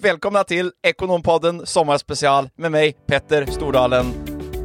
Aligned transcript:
Välkomna 0.00 0.44
till 0.44 0.72
Ekonompodden 0.82 1.66
Sommarspecial 1.66 2.48
med 2.56 2.72
mig, 2.72 2.92
Petter 2.92 3.46
Stordalen, 3.46 4.06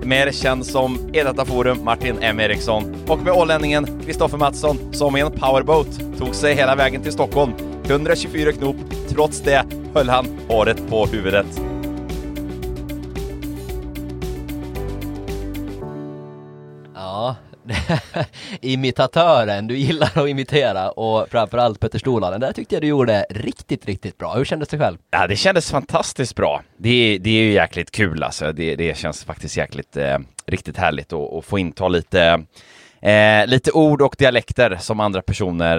mer 0.04 0.32
känd 0.32 0.66
som 0.66 1.10
Edata 1.14 1.46
Forum 1.46 1.84
Martin 1.84 2.18
M 2.22 2.40
Eriksson 2.40 2.96
och 3.08 3.20
med 3.20 3.34
ålänningen 3.34 4.02
Kristoffer 4.06 4.38
Mattsson 4.38 4.94
som 4.94 5.18
i 5.18 5.20
en 5.20 5.32
powerboat 5.32 6.20
tog 6.20 6.36
sig 6.36 6.56
hela 6.56 6.76
vägen 6.76 7.02
till 7.04 7.12
Stockholm. 7.12 7.54
124 7.86 8.52
knop. 8.52 8.76
Trots 9.10 9.42
det 9.42 9.66
höll 9.94 10.10
han 10.10 10.40
håret 10.48 10.90
på 10.90 11.06
huvudet. 11.06 11.73
imitatören, 18.62 19.68
du 19.68 19.78
gillar 19.78 20.12
att 20.16 20.30
imitera 20.30 20.92
och 20.92 21.30
framförallt 21.30 21.80
Petter 21.80 22.00
Stordalen, 22.00 22.42
där 22.42 22.54
tyckte 22.54 22.76
jag 22.76 22.82
du 22.82 22.88
gjorde 22.88 23.26
riktigt, 23.30 23.86
riktigt 23.86 24.18
bra. 24.18 24.34
Hur 24.34 24.46
kändes 24.46 24.70
det 24.70 24.78
själv? 24.78 24.98
Ja, 25.12 25.28
det 25.28 25.36
kändes 25.36 25.72
fantastiskt 25.72 26.36
bra. 26.36 26.64
Det, 26.78 27.18
det 27.22 27.30
är 27.30 27.44
ju 27.44 27.54
jäkligt 27.54 27.92
kul 27.92 28.24
alltså. 28.24 28.52
Det, 28.52 28.76
det 28.76 28.98
känns 28.98 29.24
faktiskt 29.24 29.58
jäkligt, 29.58 29.98
eh, 29.98 30.18
riktigt 30.48 30.78
härligt 30.78 31.14
att, 31.14 31.46
få 31.46 31.60
inta 31.60 31.88
lite 31.88 32.46
Eh, 33.04 33.48
lite 33.48 33.72
ord 33.72 34.02
och 34.02 34.16
dialekter 34.20 34.78
som 34.80 35.00
andra 35.00 35.22
personer 35.22 35.78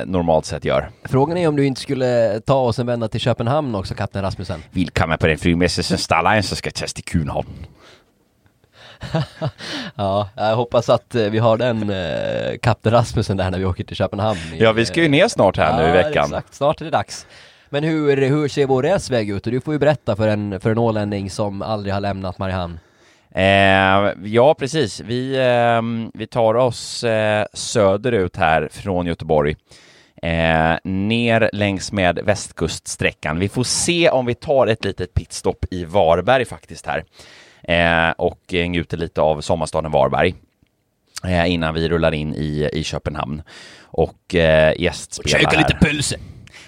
eh, 0.00 0.06
normalt 0.06 0.44
sett 0.44 0.64
gör. 0.64 0.90
Frågan 1.04 1.36
är 1.36 1.48
om 1.48 1.56
du 1.56 1.66
inte 1.66 1.80
skulle 1.80 2.40
ta 2.40 2.54
oss 2.54 2.78
en 2.78 2.86
vända 2.86 3.08
till 3.08 3.20
Köpenhamn 3.20 3.74
också, 3.74 3.94
kapten 3.94 4.22
Rasmussen? 4.22 4.62
Välkommen 4.70 5.18
på 5.18 5.26
den 5.26 5.38
flygmässa 5.38 5.82
som 5.82 5.98
Starline 5.98 6.42
som 6.42 6.56
ska 6.56 6.70
testa 6.70 7.02
Kuhnholm. 7.02 7.48
ja, 9.94 10.28
jag 10.36 10.56
hoppas 10.56 10.88
att 10.88 11.14
eh, 11.14 11.22
vi 11.22 11.38
har 11.38 11.56
den 11.56 11.90
eh, 11.90 12.58
kapten 12.62 12.92
Rasmussen 12.92 13.36
där 13.36 13.50
när 13.50 13.58
vi 13.58 13.64
åker 13.64 13.84
till 13.84 13.96
Köpenhamn. 13.96 14.38
Ja, 14.58 14.72
vi 14.72 14.86
ska 14.86 15.02
ju 15.02 15.08
ner 15.08 15.28
snart 15.28 15.56
här 15.56 15.82
nu 15.82 15.88
i 15.88 15.92
veckan. 15.92 16.24
Exakt, 16.24 16.54
snart 16.54 16.80
är 16.80 16.84
det 16.84 16.90
dags. 16.90 17.26
Men 17.70 17.84
hur, 17.84 18.16
hur 18.16 18.48
ser 18.48 18.66
vår 18.66 18.82
resväg 18.82 19.30
ut? 19.30 19.44
Du 19.44 19.60
får 19.60 19.74
ju 19.74 19.78
berätta 19.78 20.16
för 20.16 20.28
en, 20.28 20.60
för 20.60 20.70
en 20.70 20.78
ålänning 20.78 21.30
som 21.30 21.62
aldrig 21.62 21.94
har 21.94 22.00
lämnat 22.00 22.38
Mariehamn. 22.38 22.78
Eh, 23.34 24.12
ja, 24.24 24.54
precis. 24.58 25.00
Vi, 25.00 25.36
eh, 25.36 26.10
vi 26.14 26.26
tar 26.26 26.54
oss 26.54 27.04
eh, 27.04 27.46
söderut 27.52 28.36
här 28.36 28.68
från 28.72 29.06
Göteborg. 29.06 29.56
Eh, 30.22 30.76
ner 30.84 31.50
längs 31.52 31.92
med 31.92 32.18
västkuststräckan. 32.24 33.38
Vi 33.38 33.48
får 33.48 33.64
se 33.64 34.10
om 34.10 34.26
vi 34.26 34.34
tar 34.34 34.66
ett 34.66 34.84
litet 34.84 35.14
pitstop 35.14 35.64
i 35.70 35.84
Varberg 35.84 36.44
faktiskt 36.44 36.86
här 36.86 36.98
eh, 36.98 37.04
och 38.16 38.40
njuter 38.52 38.96
lite 38.96 39.20
av 39.20 39.40
sommarstaden 39.40 39.92
Varberg 39.92 40.34
eh, 41.24 41.52
innan 41.52 41.74
vi 41.74 41.88
rullar 41.88 42.14
in 42.14 42.34
i, 42.34 42.70
i 42.72 42.84
Köpenhamn 42.84 43.42
och 43.80 44.34
eh, 44.34 44.80
gästspelar 44.80 45.38
Käka 45.38 45.58
lite 45.58 45.74
pölse! 45.80 46.16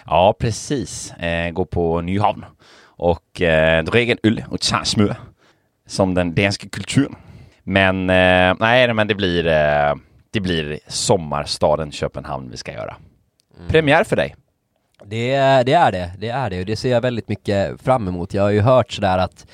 Ja, 0.06 0.34
precis. 0.38 1.12
Eh, 1.12 1.50
gå 1.50 1.64
på 1.64 2.00
Nyhavn 2.00 2.44
och 2.80 3.42
eh, 3.42 3.84
dricker 3.84 4.12
en 4.12 4.18
öl 4.22 4.44
och 4.50 4.60
ta 4.60 4.84
smör 4.84 5.16
som 5.86 6.14
den 6.14 6.34
danska 6.34 6.68
kulturen. 6.68 7.16
Men 7.62 8.10
eh, 8.10 8.55
nej, 8.60 8.94
men 8.94 9.08
det 9.08 9.14
blir, 9.14 9.46
eh, 9.46 9.94
det 10.30 10.40
blir 10.40 10.78
sommarstaden 10.86 11.92
Köpenhamn 11.92 12.50
vi 12.50 12.56
ska 12.56 12.72
göra. 12.72 12.96
Mm. 13.56 13.68
Premiär 13.68 14.05
för 14.05 14.16
dig. 14.16 14.36
Det, 15.05 15.36
det 15.62 15.72
är 15.72 15.92
det, 15.92 16.12
det 16.18 16.28
är 16.28 16.50
det 16.50 16.60
och 16.60 16.66
det 16.66 16.77
ser 16.77 16.90
jag 16.90 17.00
väldigt 17.00 17.28
mycket 17.28 17.80
fram 17.83 18.08
emot. 18.08 18.34
Jag 18.34 18.42
har 18.42 18.50
ju 18.50 18.60
hört 18.60 18.92
sådär 18.92 19.18
att 19.18 19.46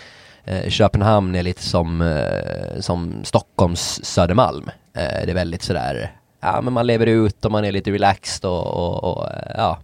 eh, 0.45 0.69
Köpenhamn 0.69 1.35
är 1.35 1.43
lite 1.43 1.63
som, 1.63 2.01
eh, 2.01 2.81
som 2.81 3.25
Stockholms 3.25 4.05
Södermalm. 4.05 4.71
Eh, 4.97 5.25
det 5.25 5.31
är 5.31 5.35
väldigt 5.35 5.63
sådär, 5.63 6.13
ja 6.41 6.61
men 6.61 6.73
man 6.73 6.87
lever 6.87 7.07
ut 7.07 7.45
och 7.45 7.53
man 7.53 7.65
är 7.65 7.73
lite 7.73 7.91
relaxed 7.91 8.51
och, 8.51 8.67
och, 8.67 9.05
och 9.05 9.29
ja 9.57 9.79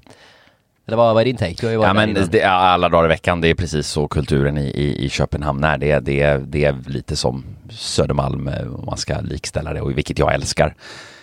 eller 0.91 0.97
vad, 0.97 1.14
vad 1.14 1.20
är 1.20 1.25
din 1.25 1.36
take? 1.36 1.55
Du 1.61 1.67
har 1.67 1.72
ju 1.72 1.83
ja, 1.83 1.92
men 1.92 2.14
det, 2.30 2.42
alla 2.42 2.89
dagar 2.89 3.05
i 3.05 3.08
veckan, 3.08 3.41
det 3.41 3.48
är 3.48 3.55
precis 3.55 3.86
så 3.86 4.08
kulturen 4.08 4.58
i, 4.58 4.64
i, 4.64 5.05
i 5.05 5.08
Köpenhamn 5.08 5.64
är. 5.64 5.78
Det, 5.78 5.98
det, 5.98 6.36
det 6.47 6.64
är 6.64 6.77
lite 6.86 7.17
som 7.17 7.45
Södermalm, 7.70 8.50
om 8.78 8.84
man 8.86 8.97
ska 8.97 9.20
likställa 9.20 9.72
det, 9.72 9.80
och 9.80 9.98
vilket 9.98 10.19
jag 10.19 10.34
älskar. 10.34 10.74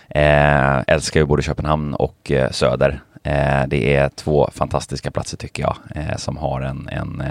Eh, 0.08 0.78
älskar 0.86 1.20
ju 1.20 1.26
både 1.26 1.42
Köpenhamn 1.42 1.94
och 1.94 2.30
eh, 2.30 2.50
Söder. 2.50 3.00
Eh, 3.22 3.66
det 3.66 3.94
är 3.94 4.08
två 4.08 4.50
fantastiska 4.54 5.10
platser 5.10 5.36
tycker 5.36 5.62
jag, 5.62 5.76
som 6.20 6.36
har 6.36 6.60
en, 6.60 6.88
en 6.88 7.22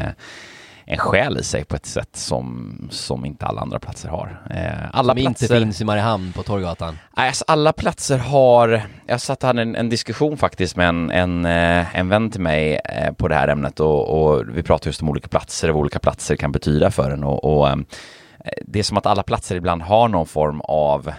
en 0.90 0.98
själ 0.98 1.38
i 1.38 1.44
sig 1.44 1.66
på 1.66 1.76
ett 1.76 1.86
sätt 1.86 2.16
som, 2.16 2.78
som 2.92 3.26
inte 3.26 3.46
alla 3.46 3.62
andra 3.62 3.80
platser 3.80 4.10
har. 4.10 4.42
Eh, 4.50 4.90
alla 4.94 5.14
som 5.14 5.24
platser... 5.24 5.46
inte 5.46 5.60
finns 5.60 5.82
i 5.82 5.86
Mariehamn 5.86 6.34
på 6.34 6.44
Torggatan? 6.44 6.98
alltså 7.14 7.44
alla 7.48 7.74
platser 7.74 8.18
har, 8.18 8.82
jag 9.08 9.22
satt 9.22 9.44
och 9.44 9.48
hade 9.48 9.62
en, 9.62 9.76
en 9.76 9.90
diskussion 9.90 10.38
faktiskt 10.38 10.76
med 10.76 10.90
en, 10.90 11.12
en, 11.12 11.46
eh, 11.46 11.96
en 11.96 12.10
vän 12.10 12.32
till 12.32 12.42
mig 12.42 12.80
eh, 12.86 13.14
på 13.14 13.28
det 13.28 13.36
här 13.36 13.48
ämnet 13.48 13.80
och, 13.80 14.22
och 14.22 14.44
vi 14.54 14.64
pratade 14.64 14.90
just 14.90 15.02
om 15.02 15.10
olika 15.10 15.28
platser 15.28 15.70
och 15.70 15.76
vad 15.76 15.82
olika 15.82 16.00
platser 16.00 16.36
kan 16.36 16.52
betyda 16.52 16.92
för 16.92 17.12
en 17.12 17.24
och, 17.24 17.44
och 17.44 17.78
det 18.62 18.80
är 18.80 18.84
som 18.84 18.98
att 18.98 19.06
alla 19.06 19.24
platser 19.24 19.56
ibland 19.56 19.82
har 19.82 20.08
någon 20.08 20.28
form 20.28 20.62
av 20.62 21.12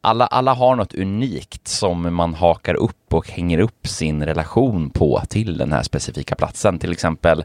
alla, 0.00 0.26
alla 0.26 0.54
har 0.54 0.76
något 0.76 0.94
unikt 0.94 1.68
som 1.68 2.14
man 2.14 2.34
hakar 2.34 2.74
upp 2.74 3.14
och 3.14 3.28
hänger 3.28 3.58
upp 3.58 3.86
sin 3.86 4.24
relation 4.24 4.90
på 4.90 5.22
till 5.28 5.58
den 5.58 5.72
här 5.72 5.82
specifika 5.82 6.34
platsen. 6.34 6.78
Till 6.78 6.92
exempel 6.92 7.44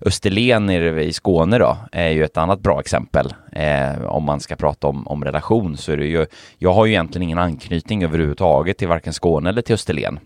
Österlen 0.00 0.70
i 0.70 1.12
Skåne 1.12 1.58
då 1.58 1.76
är 1.92 2.08
ju 2.08 2.24
ett 2.24 2.36
annat 2.36 2.60
bra 2.60 2.80
exempel. 2.80 3.34
Eh, 3.52 4.04
om 4.04 4.24
man 4.24 4.40
ska 4.40 4.56
prata 4.56 4.86
om, 4.86 5.08
om 5.08 5.24
relation 5.24 5.76
så 5.76 5.92
är 5.92 5.96
det 5.96 6.06
ju, 6.06 6.26
jag 6.58 6.72
har 6.72 6.86
ju 6.86 6.92
egentligen 6.92 7.22
ingen 7.22 7.38
anknytning 7.38 8.04
överhuvudtaget 8.04 8.78
till 8.78 8.88
varken 8.88 9.12
Skåne 9.12 9.48
eller 9.48 9.62
till 9.62 9.74
Österlen. 9.74 10.18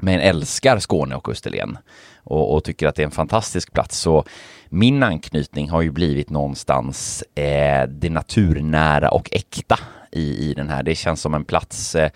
Men 0.00 0.20
älskar 0.20 0.78
Skåne 0.78 1.14
och 1.14 1.28
Österlen 1.28 1.78
och, 2.24 2.54
och, 2.54 2.64
tycker 2.64 2.86
att 2.86 2.94
det 2.94 3.02
är 3.02 3.06
en 3.06 3.10
fantastisk 3.10 3.72
plats. 3.72 3.98
Så 3.98 4.24
min 4.68 5.02
anknytning 5.02 5.70
har 5.70 5.82
ju 5.82 5.90
blivit 5.90 6.30
någonstans 6.30 7.24
eh, 7.34 7.88
det 7.88 8.10
naturnära 8.10 9.08
och 9.08 9.28
äkta 9.32 9.78
i, 10.10 10.50
i 10.50 10.54
den 10.54 10.68
här. 10.68 10.82
Det 10.82 10.94
känns 10.94 11.20
som 11.20 11.34
en 11.34 11.44
plats 11.44 11.94
eh, 11.94 12.10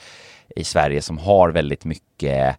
i 0.56 0.64
Sverige 0.64 1.02
som 1.02 1.18
har 1.18 1.50
väldigt 1.50 1.84
mycket 1.84 2.56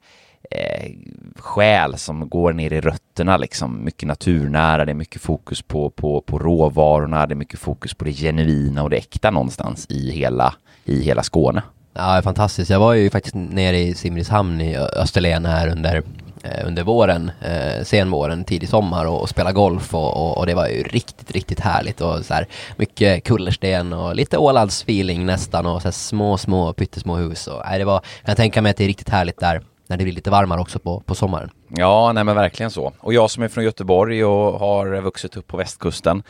eh, 0.52 0.92
själ 1.36 1.98
som 1.98 2.30
går 2.30 2.54
ner 2.54 2.74
i 2.74 2.82
rötterna 2.82 3.38
liksom. 3.38 3.86
Mycket 3.86 4.08
naturnära, 4.08 4.86
det 4.86 4.92
är 4.92 4.96
mycket 4.96 5.22
fokus 5.22 5.62
på, 5.62 5.90
på, 5.90 6.22
på 6.22 6.40
råvarorna, 6.40 7.26
det 7.26 7.34
är 7.34 7.36
mycket 7.36 7.60
fokus 7.60 7.94
på 7.94 8.06
det 8.06 8.14
genuina 8.14 8.84
och 8.84 8.90
det 8.90 8.98
äkta 8.98 9.32
någonstans 9.32 9.86
i 9.90 10.12
hela, 10.12 10.54
i 10.86 11.04
hela 11.04 11.24
Skåne. 11.24 11.62
Ja, 11.94 12.22
fantastiskt. 12.24 12.70
Jag 12.70 12.80
var 12.80 12.94
ju 12.94 13.10
faktiskt 13.10 13.36
nere 13.36 13.80
i 13.80 13.94
Simrishamn 13.94 14.62
i 14.62 14.78
Österlen 14.78 15.46
här 15.46 15.68
under 15.68 16.04
Eh, 16.46 16.68
under 16.68 16.84
våren, 16.84 17.32
eh, 17.42 17.84
senvåren, 17.84 18.44
tidig 18.44 18.70
sommar 18.70 19.06
och, 19.06 19.22
och 19.22 19.30
spela 19.30 19.52
golf 19.52 19.94
och, 19.94 20.18
och, 20.18 20.38
och, 20.38 20.46
det 20.46 20.54
var 20.54 20.68
ju 20.68 20.84
riktigt, 20.84 21.32
riktigt 21.32 21.60
härligt 21.60 22.02
och 22.02 22.26
så 22.26 22.34
här 22.34 22.48
mycket 22.78 23.24
kullersten 23.24 23.94
och 23.94 24.16
lite 24.16 24.38
Ålandsfeeling 24.38 25.26
nästan 25.26 25.66
och 25.66 25.82
så 25.82 25.88
här 25.88 25.92
små, 25.92 26.38
små, 26.38 26.74
pyttesmå 26.74 27.16
hus 27.16 27.48
och 27.48 27.62
nej, 27.66 27.80
det 27.80 27.86
var, 27.86 27.94
jag 27.94 28.26
kan 28.26 28.36
tänka 28.36 28.62
mig 28.62 28.70
att 28.70 28.78
det 28.78 28.84
är 28.84 28.88
riktigt 28.88 29.10
härligt 29.10 29.40
där 29.40 29.62
när 29.88 29.98
det 29.98 30.04
blir 30.04 30.14
lite 30.14 30.30
varmare 30.32 30.62
också 30.62 30.80
på, 30.80 31.00
på 31.00 31.16
sommaren. 31.16 31.50
Ja, 31.68 32.12
nej 32.14 32.24
men 32.24 32.36
verkligen 32.36 32.72
så. 32.72 32.94
Och 33.00 33.14
jag 33.14 33.32
som 33.32 33.44
är 33.44 33.48
från 33.48 33.64
Göteborg 33.64 34.26
och 34.26 34.60
har 34.60 35.02
vuxit 35.02 35.38
upp 35.38 35.48
på 35.48 35.58
västkusten 35.58 36.24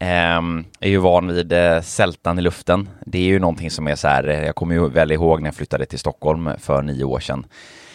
eh, 0.00 0.40
är 0.80 0.88
ju 0.88 0.98
van 0.98 1.34
vid 1.34 1.52
eh, 1.52 1.80
sältan 1.80 2.38
i 2.38 2.42
luften. 2.42 2.88
Det 3.06 3.18
är 3.18 3.26
ju 3.26 3.38
någonting 3.38 3.70
som 3.70 3.88
är 3.88 3.94
så 3.94 4.08
här, 4.08 4.28
eh, 4.28 4.44
jag 4.46 4.54
kommer 4.54 4.74
ju 4.74 4.88
väl 4.88 5.12
ihåg 5.12 5.42
när 5.42 5.48
jag 5.48 5.54
flyttade 5.54 5.86
till 5.86 5.98
Stockholm 5.98 6.50
för 6.58 6.82
nio 6.82 7.04
år 7.04 7.20
sedan 7.20 7.46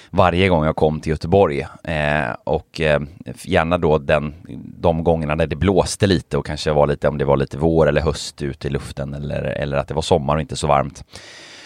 varje 0.09 0.49
gång 0.49 0.65
jag 0.65 0.75
kom 0.75 0.99
till 0.99 1.09
Göteborg. 1.09 1.67
Eh, 1.83 2.31
och 2.43 2.81
eh, 2.81 3.01
gärna 3.43 3.77
då 3.77 3.97
den, 3.97 4.33
de 4.79 5.03
gångerna 5.03 5.35
när 5.35 5.47
det 5.47 5.55
blåste 5.55 6.07
lite 6.07 6.37
och 6.37 6.45
kanske 6.45 6.71
var 6.71 6.87
lite, 6.87 7.07
om 7.07 7.17
det 7.17 7.25
var 7.25 7.37
lite 7.37 7.57
vår 7.57 7.87
eller 7.87 8.01
höst 8.01 8.41
ute 8.41 8.67
i 8.67 8.71
luften 8.71 9.13
eller, 9.13 9.43
eller 9.43 9.77
att 9.77 9.87
det 9.87 9.93
var 9.93 10.01
sommar 10.01 10.35
och 10.35 10.41
inte 10.41 10.55
så 10.55 10.67
varmt. 10.67 11.03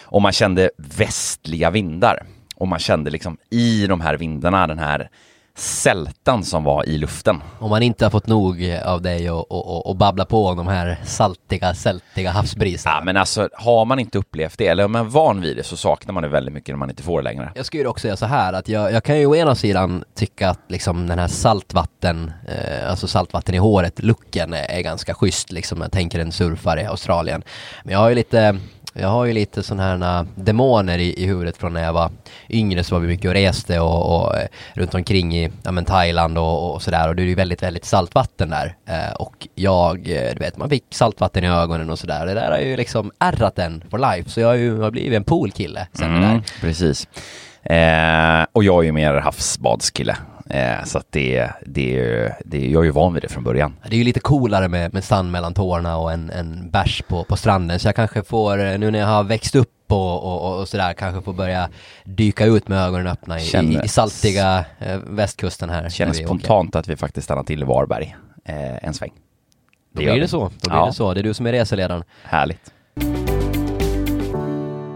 Och 0.05 0.21
man 0.21 0.31
kände 0.31 0.69
västliga 0.77 1.69
vindar. 1.69 2.23
Och 2.55 2.67
man 2.67 2.79
kände 2.79 3.11
liksom 3.11 3.37
i 3.49 3.87
de 3.87 4.01
här 4.01 4.17
vindarna 4.17 4.67
den 4.67 4.79
här 4.79 5.09
sältan 5.57 6.43
som 6.43 6.63
var 6.63 6.89
i 6.89 6.97
luften. 6.97 7.41
Om 7.59 7.69
man 7.69 7.83
inte 7.83 8.05
har 8.05 8.09
fått 8.09 8.27
nog 8.27 8.79
av 8.85 9.01
dig 9.01 9.31
och, 9.31 9.51
och, 9.51 9.87
och 9.87 9.95
babbla 9.95 10.25
på 10.25 10.47
om 10.47 10.57
de 10.57 10.67
här 10.67 10.99
saltiga, 11.03 11.73
sältiga 11.73 12.31
havsbriserna. 12.31 12.95
Ja, 12.95 13.03
men 13.03 13.17
alltså 13.17 13.49
har 13.53 13.85
man 13.85 13.99
inte 13.99 14.17
upplevt 14.17 14.57
det, 14.57 14.67
eller 14.67 14.85
om 14.85 14.91
man 14.91 15.05
är 15.05 15.09
van 15.09 15.41
vid 15.41 15.57
det, 15.57 15.63
så 15.63 15.77
saknar 15.77 16.13
man 16.13 16.23
det 16.23 16.29
väldigt 16.29 16.53
mycket 16.53 16.69
när 16.69 16.77
man 16.77 16.89
inte 16.89 17.03
får 17.03 17.21
det 17.21 17.23
längre. 17.23 17.51
Jag 17.55 17.65
skulle 17.65 17.87
också 17.87 18.01
säga 18.01 18.15
så 18.15 18.25
här, 18.25 18.53
att 18.53 18.67
jag, 18.67 18.91
jag 18.91 19.03
kan 19.03 19.19
ju 19.19 19.25
å 19.25 19.35
ena 19.35 19.55
sidan 19.55 20.03
tycka 20.15 20.49
att 20.49 20.59
liksom 20.67 21.07
den 21.07 21.19
här 21.19 21.27
saltvatten, 21.27 22.31
eh, 22.47 22.89
alltså 22.89 23.07
saltvatten 23.07 23.55
i 23.55 23.57
håret-looken 23.57 24.53
är, 24.53 24.71
är 24.71 24.81
ganska 24.81 25.13
schysst, 25.13 25.51
liksom. 25.51 25.81
Jag 25.81 25.91
tänker 25.91 26.19
en 26.19 26.31
surfare 26.31 26.81
i 26.81 26.85
Australien. 26.85 27.43
Men 27.83 27.93
jag 27.93 27.99
har 27.99 28.09
ju 28.09 28.15
lite 28.15 28.57
jag 28.93 29.07
har 29.07 29.25
ju 29.25 29.33
lite 29.33 29.63
sådana 29.63 29.83
här 29.83 30.25
demoner 30.35 30.97
i, 30.97 31.23
i 31.23 31.25
huvudet 31.25 31.57
från 31.57 31.73
när 31.73 31.83
jag 31.83 31.93
var 31.93 32.11
yngre 32.49 32.83
så 32.83 32.95
var 32.95 32.99
vi 32.99 33.07
mycket 33.07 33.27
och 33.27 33.33
reste 33.33 33.79
och, 33.79 34.15
och 34.15 34.37
eh, 34.37 34.47
runt 34.73 34.95
omkring 34.95 35.35
i 35.35 35.51
ja, 35.63 35.71
men 35.71 35.85
Thailand 35.85 36.37
och, 36.37 36.73
och 36.73 36.81
sådär 36.81 37.09
och 37.09 37.15
det 37.15 37.21
är 37.21 37.25
ju 37.25 37.35
väldigt, 37.35 37.63
väldigt 37.63 37.85
saltvatten 37.85 38.49
där. 38.49 38.75
Eh, 38.85 39.13
och 39.13 39.47
jag, 39.55 39.97
eh, 39.97 40.33
du 40.33 40.39
vet, 40.39 40.57
man 40.57 40.69
fick 40.69 40.83
saltvatten 40.89 41.43
i 41.43 41.47
ögonen 41.47 41.89
och 41.89 41.99
sådär. 41.99 42.25
Det 42.25 42.33
där 42.33 42.51
har 42.51 42.59
ju 42.59 42.77
liksom 42.77 43.11
ärrat 43.19 43.59
en 43.59 43.83
for 43.89 43.97
life 43.97 44.29
så 44.29 44.39
jag 44.39 44.47
har 44.47 44.55
ju 44.55 44.81
har 44.81 44.91
blivit 44.91 45.17
en 45.17 45.23
poolkille 45.23 45.87
sen 45.93 46.07
mm, 46.07 46.21
det 46.21 46.27
där. 46.27 46.43
Precis. 46.61 47.07
Eh, 47.63 48.45
och 48.51 48.63
jag 48.63 48.79
är 48.79 48.85
ju 48.85 48.91
mer 48.91 49.13
havsbadskille. 49.13 50.17
Eh, 50.49 50.83
så 50.85 50.97
att 50.97 51.07
det, 51.09 51.49
det, 51.65 52.31
det, 52.45 52.67
jag 52.67 52.81
är 52.81 52.85
ju 52.85 52.91
van 52.91 53.13
vid 53.13 53.23
det 53.23 53.29
från 53.29 53.43
början. 53.43 53.75
Det 53.89 53.95
är 53.95 53.97
ju 53.97 54.03
lite 54.03 54.19
coolare 54.19 54.67
med, 54.67 54.93
med 54.93 55.03
sand 55.03 55.31
mellan 55.31 55.53
tårna 55.53 55.97
och 55.97 56.11
en, 56.11 56.29
en 56.29 56.69
bärs 56.69 57.01
på, 57.07 57.23
på 57.23 57.35
stranden. 57.35 57.79
Så 57.79 57.87
jag 57.87 57.95
kanske 57.95 58.23
får, 58.23 58.59
eh, 58.59 58.77
nu 58.77 58.91
när 58.91 58.99
jag 58.99 59.07
har 59.07 59.23
växt 59.23 59.55
upp 59.55 59.69
och, 59.87 60.23
och, 60.23 60.59
och 60.59 60.67
sådär, 60.67 60.93
kanske 60.93 61.21
får 61.21 61.33
börja 61.33 61.69
dyka 62.03 62.45
ut 62.45 62.67
med 62.67 62.87
ögonen 62.87 63.07
öppna 63.07 63.39
i, 63.39 63.43
i, 63.43 63.79
i 63.83 63.87
saltiga 63.87 64.65
eh, 64.79 64.97
västkusten 64.97 65.69
här. 65.69 65.89
Känner 65.89 66.13
spontant 66.13 66.69
åker. 66.69 66.79
att 66.79 66.87
vi 66.87 66.95
faktiskt 66.95 67.25
stannar 67.25 67.43
till 67.43 67.61
i 67.61 67.65
Varberg 67.65 68.15
eh, 68.45 68.87
en 68.87 68.93
sväng. 68.93 69.11
Då 69.93 70.01
blir 70.01 70.19
det 70.19 70.27
så, 70.27 70.39
då 70.39 70.69
blir 70.69 70.79
ja. 70.79 70.85
det 70.85 70.93
så. 70.93 71.13
Det 71.13 71.21
är 71.21 71.23
du 71.23 71.33
som 71.33 71.45
är 71.45 71.51
reseledaren. 71.51 72.03
Härligt. 72.23 72.72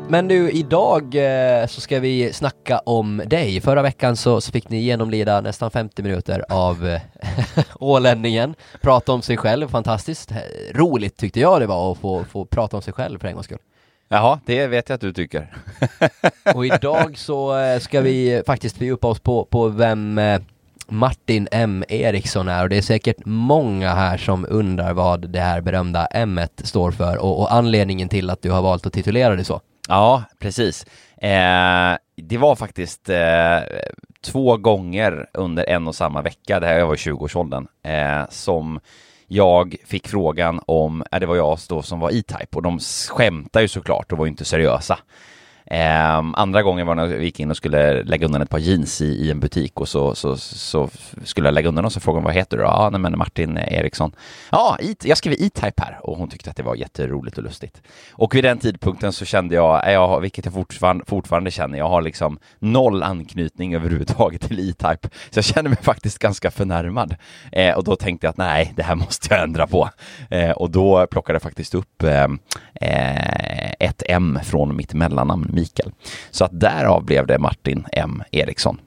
Men 0.09 0.27
du, 0.27 0.51
idag 0.51 1.15
eh, 1.15 1.67
så 1.67 1.81
ska 1.81 1.99
vi 1.99 2.33
snacka 2.33 2.79
om 2.79 3.21
dig. 3.25 3.61
Förra 3.61 3.81
veckan 3.81 4.15
så, 4.15 4.41
så 4.41 4.51
fick 4.51 4.69
ni 4.69 4.79
genomlida 4.79 5.41
nästan 5.41 5.71
50 5.71 6.03
minuter 6.03 6.45
av 6.49 6.87
eh, 6.87 7.01
ålänningen. 7.75 8.55
Prata 8.81 9.11
om 9.11 9.21
sig 9.21 9.37
själv, 9.37 9.67
fantastiskt. 9.67 10.31
Roligt 10.73 11.17
tyckte 11.17 11.39
jag 11.39 11.61
det 11.61 11.67
var 11.67 11.91
att 11.91 11.97
få, 11.97 12.23
få 12.23 12.45
prata 12.45 12.77
om 12.77 12.81
sig 12.81 12.93
själv 12.93 13.19
för 13.19 13.27
en 13.27 13.33
gångs 13.33 13.45
skull. 13.45 13.57
Jaha, 14.09 14.39
det 14.45 14.67
vet 14.67 14.89
jag 14.89 14.95
att 14.95 15.01
du 15.01 15.13
tycker. 15.13 15.53
och 16.55 16.65
idag 16.65 17.17
så 17.17 17.59
eh, 17.59 17.79
ska 17.79 18.01
vi 18.01 18.43
faktiskt 18.45 18.77
fördjupa 18.77 19.07
oss 19.07 19.19
på, 19.19 19.45
på 19.45 19.67
vem 19.67 20.17
eh, 20.17 20.41
Martin 20.87 21.47
M 21.51 21.83
Eriksson 21.89 22.47
är 22.47 22.63
och 22.63 22.69
det 22.69 22.77
är 22.77 22.81
säkert 22.81 23.25
många 23.25 23.93
här 23.93 24.17
som 24.17 24.45
undrar 24.49 24.93
vad 24.93 25.29
det 25.29 25.39
här 25.39 25.61
berömda 25.61 26.05
M 26.05 26.39
står 26.63 26.91
för 26.91 27.17
och, 27.17 27.39
och 27.39 27.53
anledningen 27.53 28.09
till 28.09 28.29
att 28.29 28.41
du 28.41 28.51
har 28.51 28.61
valt 28.61 28.85
att 28.85 28.93
titulera 28.93 29.35
det 29.35 29.43
så. 29.43 29.61
Ja, 29.87 30.23
precis. 30.39 30.85
Eh, 31.17 31.97
det 32.15 32.37
var 32.37 32.55
faktiskt 32.55 33.09
eh, 33.09 33.59
två 34.21 34.57
gånger 34.57 35.29
under 35.33 35.69
en 35.69 35.87
och 35.87 35.95
samma 35.95 36.21
vecka, 36.21 36.59
det 36.59 36.67
här 36.67 36.79
jag 36.79 36.87
var 36.87 36.93
i 36.93 36.97
20-årsåldern, 36.97 37.67
eh, 37.83 38.29
som 38.29 38.79
jag 39.27 39.75
fick 39.85 40.07
frågan 40.07 40.61
om, 40.65 41.03
äh, 41.11 41.19
det 41.19 41.25
var 41.25 41.35
jag 41.35 41.57
då 41.69 41.81
som 41.81 41.99
var 41.99 42.11
E-Type 42.11 42.55
och 42.55 42.61
de 42.61 42.79
skämtade 43.09 43.63
ju 43.63 43.67
såklart 43.67 44.11
och 44.11 44.17
var 44.17 44.27
inte 44.27 44.45
seriösa. 44.45 44.99
Eh, 45.71 46.23
andra 46.33 46.63
gången 46.63 46.87
var 46.87 46.95
när 46.95 47.07
vi 47.07 47.25
gick 47.25 47.39
in 47.39 47.49
och 47.49 47.57
skulle 47.57 48.03
lägga 48.03 48.25
undan 48.25 48.41
ett 48.41 48.49
par 48.49 48.59
jeans 48.59 49.01
i, 49.01 49.05
i 49.05 49.31
en 49.31 49.39
butik 49.39 49.79
och 49.79 49.89
så, 49.89 50.15
så, 50.15 50.37
så 50.37 50.89
skulle 51.23 51.47
jag 51.47 51.53
lägga 51.53 51.69
undan 51.69 51.83
dem 51.83 51.91
så 51.91 51.99
frågade 51.99 52.19
hon 52.19 52.23
vad 52.23 52.33
heter 52.33 52.57
du? 52.57 52.63
Ja, 52.63 52.89
nej, 52.91 53.01
men 53.01 53.17
Martin 53.17 53.57
Eriksson. 53.57 54.11
Ja, 54.51 54.77
jag 55.03 55.17
skriver 55.17 55.43
E-Type 55.43 55.83
här 55.83 55.99
och 56.01 56.17
hon 56.17 56.29
tyckte 56.29 56.49
att 56.49 56.55
det 56.55 56.63
var 56.63 56.75
jätteroligt 56.75 57.37
och 57.37 57.43
lustigt. 57.43 57.81
Och 58.11 58.35
vid 58.35 58.43
den 58.43 58.57
tidpunkten 58.57 59.13
så 59.13 59.25
kände 59.25 59.55
jag, 59.55 59.87
eh, 59.87 59.93
jag 59.93 60.19
vilket 60.19 60.45
jag 60.45 60.53
fortfarande, 60.53 61.05
fortfarande 61.05 61.51
känner, 61.51 61.77
jag 61.77 61.89
har 61.89 62.01
liksom 62.01 62.39
noll 62.59 63.03
anknytning 63.03 63.75
överhuvudtaget 63.75 64.41
till 64.41 64.59
E-Type. 64.69 65.09
Så 65.29 65.37
jag 65.37 65.45
känner 65.45 65.69
mig 65.69 65.79
faktiskt 65.81 66.19
ganska 66.19 66.51
förnärmad. 66.51 67.15
Eh, 67.51 67.77
och 67.77 67.83
då 67.83 67.95
tänkte 67.95 68.27
jag 68.27 68.31
att 68.31 68.37
nej, 68.37 68.73
det 68.75 68.83
här 68.83 68.95
måste 68.95 69.33
jag 69.33 69.43
ändra 69.43 69.67
på. 69.67 69.89
Eh, 70.29 70.51
och 70.51 70.69
då 70.71 71.07
plockade 71.07 71.35
jag 71.35 71.41
faktiskt 71.41 71.75
upp 71.75 72.03
ehm, 72.03 72.39
eh 72.81 73.57
ett 73.79 74.03
M 74.07 74.39
från 74.43 74.75
mitt 74.75 74.93
mellannamn 74.93 75.49
Mikael. 75.57 75.91
Så 76.31 76.45
att 76.45 76.59
därav 76.59 77.05
blev 77.05 77.27
det 77.27 77.39
Martin 77.39 77.85
M 77.91 78.23
Eriksson. 78.31 78.79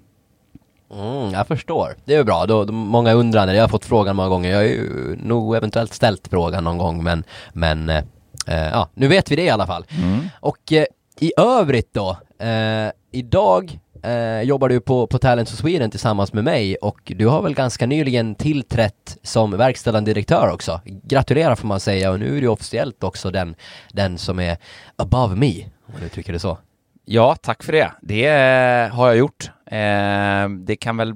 Mm, 0.95 1.33
jag 1.33 1.47
förstår. 1.47 1.97
Det 2.05 2.15
är 2.15 2.25
bra. 2.25 2.47
Då, 2.47 2.65
då, 2.65 2.73
många 2.73 3.13
undrande. 3.13 3.55
Jag 3.55 3.63
har 3.63 3.69
fått 3.69 3.85
frågan 3.85 4.17
många 4.17 4.29
gånger. 4.29 4.51
Jag 4.51 4.57
har 4.57 4.65
ju 4.65 5.17
nog 5.23 5.57
eventuellt 5.57 5.95
ställt 5.95 6.29
frågan 6.29 6.65
någon 6.65 6.79
gång, 6.79 7.05
men, 7.05 7.25
men 7.53 7.89
eh, 7.89 8.03
eh 8.47 8.69
ja, 8.69 8.89
nu 8.95 9.09
vet 9.09 9.31
vi 9.31 9.37
det 9.37 9.45
i 9.45 9.51
alla 9.51 9.67
fall. 9.67 9.85
Mm. 10.03 10.29
Och 10.41 10.73
eh, 10.73 10.85
i 11.21 11.33
övrigt 11.37 11.95
då, 11.95 12.17
eh, 12.47 12.91
idag 13.13 13.79
eh, 14.03 14.43
jobbar 14.43 14.69
du 14.69 14.81
på, 14.81 15.07
på 15.07 15.19
Talents 15.19 15.53
of 15.53 15.59
Sweden 15.59 15.91
tillsammans 15.91 16.33
med 16.33 16.45
mig 16.45 16.77
och 16.77 17.13
du 17.17 17.27
har 17.27 17.43
väl 17.43 17.55
ganska 17.55 17.87
nyligen 17.87 18.35
tillträtt 18.35 19.19
som 19.23 19.51
verkställande 19.51 20.11
direktör 20.11 20.51
också. 20.53 20.81
Gratulerar 20.85 21.55
får 21.55 21.69
man 21.69 21.81
säga 21.81 22.11
och 22.11 22.21
nu 22.21 22.37
är 22.37 22.41
du 22.41 22.49
officiellt 22.49 23.05
också 23.05 23.31
den, 23.31 23.55
den 23.93 24.19
som 24.19 24.39
är 24.39 24.57
above 24.97 25.37
me, 25.37 25.65
om 25.87 25.95
du 26.03 26.09
tycker 26.09 26.33
det 26.33 26.39
så. 26.39 26.59
Ja, 27.05 27.37
tack 27.43 27.63
för 27.63 27.73
det. 27.73 27.93
Det 28.01 28.27
eh, 28.27 28.95
har 28.95 29.07
jag 29.07 29.17
gjort. 29.17 29.51
Eh, 29.67 30.49
det 30.49 30.77
kan 30.81 30.97
väl 30.97 31.15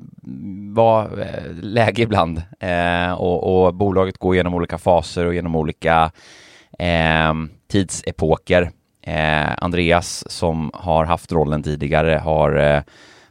vara 0.75 1.23
eh, 1.23 1.53
läge 1.53 2.03
ibland 2.03 2.43
eh, 2.61 3.13
och, 3.13 3.67
och, 3.67 3.75
bolaget 3.75 4.19
går 4.19 4.37
genom 4.37 4.55
olika 4.55 4.79
faser 4.79 5.27
och 5.27 5.35
genom 5.35 5.57
olika 5.57 6.11
eh, 6.79 7.35
tidsepoker. 7.71 8.71
Eh, 9.06 9.55
Andreas 9.59 10.31
som 10.31 10.71
har 10.75 11.05
haft 11.05 11.33
rollen 11.33 11.62
tidigare 11.62 12.21
har, 12.25 12.56
eh, 12.56 12.83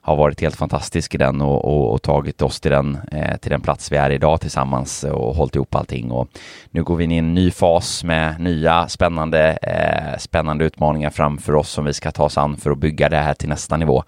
har 0.02 0.16
varit 0.16 0.42
helt 0.42 0.56
fantastisk 0.56 1.16
i 1.16 1.18
den 1.18 1.42
och, 1.42 1.66
och, 1.66 1.94
och 1.94 2.02
tagit 2.02 2.42
oss 2.42 2.60
till 2.60 2.72
den, 2.72 2.98
eh, 3.12 3.38
till 3.38 3.52
den 3.52 3.62
plats 3.62 3.92
vi 3.92 3.98
är 3.98 4.10
idag 4.10 4.42
tillsammans 4.42 5.04
och 5.04 5.36
hållit 5.36 5.56
ihop 5.56 5.75
allting. 5.75 6.12
Och 6.12 6.28
nu 6.72 6.84
går 6.84 6.96
vi 6.96 7.04
in 7.04 7.12
i 7.12 7.18
en 7.18 7.34
ny 7.34 7.52
fas 7.52 8.04
med 8.04 8.40
nya 8.40 8.88
spännande, 8.88 9.58
eh, 9.62 10.18
spännande 10.20 10.66
utmaningar 10.66 11.10
framför 11.10 11.56
oss 11.56 11.70
som 11.70 11.86
vi 11.86 11.94
ska 11.94 12.12
ta 12.12 12.24
oss 12.24 12.38
an 12.38 12.58
för 12.58 12.72
att 12.72 12.78
bygga 12.78 13.10
det 13.10 13.18
här 13.18 13.34
till 13.34 13.50
nästa 13.50 13.78
nivå. 13.78 14.04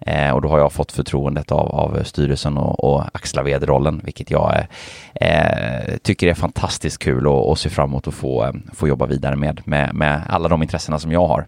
Eh, 0.00 0.30
och 0.30 0.42
då 0.42 0.48
har 0.48 0.58
jag 0.58 0.72
fått 0.72 0.92
förtroendet 0.92 1.52
av, 1.52 1.68
av 1.68 2.02
styrelsen 2.04 2.56
och, 2.58 2.84
och 2.84 3.04
axla 3.12 3.42
vd-rollen, 3.42 4.00
vilket 4.04 4.30
jag 4.30 4.66
eh, 5.14 5.96
tycker 6.02 6.28
är 6.28 6.34
fantastiskt 6.34 6.98
kul 6.98 7.26
och, 7.26 7.50
och 7.50 7.58
ser 7.58 7.70
fram 7.70 7.90
emot 7.90 8.08
att 8.08 8.14
få, 8.14 8.44
eh, 8.44 8.52
få 8.72 8.88
jobba 8.88 9.06
vidare 9.06 9.36
med, 9.36 9.60
med, 9.64 9.94
med 9.94 10.22
alla 10.28 10.48
de 10.48 10.62
intressena 10.62 10.98
som 10.98 11.12
jag 11.12 11.26
har. 11.26 11.46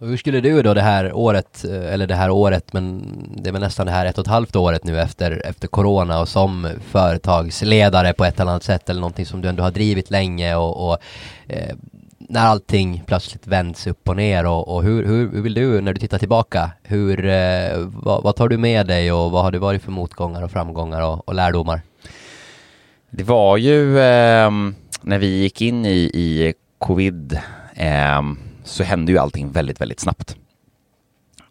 Och 0.00 0.06
hur 0.06 0.16
skulle 0.16 0.40
du 0.40 0.62
då 0.62 0.74
det 0.74 0.82
här 0.82 1.12
året, 1.12 1.64
eh, 1.64 1.92
eller 1.92 2.06
det 2.06 2.14
här 2.14 2.30
året, 2.30 2.72
men 2.72 3.02
det 3.36 3.48
är 3.48 3.52
väl 3.52 3.62
nästan 3.62 3.86
det 3.86 3.92
här 3.92 4.06
ett 4.06 4.18
och 4.18 4.24
ett 4.24 4.30
halvt 4.30 4.56
året 4.56 4.84
nu 4.84 5.00
efter, 5.00 5.46
efter 5.46 5.68
corona 5.68 6.20
och 6.20 6.28
som 6.28 6.68
företagsledare 6.90 8.12
på 8.12 8.24
ett 8.24 8.40
eller 8.40 8.50
annat 8.50 8.62
sätt 8.62 8.90
eller 8.90 9.00
någonting 9.00 9.26
som 9.26 9.40
du 9.40 9.48
ändå 9.48 9.62
har 9.62 9.70
drivit 9.70 10.10
länge 10.10 10.54
och, 10.54 10.88
och 10.88 10.98
eh, 11.46 11.76
när 12.28 12.46
allting 12.46 13.02
plötsligt 13.06 13.46
vänds 13.46 13.86
upp 13.86 14.08
och 14.08 14.16
ner 14.16 14.46
och, 14.46 14.74
och 14.76 14.82
hur, 14.82 15.04
hur, 15.04 15.30
hur, 15.32 15.42
vill 15.42 15.54
du 15.54 15.80
när 15.80 15.92
du 15.92 16.00
tittar 16.00 16.18
tillbaka, 16.18 16.70
hur, 16.82 17.26
eh, 17.26 17.76
vad, 17.76 18.22
vad, 18.22 18.36
tar 18.36 18.48
du 18.48 18.58
med 18.58 18.86
dig 18.86 19.12
och 19.12 19.30
vad 19.30 19.44
har 19.44 19.52
det 19.52 19.58
varit 19.58 19.82
för 19.82 19.90
motgångar 19.90 20.42
och 20.42 20.50
framgångar 20.50 21.02
och, 21.02 21.28
och 21.28 21.34
lärdomar? 21.34 21.80
Det 23.10 23.24
var 23.24 23.56
ju 23.56 23.98
eh, 23.98 24.50
när 25.02 25.18
vi 25.18 25.26
gick 25.26 25.60
in 25.60 25.86
i, 25.86 26.10
i 26.14 26.54
covid 26.78 27.38
eh, 27.74 28.22
så 28.64 28.82
hände 28.82 29.12
ju 29.12 29.18
allting 29.18 29.52
väldigt, 29.52 29.80
väldigt 29.80 30.00
snabbt. 30.00 30.36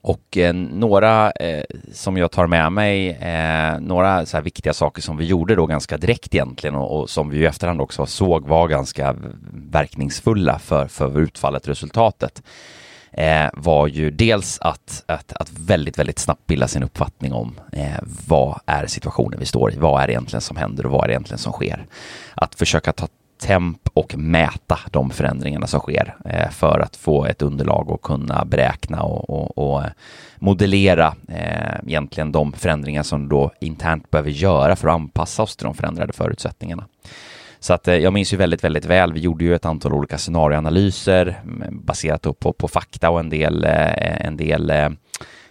Och 0.08 0.38
eh, 0.38 0.54
några 0.54 1.32
eh, 1.32 1.64
som 1.94 2.18
jag 2.18 2.32
tar 2.32 2.48
med 2.48 2.72
mig, 2.72 3.10
eh, 3.10 3.80
några 3.80 4.26
så 4.26 4.42
viktiga 4.42 4.74
saker 4.74 5.02
som 5.02 5.18
vi 5.18 5.26
gjorde 5.26 5.56
då 5.56 5.66
ganska 5.66 5.98
direkt 5.98 6.36
egentligen 6.36 6.76
och, 6.76 7.00
och 7.00 7.10
som 7.10 7.30
vi 7.30 7.38
i 7.38 7.46
efterhand 7.46 7.82
också 7.82 8.06
såg 8.06 8.48
var 8.48 8.68
ganska 8.68 9.16
verkningsfulla 9.52 10.60
för, 10.60 10.88
för 10.88 11.20
utfallet, 11.20 11.68
resultatet, 11.68 12.44
eh, 13.12 13.50
var 13.54 13.88
ju 13.88 14.12
dels 14.12 14.60
att, 14.60 15.04
att, 15.08 15.34
att, 15.34 15.52
väldigt, 15.52 16.00
väldigt 16.00 16.20
snabbt 16.20 16.48
bilda 16.48 16.68
sin 16.68 16.84
uppfattning 16.84 17.34
om 17.34 17.60
eh, 17.72 18.00
vad 18.28 18.60
är 18.66 18.88
situationen 18.88 19.40
vi 19.40 19.46
står 19.46 19.74
i, 19.74 19.78
vad 19.78 20.04
är 20.04 20.08
det 20.08 20.14
egentligen 20.14 20.42
som 20.42 20.58
händer 20.58 20.86
och 20.86 20.92
vad 20.92 21.04
är 21.04 21.08
det 21.08 21.14
egentligen 21.14 21.40
som 21.40 21.54
sker. 21.54 21.86
Att 22.36 22.56
försöka 22.56 22.94
ta 22.94 23.08
temp 23.40 23.90
och 23.94 24.18
mäta 24.18 24.80
de 24.92 25.10
förändringarna 25.10 25.68
som 25.68 25.80
sker 25.80 26.16
eh, 26.26 26.50
för 26.50 26.80
att 26.80 26.96
få 26.96 27.26
ett 27.26 27.42
underlag 27.42 27.90
och 27.90 28.02
kunna 28.02 28.46
beräkna 28.46 29.02
och, 29.02 29.30
och, 29.30 29.58
och 29.58 29.84
eh, 29.84 29.90
modellera 30.40 31.16
eh, 31.28 31.80
egentligen 31.88 32.32
de 32.32 32.54
förändringar 32.54 33.04
som 33.04 33.30
då 33.30 33.52
internt 33.60 34.12
behöver 34.12 34.32
göra 34.32 34.76
för 34.76 34.88
att 34.88 34.94
anpassa 34.96 35.44
oss 35.44 35.56
till 35.56 35.66
de 35.66 35.74
förändrade 35.74 36.14
förutsättningarna. 36.14 36.86
Så 37.60 37.74
att 37.74 37.88
eh, 37.88 37.96
jag 37.96 38.14
minns 38.14 38.34
ju 38.34 38.38
väldigt, 38.38 38.64
väldigt 38.64 38.86
väl. 38.86 39.14
Vi 39.14 39.20
gjorde 39.20 39.46
ju 39.46 39.56
ett 39.56 39.66
antal 39.66 39.94
olika 39.94 40.18
scenarioanalyser 40.18 41.42
mm, 41.44 41.86
baserat 41.86 42.22
på, 42.40 42.54
på 42.54 42.68
fakta 42.68 43.10
och 43.10 43.20
en 43.20 43.30
del, 43.30 43.64
eh, 43.64 44.26
en 44.26 44.38
del 44.38 44.70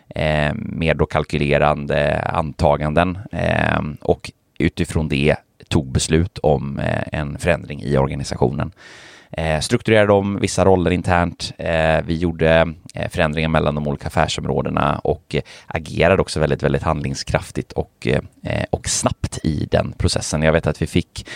eh, 0.08 0.54
mer 0.54 0.94
då 0.94 1.06
kalkylerande 1.06 2.20
antaganden 2.20 3.18
eh, 3.32 3.80
och 4.00 4.30
utifrån 4.58 5.08
det 5.08 5.36
tog 5.68 5.92
beslut 5.92 6.38
om 6.38 6.78
eh, 6.78 7.02
en 7.12 7.38
förändring 7.38 7.82
i 7.82 7.96
organisationen. 7.96 8.72
Eh, 9.30 9.60
strukturerade 9.60 10.12
om 10.12 10.38
vissa 10.40 10.64
roller 10.64 10.90
internt. 10.90 11.52
Eh, 11.58 12.00
vi 12.04 12.16
gjorde 12.16 12.74
förändringar 13.10 13.48
mellan 13.48 13.74
de 13.74 13.88
olika 13.88 14.06
affärsområdena 14.06 14.98
och 14.98 15.36
agerade 15.66 16.22
också 16.22 16.40
väldigt, 16.40 16.62
väldigt 16.62 16.82
handlingskraftigt 16.82 17.72
och, 17.72 18.08
och 18.70 18.88
snabbt 18.88 19.38
i 19.42 19.68
den 19.70 19.92
processen. 19.92 20.42
Jag 20.42 20.52
vet 20.52 20.66
att 20.66 20.82
vi 20.82 20.86
fick 20.86 21.28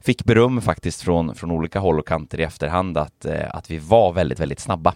fick 0.00 0.24
beröm 0.24 0.60
faktiskt 0.60 1.02
från, 1.02 1.34
från 1.34 1.50
olika 1.50 1.78
håll 1.78 1.98
och 1.98 2.06
kanter 2.06 2.40
i 2.40 2.42
efterhand 2.42 2.98
att, 2.98 3.26
att 3.50 3.70
vi 3.70 3.78
var 3.78 4.12
väldigt, 4.12 4.40
väldigt 4.40 4.60
snabba. 4.60 4.94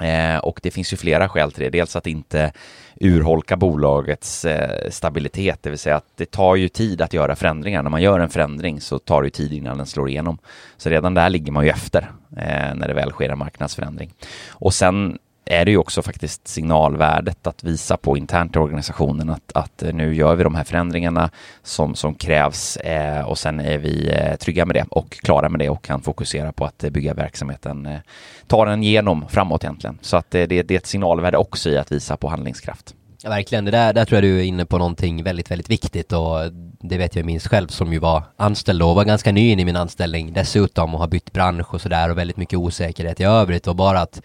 Eh, 0.00 0.38
och 0.38 0.60
det 0.62 0.70
finns 0.70 0.92
ju 0.92 0.96
flera 0.96 1.28
skäl 1.28 1.52
till 1.52 1.64
det. 1.64 1.70
Dels 1.70 1.96
att 1.96 2.06
inte 2.06 2.52
urholka 3.00 3.56
bolagets 3.56 4.44
eh, 4.44 4.90
stabilitet, 4.90 5.62
det 5.62 5.70
vill 5.70 5.78
säga 5.78 5.96
att 5.96 6.16
det 6.16 6.30
tar 6.30 6.56
ju 6.56 6.68
tid 6.68 7.02
att 7.02 7.12
göra 7.12 7.36
förändringar. 7.36 7.82
När 7.82 7.90
man 7.90 8.02
gör 8.02 8.20
en 8.20 8.30
förändring 8.30 8.80
så 8.80 8.98
tar 8.98 9.22
det 9.22 9.30
tid 9.30 9.52
innan 9.52 9.76
den 9.76 9.86
slår 9.86 10.08
igenom. 10.08 10.38
Så 10.76 10.88
redan 10.90 11.14
där 11.14 11.28
ligger 11.30 11.52
man 11.52 11.64
ju 11.64 11.70
efter 11.70 12.10
eh, 12.36 12.74
när 12.74 12.88
det 12.88 12.94
väl 12.94 13.10
sker 13.10 13.28
en 13.28 13.38
marknadsförändring. 13.38 14.12
Och 14.48 14.74
sen 14.74 15.18
är 15.44 15.64
det 15.64 15.70
ju 15.70 15.76
också 15.76 16.02
faktiskt 16.02 16.48
signalvärdet 16.48 17.46
att 17.46 17.64
visa 17.64 17.96
på 17.96 18.16
internt 18.16 18.56
i 18.56 18.58
organisationen 18.58 19.30
att, 19.30 19.52
att 19.54 19.82
eh, 19.82 19.94
nu 19.94 20.14
gör 20.14 20.34
vi 20.34 20.44
de 20.44 20.54
här 20.54 20.64
förändringarna 20.64 21.30
som, 21.62 21.94
som 21.94 22.14
krävs 22.14 22.76
eh, 22.76 23.28
och 23.28 23.38
sen 23.38 23.60
är 23.60 23.78
vi 23.78 24.08
eh, 24.08 24.36
trygga 24.36 24.66
med 24.66 24.76
det 24.76 24.86
och 24.90 25.10
klara 25.10 25.48
med 25.48 25.60
det 25.60 25.68
och 25.68 25.84
kan 25.84 26.02
fokusera 26.02 26.52
på 26.52 26.64
att 26.64 26.84
eh, 26.84 26.90
bygga 26.90 27.14
verksamheten, 27.14 27.86
eh, 27.86 27.98
ta 28.46 28.64
den 28.64 28.82
igenom 28.82 29.28
framåt 29.28 29.64
egentligen. 29.64 29.98
Så 30.02 30.16
att 30.16 30.34
eh, 30.34 30.42
det, 30.42 30.62
det 30.62 30.74
är 30.74 30.78
ett 30.78 30.86
signalvärde 30.86 31.36
också 31.36 31.70
i 31.70 31.78
att 31.78 31.92
visa 31.92 32.16
på 32.16 32.28
handlingskraft. 32.28 32.94
Ja, 33.22 33.30
verkligen, 33.30 33.64
det 33.64 33.70
där, 33.70 33.92
där 33.92 34.04
tror 34.04 34.16
jag 34.16 34.22
du 34.22 34.38
är 34.38 34.44
inne 34.44 34.66
på 34.66 34.78
någonting 34.78 35.22
väldigt, 35.22 35.50
väldigt 35.50 35.70
viktigt 35.70 36.12
och 36.12 36.52
det 36.80 36.98
vet 36.98 37.16
jag 37.16 37.24
minst 37.24 37.46
själv 37.46 37.68
som 37.68 37.92
ju 37.92 37.98
var 37.98 38.22
anställd 38.36 38.82
och 38.82 38.94
var 38.94 39.04
ganska 39.04 39.32
ny 39.32 39.50
in 39.50 39.60
i 39.60 39.64
min 39.64 39.76
anställning 39.76 40.32
dessutom 40.32 40.94
och 40.94 41.00
har 41.00 41.08
bytt 41.08 41.32
bransch 41.32 41.74
och 41.74 41.80
sådär 41.80 42.10
och 42.10 42.18
väldigt 42.18 42.36
mycket 42.36 42.58
osäkerhet 42.58 43.20
i 43.20 43.24
övrigt 43.24 43.66
och 43.66 43.76
bara 43.76 44.00
att 44.00 44.22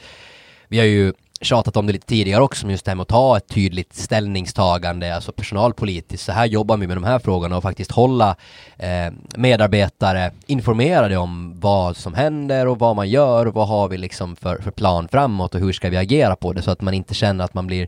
vi 0.69 0.79
har 0.79 0.85
ju 0.85 1.13
tjatat 1.41 1.77
om 1.77 1.87
det 1.87 1.93
lite 1.93 2.07
tidigare 2.07 2.41
också, 2.41 2.65
men 2.65 2.71
just 2.71 2.85
det 2.85 2.91
här 2.91 2.95
med 2.95 3.01
att 3.01 3.07
ta 3.07 3.37
ett 3.37 3.47
tydligt 3.47 3.93
ställningstagande, 3.93 5.15
alltså 5.15 5.31
personalpolitiskt. 5.31 6.25
Så 6.25 6.31
här 6.31 6.45
jobbar 6.45 6.77
vi 6.77 6.87
med 6.87 6.97
de 6.97 7.03
här 7.03 7.19
frågorna 7.19 7.57
och 7.57 7.63
faktiskt 7.63 7.91
hålla 7.91 8.35
eh, 8.77 9.13
medarbetare 9.35 10.31
informerade 10.45 11.17
om 11.17 11.59
vad 11.59 11.97
som 11.97 12.13
händer 12.13 12.67
och 12.67 12.79
vad 12.79 12.95
man 12.95 13.09
gör 13.09 13.45
och 13.45 13.53
vad 13.53 13.67
har 13.67 13.87
vi 13.87 13.97
liksom 13.97 14.35
för, 14.35 14.57
för 14.57 14.71
plan 14.71 15.07
framåt 15.07 15.55
och 15.55 15.61
hur 15.61 15.73
ska 15.73 15.89
vi 15.89 15.97
agera 15.97 16.35
på 16.35 16.53
det 16.53 16.61
så 16.61 16.71
att 16.71 16.81
man 16.81 16.93
inte 16.93 17.13
känner 17.13 17.45
att 17.45 17.53
man 17.53 17.67
blir 17.67 17.87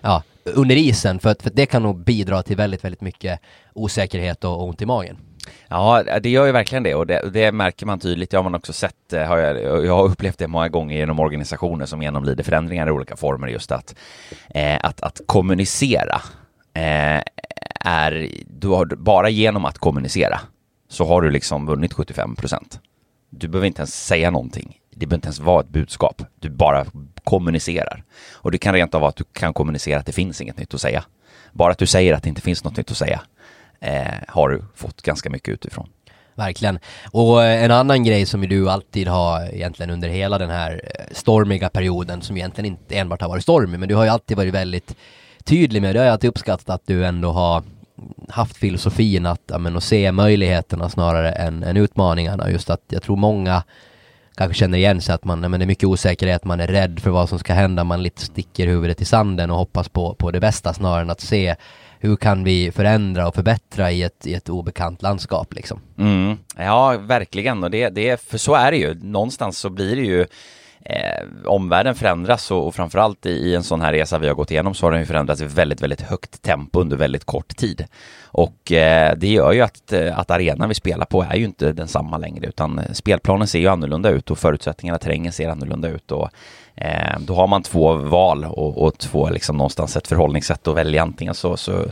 ja, 0.00 0.22
under 0.44 0.76
isen 0.76 1.18
för, 1.18 1.36
för 1.40 1.50
det 1.50 1.66
kan 1.66 1.82
nog 1.82 2.04
bidra 2.04 2.42
till 2.42 2.56
väldigt, 2.56 2.84
väldigt 2.84 3.00
mycket 3.00 3.40
osäkerhet 3.72 4.44
och, 4.44 4.54
och 4.54 4.68
ont 4.68 4.82
i 4.82 4.86
magen. 4.86 5.16
Ja, 5.68 6.02
äh, 6.02 6.20
det 6.22 6.30
gör 6.30 6.46
ju 6.46 6.52
verkligen 6.52 6.82
det 6.82 6.94
och 6.94 7.06
det, 7.06 7.30
det, 7.32 7.52
märker 7.52 7.86
man 7.86 7.98
tydligt. 7.98 8.30
Det 8.30 8.36
har 8.36 8.44
man 8.44 8.54
också 8.54 8.72
sett, 8.72 9.12
eh, 9.12 9.22
har 9.22 9.38
jag, 9.38 9.84
jag 9.86 9.96
har 9.96 10.04
upplevt 10.04 10.38
det 10.38 10.48
många 10.48 10.68
gånger 10.68 10.96
genom 10.96 11.20
organisationer 11.20 11.86
som 11.86 12.02
genomlider 12.02 12.44
förändringar 12.44 12.86
i 12.86 12.90
olika 12.90 13.16
former, 13.16 13.48
just 13.48 13.72
att, 13.72 13.94
eh, 14.50 14.78
att, 14.80 15.00
att 15.00 15.20
kommunicera 15.26 16.20
eh, 16.74 17.22
är, 17.80 18.28
du 18.46 18.68
har, 18.68 18.86
bara 18.86 19.28
genom 19.28 19.64
att 19.64 19.78
kommunicera 19.78 20.40
så 20.88 21.04
har 21.04 21.22
du 21.22 21.30
liksom 21.30 21.66
vunnit 21.66 21.92
75 21.92 22.36
procent. 22.36 22.80
Du 23.30 23.48
behöver 23.48 23.66
inte 23.66 23.80
ens 23.80 24.06
säga 24.06 24.30
någonting. 24.30 24.78
Det 24.90 25.06
behöver 25.06 25.14
inte 25.16 25.26
ens 25.26 25.40
vara 25.40 25.60
ett 25.60 25.68
budskap. 25.68 26.22
Du 26.40 26.50
bara 26.50 26.86
kommunicerar. 27.24 28.04
Och 28.32 28.50
det 28.50 28.58
kan 28.58 28.74
rent 28.74 28.94
av 28.94 29.00
vara 29.00 29.08
att 29.08 29.16
du 29.16 29.24
kan 29.24 29.54
kommunicera 29.54 29.98
att 29.98 30.06
det 30.06 30.12
finns 30.12 30.40
inget 30.40 30.58
nytt 30.58 30.74
att 30.74 30.80
säga. 30.80 31.04
Bara 31.52 31.72
att 31.72 31.78
du 31.78 31.86
säger 31.86 32.14
att 32.14 32.22
det 32.22 32.28
inte 32.28 32.40
finns 32.40 32.64
något 32.64 32.76
nytt 32.76 32.90
att 32.90 32.96
säga 32.96 33.20
eh, 33.84 34.14
har 34.28 34.48
du 34.48 34.62
fått 34.74 35.02
ganska 35.02 35.30
mycket 35.30 35.48
utifrån. 35.48 35.88
Verkligen. 36.34 36.78
Och 37.10 37.44
eh, 37.44 37.64
en 37.64 37.70
annan 37.70 38.04
grej 38.04 38.26
som 38.26 38.40
du 38.40 38.70
alltid 38.70 39.08
har 39.08 39.54
egentligen 39.54 39.90
under 39.90 40.08
hela 40.08 40.38
den 40.38 40.50
här 40.50 40.80
eh, 40.84 41.04
stormiga 41.12 41.68
perioden 41.68 42.22
som 42.22 42.36
egentligen 42.36 42.70
inte 42.70 42.96
enbart 42.96 43.20
har 43.20 43.28
varit 43.28 43.42
stormig 43.42 43.80
men 43.80 43.88
du 43.88 43.94
har 43.94 44.04
ju 44.04 44.10
alltid 44.10 44.36
varit 44.36 44.54
väldigt 44.54 44.96
tydlig 45.44 45.82
med, 45.82 45.94
det 45.94 45.98
har 45.98 46.06
jag 46.06 46.12
alltid 46.12 46.30
uppskattat 46.30 46.70
att 46.70 46.86
du 46.86 47.06
ändå 47.06 47.30
har 47.32 47.62
haft 48.28 48.56
filosofin 48.56 49.26
att, 49.26 49.42
ja, 49.46 49.58
men, 49.58 49.76
att 49.76 49.84
se 49.84 50.12
möjligheterna 50.12 50.88
snarare 50.88 51.32
än, 51.32 51.62
än 51.62 51.76
utmaningarna. 51.76 52.50
Just 52.50 52.70
att 52.70 52.82
jag 52.88 53.02
tror 53.02 53.16
många 53.16 53.62
kanske 54.36 54.54
känner 54.54 54.78
igen 54.78 55.00
sig 55.00 55.14
att 55.14 55.24
man, 55.24 55.40
men 55.40 55.52
det 55.52 55.64
är 55.64 55.66
mycket 55.66 55.84
osäkerhet, 55.84 56.44
man 56.44 56.60
är 56.60 56.66
rädd 56.66 57.00
för 57.00 57.10
vad 57.10 57.28
som 57.28 57.38
ska 57.38 57.54
hända, 57.54 57.84
man 57.84 58.02
lite 58.02 58.22
sticker 58.22 58.66
huvudet 58.66 59.00
i 59.00 59.04
sanden 59.04 59.50
och 59.50 59.56
hoppas 59.56 59.88
på, 59.88 60.14
på 60.14 60.30
det 60.30 60.40
bästa 60.40 60.74
snarare 60.74 61.02
än 61.02 61.10
att 61.10 61.20
se 61.20 61.56
hur 62.04 62.16
kan 62.16 62.44
vi 62.44 62.72
förändra 62.72 63.28
och 63.28 63.34
förbättra 63.34 63.90
i 63.90 64.02
ett, 64.02 64.26
i 64.26 64.34
ett 64.34 64.48
obekant 64.48 65.02
landskap 65.02 65.54
liksom. 65.54 65.80
Mm. 65.98 66.36
Ja, 66.56 66.96
verkligen, 66.98 67.64
och 67.64 67.70
det, 67.70 67.88
det, 67.88 68.20
för 68.20 68.38
så 68.38 68.54
är 68.54 68.70
det 68.70 68.76
ju. 68.76 68.94
Någonstans 68.94 69.58
så 69.58 69.70
blir 69.70 69.96
det 69.96 70.02
ju 70.02 70.26
Eh, 70.86 71.26
omvärlden 71.44 71.94
förändras 71.94 72.50
och, 72.50 72.66
och 72.66 72.74
framförallt 72.74 73.26
i, 73.26 73.30
i 73.30 73.54
en 73.54 73.62
sån 73.62 73.80
här 73.80 73.92
resa 73.92 74.18
vi 74.18 74.28
har 74.28 74.34
gått 74.34 74.50
igenom 74.50 74.74
så 74.74 74.86
har 74.86 74.90
den 74.90 75.00
ju 75.00 75.06
förändrats 75.06 75.40
i 75.40 75.44
väldigt, 75.44 75.82
väldigt 75.82 76.00
högt 76.00 76.42
tempo 76.42 76.80
under 76.80 76.96
väldigt 76.96 77.24
kort 77.24 77.56
tid. 77.56 77.84
Och 78.24 78.72
eh, 78.72 79.16
det 79.16 79.28
gör 79.28 79.52
ju 79.52 79.60
att, 79.60 79.92
eh, 79.92 80.18
att 80.18 80.30
arenan 80.30 80.68
vi 80.68 80.74
spelar 80.74 81.06
på 81.06 81.22
är 81.22 81.36
ju 81.36 81.44
inte 81.44 81.72
densamma 81.72 82.18
längre 82.18 82.46
utan 82.46 82.78
eh, 82.78 82.92
spelplanen 82.92 83.48
ser 83.48 83.58
ju 83.58 83.68
annorlunda 83.68 84.10
ut 84.10 84.30
och 84.30 84.38
förutsättningarna, 84.38 84.98
terrängen 84.98 85.32
ser 85.32 85.48
annorlunda 85.48 85.88
ut 85.88 86.12
och 86.12 86.30
eh, 86.76 87.18
då 87.18 87.34
har 87.34 87.46
man 87.46 87.62
två 87.62 87.94
val 87.94 88.44
och, 88.44 88.82
och 88.82 88.98
två 88.98 89.30
liksom 89.30 89.56
någonstans 89.56 89.96
ett 89.96 90.08
förhållningssätt 90.08 90.68
att 90.68 90.76
välja 90.76 91.02
antingen 91.02 91.34
så, 91.34 91.56
så 91.56 91.84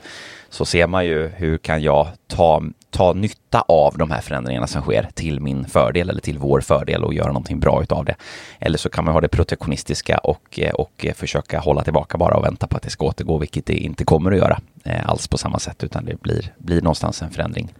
så 0.52 0.64
ser 0.64 0.86
man 0.86 1.06
ju 1.06 1.28
hur 1.28 1.58
kan 1.58 1.82
jag 1.82 2.08
ta, 2.26 2.62
ta 2.90 3.12
nytta 3.12 3.60
av 3.60 3.98
de 3.98 4.10
här 4.10 4.20
förändringarna 4.20 4.66
som 4.66 4.82
sker 4.82 5.08
till 5.14 5.40
min 5.40 5.64
fördel 5.64 6.10
eller 6.10 6.20
till 6.20 6.38
vår 6.38 6.60
fördel 6.60 7.04
och 7.04 7.14
göra 7.14 7.26
någonting 7.26 7.60
bra 7.60 7.82
utav 7.82 8.04
det. 8.04 8.14
Eller 8.60 8.78
så 8.78 8.88
kan 8.88 9.04
man 9.04 9.14
ha 9.14 9.20
det 9.20 9.28
protektionistiska 9.28 10.18
och, 10.18 10.58
eh, 10.58 10.74
och 10.74 11.06
eh, 11.06 11.14
försöka 11.14 11.60
hålla 11.60 11.84
tillbaka 11.84 12.18
bara 12.18 12.34
och 12.34 12.44
vänta 12.44 12.66
på 12.66 12.76
att 12.76 12.82
det 12.82 12.90
ska 12.90 13.06
återgå, 13.06 13.38
vilket 13.38 13.66
det 13.66 13.74
inte 13.74 14.04
kommer 14.04 14.32
att 14.32 14.38
göra 14.38 14.60
eh, 14.84 15.08
alls 15.08 15.28
på 15.28 15.38
samma 15.38 15.58
sätt, 15.58 15.84
utan 15.84 16.04
det 16.04 16.20
blir, 16.22 16.52
blir 16.58 16.82
någonstans 16.82 17.22
en 17.22 17.30
förändring. 17.30 17.72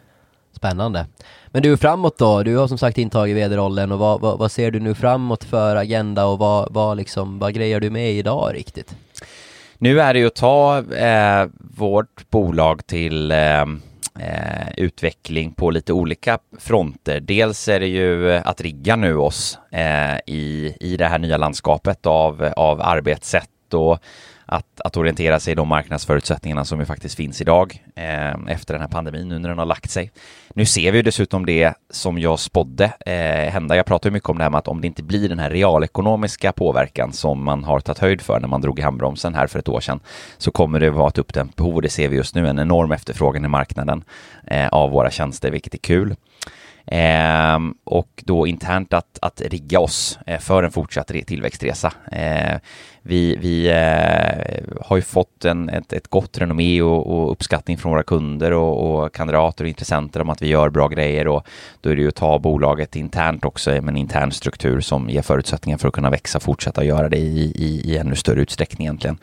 Spännande. 0.62 1.06
Men 1.46 1.62
du, 1.62 1.76
framåt 1.76 2.18
då? 2.18 2.42
Du 2.42 2.56
har 2.56 2.68
som 2.68 2.78
sagt 2.78 2.98
intagit 2.98 3.36
vd-rollen 3.36 3.92
och 3.92 3.98
vad, 3.98 4.20
vad, 4.20 4.38
vad, 4.38 4.52
ser 4.52 4.70
du 4.70 4.80
nu 4.80 4.94
framåt 4.94 5.44
för 5.44 5.76
agenda 5.76 6.26
och 6.26 6.38
vad, 6.38 6.72
vad, 6.72 6.96
liksom, 6.96 7.38
vad 7.38 7.54
grejer 7.54 7.80
du 7.80 7.90
med 7.90 8.12
idag 8.12 8.54
riktigt? 8.54 8.96
Nu 9.78 10.00
är 10.00 10.14
det 10.14 10.20
ju 10.20 10.26
att 10.26 10.34
ta 10.34 10.78
eh, 10.78 11.46
vårt 11.58 12.30
bolag 12.30 12.86
till 12.86 13.30
eh, 13.30 13.62
eh, 14.18 14.68
utveckling 14.76 15.52
på 15.52 15.70
lite 15.70 15.92
olika 15.92 16.38
fronter. 16.58 17.20
Dels 17.20 17.68
är 17.68 17.80
det 17.80 17.86
ju 17.86 18.32
att 18.32 18.60
rigga 18.60 18.96
nu 18.96 19.16
oss 19.16 19.58
eh, 19.70 20.16
i, 20.26 20.76
i 20.80 20.96
det 20.96 21.06
här 21.06 21.18
nya 21.18 21.36
landskapet 21.36 22.06
av, 22.06 22.52
av 22.56 22.80
arbetssätt 22.80 23.74
och 23.74 23.98
att, 24.52 24.80
att 24.80 24.96
orientera 24.96 25.40
sig 25.40 25.52
i 25.52 25.54
de 25.54 25.68
marknadsförutsättningarna 25.68 26.64
som 26.64 26.80
ju 26.80 26.86
faktiskt 26.86 27.14
finns 27.14 27.40
idag 27.40 27.82
eh, 27.96 28.34
efter 28.48 28.74
den 28.74 28.80
här 28.80 28.88
pandemin 28.88 29.28
nu 29.28 29.38
när 29.38 29.48
den 29.48 29.58
har 29.58 29.66
lagt 29.66 29.90
sig. 29.90 30.10
Nu 30.54 30.66
ser 30.66 30.92
vi 30.92 30.98
ju 30.98 31.02
dessutom 31.02 31.46
det 31.46 31.74
som 31.90 32.18
jag 32.18 32.38
spådde 32.38 32.92
eh, 33.06 33.52
hända. 33.52 33.76
Jag 33.76 33.86
pratar 33.86 34.10
ju 34.10 34.12
mycket 34.12 34.28
om 34.28 34.38
det 34.38 34.44
här 34.44 34.50
med 34.50 34.58
att 34.58 34.68
om 34.68 34.80
det 34.80 34.86
inte 34.86 35.02
blir 35.02 35.28
den 35.28 35.38
här 35.38 35.50
realekonomiska 35.50 36.52
påverkan 36.52 37.12
som 37.12 37.44
man 37.44 37.64
har 37.64 37.80
tagit 37.80 37.98
höjd 37.98 38.20
för 38.20 38.40
när 38.40 38.48
man 38.48 38.60
drog 38.60 38.78
i 38.78 38.82
handbromsen 38.82 39.34
här 39.34 39.46
för 39.46 39.58
ett 39.58 39.68
år 39.68 39.80
sedan 39.80 40.00
så 40.38 40.50
kommer 40.50 40.80
det 40.80 40.90
vara 40.90 41.08
ett 41.08 41.18
uppdämt 41.18 41.56
behov 41.56 41.82
det 41.82 41.88
ser 41.88 42.08
vi 42.08 42.16
just 42.16 42.34
nu 42.34 42.48
en 42.48 42.58
enorm 42.58 42.92
efterfrågan 42.92 43.44
i 43.44 43.48
marknaden 43.48 44.04
eh, 44.46 44.68
av 44.68 44.90
våra 44.90 45.10
tjänster, 45.10 45.50
vilket 45.50 45.74
är 45.74 45.78
kul. 45.78 46.16
Eh, 46.86 47.58
och 47.84 48.22
då 48.26 48.46
internt 48.46 48.92
att, 48.92 49.18
att 49.22 49.40
rigga 49.40 49.80
oss 49.80 50.18
eh, 50.26 50.38
för 50.38 50.62
en 50.62 50.72
fortsatt 50.72 51.06
tillväxtresa. 51.06 51.92
Eh, 52.12 52.58
vi 53.02 53.36
vi 53.36 53.68
eh, 53.68 54.76
har 54.86 54.96
ju 54.96 55.02
fått 55.02 55.44
en, 55.44 55.68
ett, 55.68 55.92
ett 55.92 56.08
gott 56.08 56.38
renommé 56.38 56.82
och, 56.82 57.06
och, 57.06 57.32
uppskattning 57.32 57.78
från 57.78 57.92
våra 57.92 58.02
kunder 58.02 58.52
och, 58.52 59.02
och, 59.02 59.14
kandidater 59.14 59.64
och 59.64 59.68
intressenter 59.68 60.20
om 60.20 60.30
att 60.30 60.42
vi 60.42 60.48
gör 60.48 60.70
bra 60.70 60.88
grejer 60.88 61.28
och 61.28 61.46
då 61.80 61.90
är 61.90 61.96
det 61.96 62.02
ju 62.02 62.08
att 62.08 62.14
ta 62.14 62.38
bolaget 62.38 62.96
internt 62.96 63.44
också 63.44 63.70
med 63.70 63.88
en 63.88 63.96
intern 63.96 64.32
struktur 64.32 64.80
som 64.80 65.10
ger 65.10 65.22
förutsättningar 65.22 65.78
för 65.78 65.88
att 65.88 65.94
kunna 65.94 66.10
växa 66.10 66.38
och 66.38 66.42
fortsätta 66.42 66.84
göra 66.84 67.08
det 67.08 67.18
i, 67.18 67.52
i, 67.56 67.92
i 67.92 67.98
ännu 67.98 68.16
större 68.16 68.40
utsträckning 68.40 68.86
egentligen. 68.86 69.18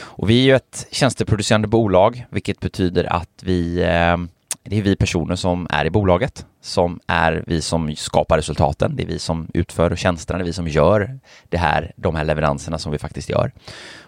Och 0.00 0.30
vi 0.30 0.40
är 0.40 0.44
ju 0.44 0.54
ett 0.54 0.86
tjänsteproducerande 0.90 1.68
bolag, 1.68 2.26
vilket 2.30 2.60
betyder 2.60 3.12
att 3.12 3.42
vi 3.42 3.82
eh, 3.82 4.16
det 4.66 4.78
är 4.78 4.82
vi 4.82 4.96
personer 4.96 5.36
som 5.36 5.66
är 5.70 5.84
i 5.84 5.90
bolaget, 5.90 6.46
som 6.64 7.00
är 7.06 7.44
vi 7.46 7.62
som 7.62 7.96
skapar 7.96 8.36
resultaten, 8.36 8.96
det 8.96 9.02
är 9.02 9.06
vi 9.06 9.18
som 9.18 9.48
utför 9.54 9.96
tjänsterna, 9.96 10.38
det 10.38 10.42
är 10.42 10.46
vi 10.46 10.52
som 10.52 10.68
gör 10.68 11.18
det 11.48 11.58
här, 11.58 11.92
de 11.96 12.14
här 12.14 12.24
leveranserna 12.24 12.78
som 12.78 12.92
vi 12.92 12.98
faktiskt 12.98 13.28
gör. 13.28 13.52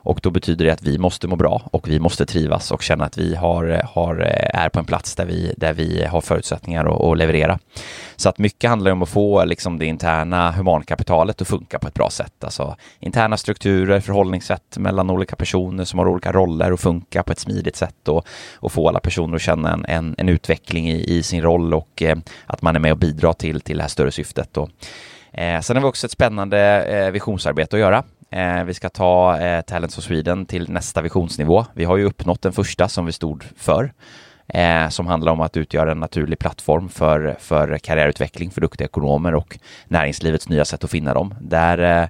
Och 0.07 0.21
då 0.23 0.31
betyder 0.31 0.65
det 0.65 0.71
att 0.71 0.83
vi 0.83 0.99
måste 0.99 1.29
må 1.29 1.37
bra 1.37 1.63
och 1.73 1.89
vi 1.89 2.01
måste 2.01 2.27
trivas 2.27 2.71
och 2.71 2.83
känna 2.83 3.05
att 3.05 3.19
vi 3.19 3.35
har, 3.35 3.83
har, 3.95 4.17
är 4.55 4.69
på 4.69 4.79
en 4.79 4.85
plats 4.85 5.15
där 5.15 5.25
vi, 5.25 5.55
där 5.57 5.73
vi 5.73 6.05
har 6.05 6.21
förutsättningar 6.21 7.11
att, 7.13 7.19
leverera. 7.19 7.59
Så 8.17 8.29
att 8.29 8.39
mycket 8.39 8.71
handlar 8.71 8.91
om 8.91 9.03
att 9.03 9.09
få 9.09 9.45
liksom 9.45 9.79
det 9.79 9.87
interna 9.87 10.51
humankapitalet 10.51 11.43
att 11.43 11.49
funka 11.49 11.79
på 11.79 11.89
ett 11.89 11.95
bra 11.95 12.11
sätt. 12.11 12.45
Alltså 12.45 12.77
interna 13.01 13.37
strukturer, 13.37 14.01
förhållningssätt 14.01 14.79
mellan 14.79 15.11
olika 15.11 15.37
personer 15.37 15.85
som 15.85 15.99
har 15.99 16.09
olika 16.09 16.33
roller 16.33 16.73
och 16.73 16.81
funka 16.81 17.23
på 17.23 17.33
ett 17.33 17.39
smidigt 17.39 17.77
sätt 17.77 18.09
och, 18.09 18.27
och 18.55 18.73
få 18.73 18.89
alla 18.89 19.01
personer 19.01 19.37
att 19.37 19.43
känna 19.43 19.73
en, 19.73 19.85
en, 19.89 20.15
en 20.19 20.29
utveckling 20.29 20.91
i, 20.91 21.17
i, 21.17 21.23
sin 21.23 21.43
roll 21.43 21.75
och 21.75 22.03
eh, 22.03 22.17
att 22.47 22.63
man 22.63 22.77
är 22.77 22.81
med 22.81 22.93
och 22.93 22.99
bidrar 22.99 23.33
till, 23.33 23.61
till 23.61 23.77
det 23.77 23.83
här 23.83 23.89
större 23.89 24.11
syftet. 24.11 24.57
Och, 24.57 24.71
eh, 25.33 25.61
sen 25.61 25.77
har 25.77 25.83
vi 25.83 25.89
också 25.89 26.07
ett 26.07 26.11
spännande 26.11 26.85
eh, 26.85 27.11
visionsarbete 27.11 27.77
att 27.77 27.81
göra. 27.81 28.05
Eh, 28.31 28.65
vi 28.65 28.75
ska 28.75 28.89
ta 28.89 29.39
eh, 29.39 29.61
Talents 29.61 29.99
of 29.99 30.05
Sweden 30.05 30.47
till 30.47 30.71
nästa 30.71 31.03
visionsnivå. 31.03 31.67
Vi 31.75 31.85
har 31.85 31.97
ju 31.97 32.05
uppnått 32.05 32.43
den 32.43 32.53
första 32.53 32.89
som 32.89 33.07
vi 33.07 33.13
stod 33.13 33.45
för, 33.57 33.93
eh, 34.49 34.89
som 34.89 35.07
handlar 35.07 35.33
om 35.33 35.41
att 35.41 35.57
utgöra 35.57 35.93
en 35.93 36.01
naturlig 36.01 36.39
plattform 36.39 36.89
för, 36.89 37.37
för 37.41 37.79
karriärutveckling 37.79 38.51
för 38.51 38.61
duktiga 38.61 38.87
ekonomer 38.87 39.35
och 39.35 39.59
näringslivets 39.89 40.49
nya 40.49 40.65
sätt 40.65 40.85
att 40.85 40.91
finna 40.91 41.15
dem. 41.15 41.35
Där, 41.41 41.79
eh, 41.79 42.09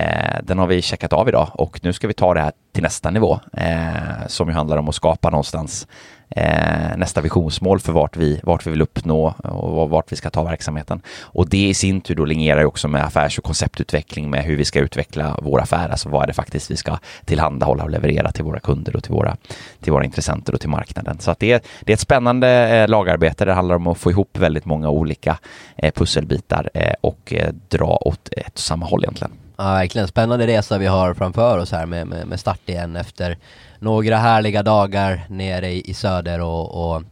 eh, 0.00 0.42
den 0.42 0.58
har 0.58 0.66
vi 0.66 0.82
checkat 0.82 1.12
av 1.12 1.28
idag 1.28 1.50
och 1.54 1.80
nu 1.82 1.92
ska 1.92 2.08
vi 2.08 2.14
ta 2.14 2.34
det 2.34 2.40
här 2.40 2.52
till 2.74 2.82
nästa 2.82 3.10
nivå, 3.10 3.40
eh, 3.52 4.26
som 4.26 4.48
ju 4.48 4.54
handlar 4.54 4.76
om 4.76 4.88
att 4.88 4.94
skapa 4.94 5.30
någonstans 5.30 5.86
eh, 6.36 6.96
nästa 6.96 7.20
visionsmål 7.20 7.80
för 7.80 7.92
vart 7.92 8.16
vi, 8.16 8.40
vart 8.42 8.66
vi 8.66 8.70
vill 8.70 8.82
uppnå 8.82 9.34
och 9.44 9.90
vart 9.90 10.12
vi 10.12 10.16
ska 10.16 10.30
ta 10.30 10.44
verksamheten. 10.44 11.00
Och 11.22 11.48
det 11.48 11.68
i 11.68 11.74
sin 11.74 12.00
tur 12.00 12.14
då 12.14 12.24
linjerar 12.24 12.60
ju 12.60 12.66
också 12.66 12.88
med 12.88 13.04
affärs 13.04 13.38
och 13.38 13.44
konceptutveckling 13.44 14.30
med 14.30 14.44
hur 14.44 14.56
vi 14.56 14.64
ska 14.64 14.80
utveckla 14.80 15.38
vår 15.42 15.60
affär, 15.60 15.88
alltså 15.88 16.08
vad 16.08 16.22
är 16.22 16.26
det 16.26 16.32
faktiskt 16.32 16.70
vi 16.70 16.76
ska 16.76 16.98
tillhandahålla 17.24 17.84
och 17.84 17.90
leverera 17.90 18.32
till 18.32 18.44
våra 18.44 18.60
kunder 18.60 18.96
och 18.96 19.02
till 19.02 19.12
våra, 19.12 19.36
till 19.80 19.92
våra 19.92 20.04
intressenter 20.04 20.54
och 20.54 20.60
till 20.60 20.70
marknaden. 20.70 21.18
Så 21.18 21.30
att 21.30 21.38
det, 21.38 21.52
är, 21.52 21.60
det 21.80 21.92
är 21.92 21.94
ett 21.94 22.00
spännande 22.00 22.48
eh, 22.48 22.88
lagarbete. 22.88 23.44
Det 23.44 23.52
handlar 23.52 23.74
om 23.74 23.86
att 23.86 23.98
få 23.98 24.10
ihop 24.10 24.38
väldigt 24.38 24.64
många 24.64 24.90
olika 24.90 25.38
eh, 25.76 25.92
pusselbitar 25.92 26.70
eh, 26.74 26.94
och 27.00 27.32
eh, 27.32 27.52
dra 27.68 27.98
åt 28.00 28.28
ett 28.36 28.54
och 28.54 28.58
samma 28.58 28.86
håll 28.86 29.04
egentligen. 29.04 29.32
Ja, 29.56 29.64
verkligen. 29.64 30.08
Spännande 30.08 30.46
resa 30.46 30.78
vi 30.78 30.86
har 30.86 31.14
framför 31.14 31.58
oss 31.58 31.72
här 31.72 31.86
med, 31.86 32.06
med, 32.06 32.26
med 32.26 32.40
start 32.40 32.60
igen 32.66 32.96
efter 32.96 33.38
några 33.82 34.16
härliga 34.16 34.62
dagar 34.62 35.24
nere 35.28 35.70
i, 35.70 35.90
i 35.90 35.94
söder 35.94 36.40
och, 36.40 36.94
och 36.94 37.02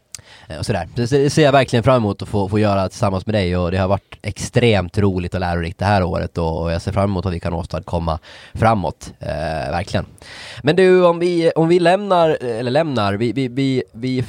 eh, 0.48 0.58
och 0.58 0.66
sådär. 0.66 0.88
Det 0.94 1.30
ser 1.30 1.42
jag 1.42 1.52
verkligen 1.52 1.82
fram 1.82 1.96
emot 1.96 2.22
att 2.22 2.28
få, 2.28 2.48
få 2.48 2.58
göra 2.58 2.88
tillsammans 2.88 3.26
med 3.26 3.34
dig 3.34 3.56
och 3.56 3.70
det 3.70 3.78
har 3.78 3.88
varit 3.88 4.18
extremt 4.22 4.98
roligt 4.98 5.34
och 5.34 5.40
lärorikt 5.40 5.78
det 5.78 5.84
här 5.84 6.02
året 6.02 6.38
och 6.38 6.72
jag 6.72 6.82
ser 6.82 6.92
fram 6.92 7.10
emot 7.10 7.26
att 7.26 7.32
vi 7.32 7.40
kan 7.40 7.52
åstadkomma 7.52 8.18
framåt. 8.54 9.12
Eh, 9.18 9.70
verkligen. 9.70 10.06
Men 10.62 10.76
du, 10.76 11.06
om 11.06 11.18
vi, 11.18 11.50
om 11.56 11.68
vi 11.68 11.80
lämnar, 11.80 12.38
eller 12.40 12.70
lämnar, 12.70 13.14
vi, 13.14 13.32
vi, 13.32 13.48
vi, 13.48 13.82
vi 13.92 14.24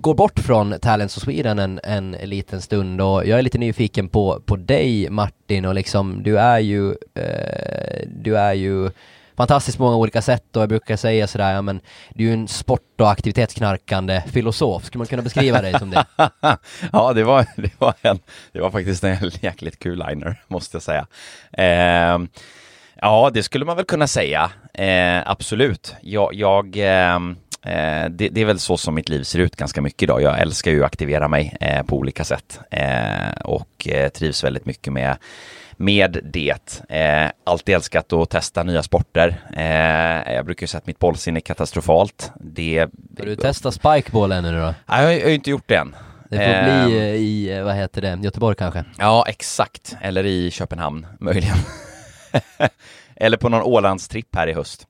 går 0.00 0.14
bort 0.14 0.38
från 0.38 0.74
Talents 0.80 1.16
of 1.16 1.22
Sweden 1.22 1.58
en, 1.58 1.80
en 1.84 2.10
liten 2.10 2.60
stund 2.60 3.00
och 3.00 3.26
jag 3.26 3.38
är 3.38 3.42
lite 3.42 3.58
nyfiken 3.58 4.08
på, 4.08 4.40
på 4.44 4.56
dig 4.56 5.10
Martin 5.10 5.64
och 5.64 5.74
liksom 5.74 6.22
du 6.22 6.38
är 6.38 6.58
ju, 6.58 6.88
eh, 7.14 8.06
du 8.06 8.38
är 8.38 8.54
ju 8.54 8.90
fantastiskt 9.36 9.78
många 9.78 9.96
olika 9.96 10.22
sätt 10.22 10.56
och 10.56 10.62
jag 10.62 10.68
brukar 10.68 10.96
säga 10.96 11.26
sådär, 11.26 11.54
ja 11.54 11.62
men 11.62 11.80
du 12.14 12.24
är 12.24 12.28
ju 12.28 12.34
en 12.34 12.48
sport 12.48 13.00
och 13.00 13.10
aktivitetsknarkande 13.10 14.22
filosof, 14.32 14.84
skulle 14.84 14.98
man 14.98 15.06
kunna 15.06 15.22
beskriva 15.22 15.62
dig 15.62 15.78
som 15.78 15.90
det? 15.90 16.04
ja, 16.92 17.12
det 17.12 17.24
var, 17.24 17.46
det 17.56 17.80
var 17.80 17.94
en, 18.02 18.18
det 18.52 18.60
var 18.60 18.70
faktiskt 18.70 19.04
en 19.04 19.30
jäkligt 19.40 19.78
kul 19.78 20.04
liner, 20.08 20.42
måste 20.48 20.76
jag 20.76 20.82
säga. 20.82 21.06
Eh, 21.52 22.18
ja, 22.94 23.30
det 23.34 23.42
skulle 23.42 23.64
man 23.64 23.76
väl 23.76 23.84
kunna 23.84 24.06
säga, 24.06 24.50
eh, 24.74 25.30
absolut. 25.30 25.94
Jag, 26.00 26.34
jag 26.34 26.76
eh, 26.76 27.18
Eh, 27.66 28.10
det, 28.10 28.28
det, 28.28 28.40
är 28.40 28.44
väl 28.44 28.58
så 28.58 28.76
som 28.76 28.94
mitt 28.94 29.08
liv 29.08 29.22
ser 29.22 29.38
ut 29.38 29.56
ganska 29.56 29.82
mycket 29.82 30.02
idag. 30.02 30.22
Jag 30.22 30.40
älskar 30.40 30.70
ju 30.70 30.80
att 30.80 30.86
aktivera 30.86 31.28
mig 31.28 31.56
eh, 31.60 31.82
på 31.82 31.96
olika 31.96 32.24
sätt 32.24 32.60
eh, 32.70 33.32
och 33.44 33.88
eh, 33.88 34.08
trivs 34.08 34.44
väldigt 34.44 34.66
mycket 34.66 34.92
med 34.92 35.16
med 35.82 36.18
det. 36.24 36.82
Eh, 36.88 37.30
alltid 37.44 37.74
älskat 37.74 38.12
att 38.12 38.30
testa 38.30 38.62
nya 38.62 38.82
sporter. 38.82 39.40
Eh, 39.56 40.34
jag 40.34 40.44
brukar 40.44 40.62
ju 40.62 40.66
säga 40.66 40.78
att 40.78 40.86
mitt 40.86 40.98
bollsinne 40.98 41.38
är 41.38 41.40
katastrofalt. 41.40 42.32
Det... 42.40 42.78
Har 43.18 43.26
du 43.26 43.36
testat 43.36 43.74
spikeball 43.74 44.32
ännu 44.32 44.52
då? 44.52 44.74
Nej, 44.86 45.14
jag 45.14 45.22
har 45.22 45.28
ju 45.28 45.34
inte 45.34 45.50
gjort 45.50 45.64
det 45.66 45.76
än. 45.76 45.96
Det 46.28 46.36
får 46.36 46.86
bli 46.86 46.98
eh, 46.98 47.04
i, 47.04 47.52
eh, 47.52 47.64
vad 47.64 47.74
heter 47.74 48.02
det, 48.02 48.18
Göteborg 48.22 48.56
kanske? 48.56 48.84
Ja, 48.98 49.24
exakt. 49.28 49.96
Eller 50.00 50.26
i 50.26 50.50
Köpenhamn, 50.50 51.06
möjligen. 51.20 51.56
Eller 53.16 53.36
på 53.36 53.48
någon 53.48 53.62
Ålandstripp 53.62 54.36
här 54.36 54.46
i 54.46 54.52
höst. 54.52 54.86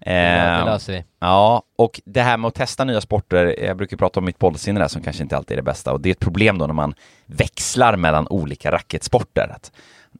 Eh, 0.00 0.12
det 0.12 0.64
löser 0.64 0.92
vi. 0.92 1.04
Ja, 1.20 1.62
och 1.76 2.00
det 2.04 2.22
här 2.22 2.36
med 2.36 2.48
att 2.48 2.54
testa 2.54 2.84
nya 2.84 3.00
sporter, 3.00 3.64
jag 3.64 3.76
brukar 3.76 3.96
prata 3.96 4.20
om 4.20 4.26
mitt 4.26 4.38
bollsinne 4.38 4.80
där 4.80 4.88
som 4.88 5.02
kanske 5.02 5.22
inte 5.22 5.36
alltid 5.36 5.52
är 5.52 5.56
det 5.56 5.62
bästa 5.62 5.92
och 5.92 6.00
det 6.00 6.08
är 6.08 6.10
ett 6.10 6.20
problem 6.20 6.58
då 6.58 6.66
när 6.66 6.74
man 6.74 6.94
växlar 7.26 7.96
mellan 7.96 8.28
olika 8.28 8.72
racketsporter. 8.72 9.52
Att 9.56 9.72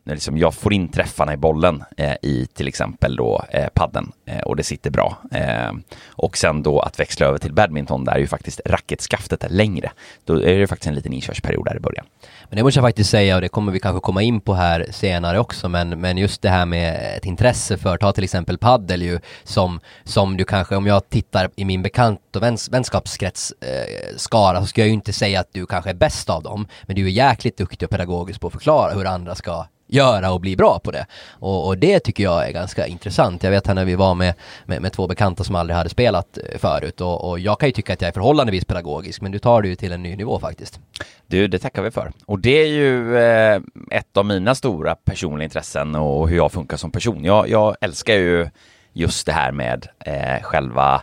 liksom 0.04 0.38
jag 0.38 0.54
får 0.54 0.73
in 0.73 0.88
träffarna 0.88 1.32
i 1.32 1.37
bollen 1.37 1.85
eh, 1.97 2.14
i 2.23 2.47
till 2.54 2.68
exempel 2.68 3.16
då 3.16 3.44
eh, 3.50 3.68
padden 3.75 4.12
eh, 4.26 4.40
och 4.40 4.56
det 4.56 4.62
sitter 4.62 4.90
bra. 4.90 5.18
Eh, 5.32 5.73
och 6.09 6.37
sen 6.37 6.62
då 6.62 6.80
att 6.80 7.00
växla 7.00 7.26
över 7.26 7.38
till 7.38 7.52
badminton 7.52 8.04
där 8.04 8.12
är 8.12 8.18
ju 8.18 8.26
faktiskt 8.26 8.61
racketskaftet 8.64 9.44
är 9.44 9.49
längre. 9.49 9.90
Då 10.25 10.42
är 10.42 10.59
det 10.59 10.66
faktiskt 10.66 10.88
en 10.88 10.94
liten 10.94 11.12
inkörsperiod 11.12 11.64
där 11.64 11.76
i 11.76 11.80
början. 11.80 12.06
Men 12.49 12.56
det 12.56 12.62
måste 12.62 12.78
jag 12.78 12.85
faktiskt 12.85 13.11
säga 13.11 13.35
och 13.35 13.40
det 13.40 13.49
kommer 13.49 13.73
vi 13.73 13.80
kanske 13.80 14.00
komma 14.00 14.23
in 14.23 14.40
på 14.40 14.54
här 14.54 14.87
senare 14.90 15.38
också 15.38 15.68
men, 15.68 16.00
men 16.00 16.18
just 16.18 16.42
det 16.42 16.49
här 16.49 16.66
med 16.66 17.16
ett 17.16 17.25
intresse 17.25 17.78
för, 17.78 17.97
ta 17.97 18.12
till 18.12 18.25
exempel 18.25 18.59
paddel 18.59 19.02
ju 19.02 19.18
som, 19.44 19.80
som 20.04 20.37
du 20.37 20.44
kanske, 20.44 20.76
om 20.76 20.87
jag 20.87 21.09
tittar 21.09 21.50
i 21.56 21.64
min 21.64 21.82
bekant 21.82 22.37
och 22.37 22.42
väns, 22.42 22.68
vänskapskrets 22.68 23.52
eh, 23.61 24.16
skara 24.16 24.61
så 24.61 24.66
ska 24.66 24.80
jag 24.80 24.88
ju 24.88 24.94
inte 24.94 25.12
säga 25.12 25.40
att 25.40 25.49
du 25.52 25.66
kanske 25.66 25.90
är 25.90 25.94
bäst 25.94 26.30
av 26.30 26.42
dem 26.42 26.66
men 26.82 26.97
du 26.97 27.06
är 27.06 27.11
jäkligt 27.11 27.56
duktig 27.56 27.87
och 27.87 27.90
pedagogisk 27.90 28.40
på 28.40 28.47
att 28.47 28.52
förklara 28.52 28.92
hur 28.92 29.06
andra 29.06 29.35
ska 29.35 29.66
göra 29.90 30.32
och 30.32 30.41
bli 30.41 30.56
bra 30.56 30.78
på 30.78 30.91
det. 30.91 31.06
Och, 31.30 31.67
och, 31.67 31.78
det 31.78 32.00
tycker 32.00 32.25
jag 32.25 32.49
är 32.49 32.52
ganska 32.52 32.86
intressant. 32.86 33.43
Jag 33.43 33.50
vet 33.50 33.67
här 33.67 33.75
när 33.75 33.84
vi 33.84 33.95
var 33.95 34.15
med, 34.15 34.34
med, 34.65 34.82
med 34.82 34.93
två 34.93 35.06
bekanta 35.06 35.45
som 35.45 35.54
aldrig 35.54 35.76
hade 35.76 35.91
spelat 35.91 36.38
eh, 36.38 36.58
förut 36.58 37.00
och, 37.00 37.30
och, 37.30 37.38
jag 37.38 37.60
kan 37.60 37.69
ju 37.69 37.73
tycka 37.73 37.93
att 37.93 38.00
jag 38.00 38.08
är 38.08 38.12
förhållandevis 38.12 38.65
pedagogisk 38.65 39.21
men 39.21 39.32
du 39.32 39.38
tar 39.38 39.62
det 39.62 39.69
ju 39.69 39.75
till 39.75 39.93
en 39.93 40.02
ny 40.02 40.17
nivå 40.17 40.38
faktiskt. 40.38 40.80
Du, 41.26 41.49
det 41.49 41.58
tackar 41.58 41.82
vi 41.82 41.91
för. 41.91 42.12
Och 42.26 42.38
det 42.38 42.62
är 42.62 42.67
ju 42.67 43.19
eh, 43.19 43.60
ett 43.91 44.17
av 44.17 44.26
mina 44.26 44.54
stora 44.54 44.95
personliga 44.95 45.45
intressen 45.45 45.95
och 45.95 46.28
hur 46.28 46.36
jag 46.36 46.52
funkar 46.52 46.76
som 46.76 46.91
person. 46.91 47.25
Jag, 47.25 47.49
jag 47.49 47.76
älskar 47.80 48.15
ju 48.15 48.49
just 48.93 49.26
det 49.26 49.32
här 49.32 49.52
med 49.52 49.86
eh, 49.99 50.43
själva 50.43 51.02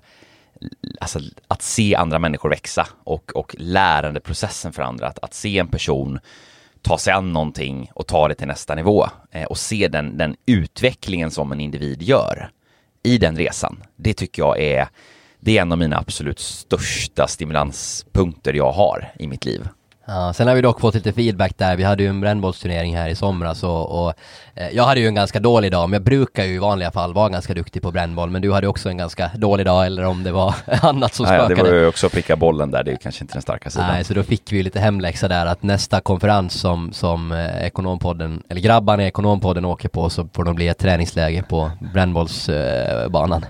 Alltså 1.01 1.19
att 1.47 1.62
se 1.62 1.95
andra 1.95 2.19
människor 2.19 2.49
växa 2.49 2.88
och, 3.03 3.31
och 3.35 3.55
lärandeprocessen 3.59 4.73
för 4.73 4.83
andra. 4.83 5.07
Att, 5.07 5.19
att 5.21 5.33
se 5.33 5.59
en 5.59 5.67
person 5.67 6.19
ta 6.81 6.97
sig 6.97 7.13
an 7.13 7.33
någonting 7.33 7.91
och 7.93 8.07
ta 8.07 8.27
det 8.27 8.35
till 8.35 8.47
nästa 8.47 8.75
nivå 8.75 9.07
eh, 9.31 9.43
och 9.43 9.57
se 9.57 9.87
den, 9.87 10.17
den 10.17 10.35
utvecklingen 10.45 11.31
som 11.31 11.51
en 11.51 11.59
individ 11.59 12.01
gör 12.01 12.49
i 13.03 13.17
den 13.17 13.37
resan. 13.37 13.83
Det 13.95 14.13
tycker 14.13 14.41
jag 14.41 14.59
är, 14.59 14.87
det 15.39 15.57
är 15.57 15.61
en 15.61 15.71
av 15.71 15.77
mina 15.77 15.97
absolut 15.97 16.39
största 16.39 17.27
stimulanspunkter 17.27 18.53
jag 18.53 18.71
har 18.71 19.11
i 19.19 19.27
mitt 19.27 19.45
liv. 19.45 19.67
Ja, 20.09 20.33
sen 20.33 20.47
har 20.47 20.55
vi 20.55 20.61
dock 20.61 20.79
fått 20.79 20.95
lite 20.95 21.13
feedback 21.13 21.57
där. 21.57 21.75
Vi 21.75 21.83
hade 21.83 22.03
ju 22.03 22.09
en 22.09 22.21
brännbollsturnering 22.21 22.97
här 22.97 23.09
i 23.09 23.15
somras 23.15 23.63
och, 23.63 24.03
och 24.03 24.13
eh, 24.55 24.69
jag 24.69 24.83
hade 24.83 24.99
ju 24.99 25.07
en 25.07 25.15
ganska 25.15 25.39
dålig 25.39 25.71
dag, 25.71 25.89
men 25.89 25.93
jag 25.97 26.03
brukar 26.03 26.43
ju 26.43 26.53
i 26.55 26.57
vanliga 26.57 26.91
fall 26.91 27.13
vara 27.13 27.29
ganska 27.29 27.53
duktig 27.53 27.81
på 27.81 27.91
brännboll, 27.91 28.29
men 28.29 28.41
du 28.41 28.53
hade 28.53 28.67
också 28.67 28.89
en 28.89 28.97
ganska 28.97 29.31
dålig 29.35 29.65
dag, 29.65 29.85
eller 29.85 30.05
om 30.05 30.23
det 30.23 30.31
var 30.31 30.55
annat 30.81 31.13
som 31.13 31.25
spökade. 31.25 31.47
Nej, 31.47 31.63
det 31.63 31.71
var 31.71 31.79
ju 31.79 31.87
också 31.87 32.07
att 32.07 32.13
pricka 32.13 32.35
bollen 32.35 32.71
där, 32.71 32.83
det 32.83 32.91
är 32.91 32.95
kanske 32.95 33.23
inte 33.23 33.33
den 33.33 33.41
starka 33.41 33.69
sidan. 33.69 33.87
Nej, 33.87 34.03
så 34.03 34.13
då 34.13 34.23
fick 34.23 34.51
vi 34.51 34.57
ju 34.57 34.63
lite 34.63 34.79
hemläxa 34.79 35.27
där 35.27 35.45
att 35.45 35.63
nästa 35.63 36.01
konferens 36.01 36.53
som, 36.53 36.93
som 36.93 37.31
eh, 37.31 37.65
Ekonompodden, 37.65 38.43
eller 38.49 38.61
grabbarna 38.61 39.03
i 39.03 39.07
Ekonompodden 39.07 39.65
åker 39.65 39.89
på, 39.89 40.09
så 40.09 40.27
får 40.33 40.43
de 40.43 40.55
bli 40.55 40.67
ett 40.67 40.77
träningsläge 40.77 41.43
på 41.43 41.71
brännbollsbanan. 41.93 43.43
Eh, 43.43 43.49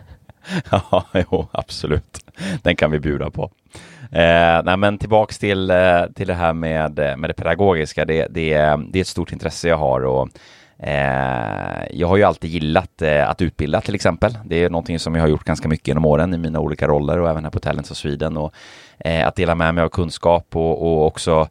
ja, 0.92 1.06
jo, 1.14 1.48
absolut. 1.52 2.20
Den 2.62 2.76
kan 2.76 2.92
vi 2.92 3.00
bjuda 3.00 3.30
på. 3.30 3.52
Eh, 4.12 4.62
nej, 4.64 4.78
men 4.78 4.98
tillbaks 4.98 5.40
till, 5.40 5.70
eh, 5.70 6.02
till 6.16 6.28
det 6.28 6.34
här 6.34 6.54
med, 6.54 7.00
eh, 7.00 7.18
med 7.18 7.30
det 7.30 7.34
pedagogiska. 7.34 8.06
Det, 8.06 8.28
det, 8.30 8.54
eh, 8.54 8.78
det 8.78 9.00
är 9.00 9.02
ett 9.02 9.08
stort 9.08 9.32
intresse 9.32 9.68
jag 9.68 9.78
har 9.78 10.06
och 10.06 10.30
eh, 10.80 11.88
jag 11.92 12.08
har 12.08 12.18
ju 12.18 12.24
alltid 12.24 12.50
gillat 12.50 13.02
eh, 13.02 13.30
att 13.30 13.42
utbilda 13.42 13.82
till 13.82 13.96
exempel. 13.96 14.38
Det 14.46 14.64
är 14.64 14.70
någonting 14.70 15.00
som 15.00 15.16
jag 15.16 15.22
har 15.22 15.28
gjort 15.28 15.44
ganska 15.44 15.68
mycket 15.68 15.88
genom 15.88 16.06
åren 16.06 16.34
i 16.34 16.38
mina 16.38 16.60
olika 16.60 16.88
roller 16.88 17.20
och 17.20 17.30
även 17.30 17.44
här 17.44 17.52
på 17.52 17.60
Talents 17.60 17.92
of 17.92 17.98
Sweden. 17.98 18.38
Och, 18.38 18.54
eh, 19.00 19.28
att 19.28 19.36
dela 19.36 19.56
med 19.56 19.76
mig 19.76 19.84
av 19.84 19.90
kunskap 19.90 20.56
och, 20.56 20.82
och 20.82 21.06
också 21.06 21.48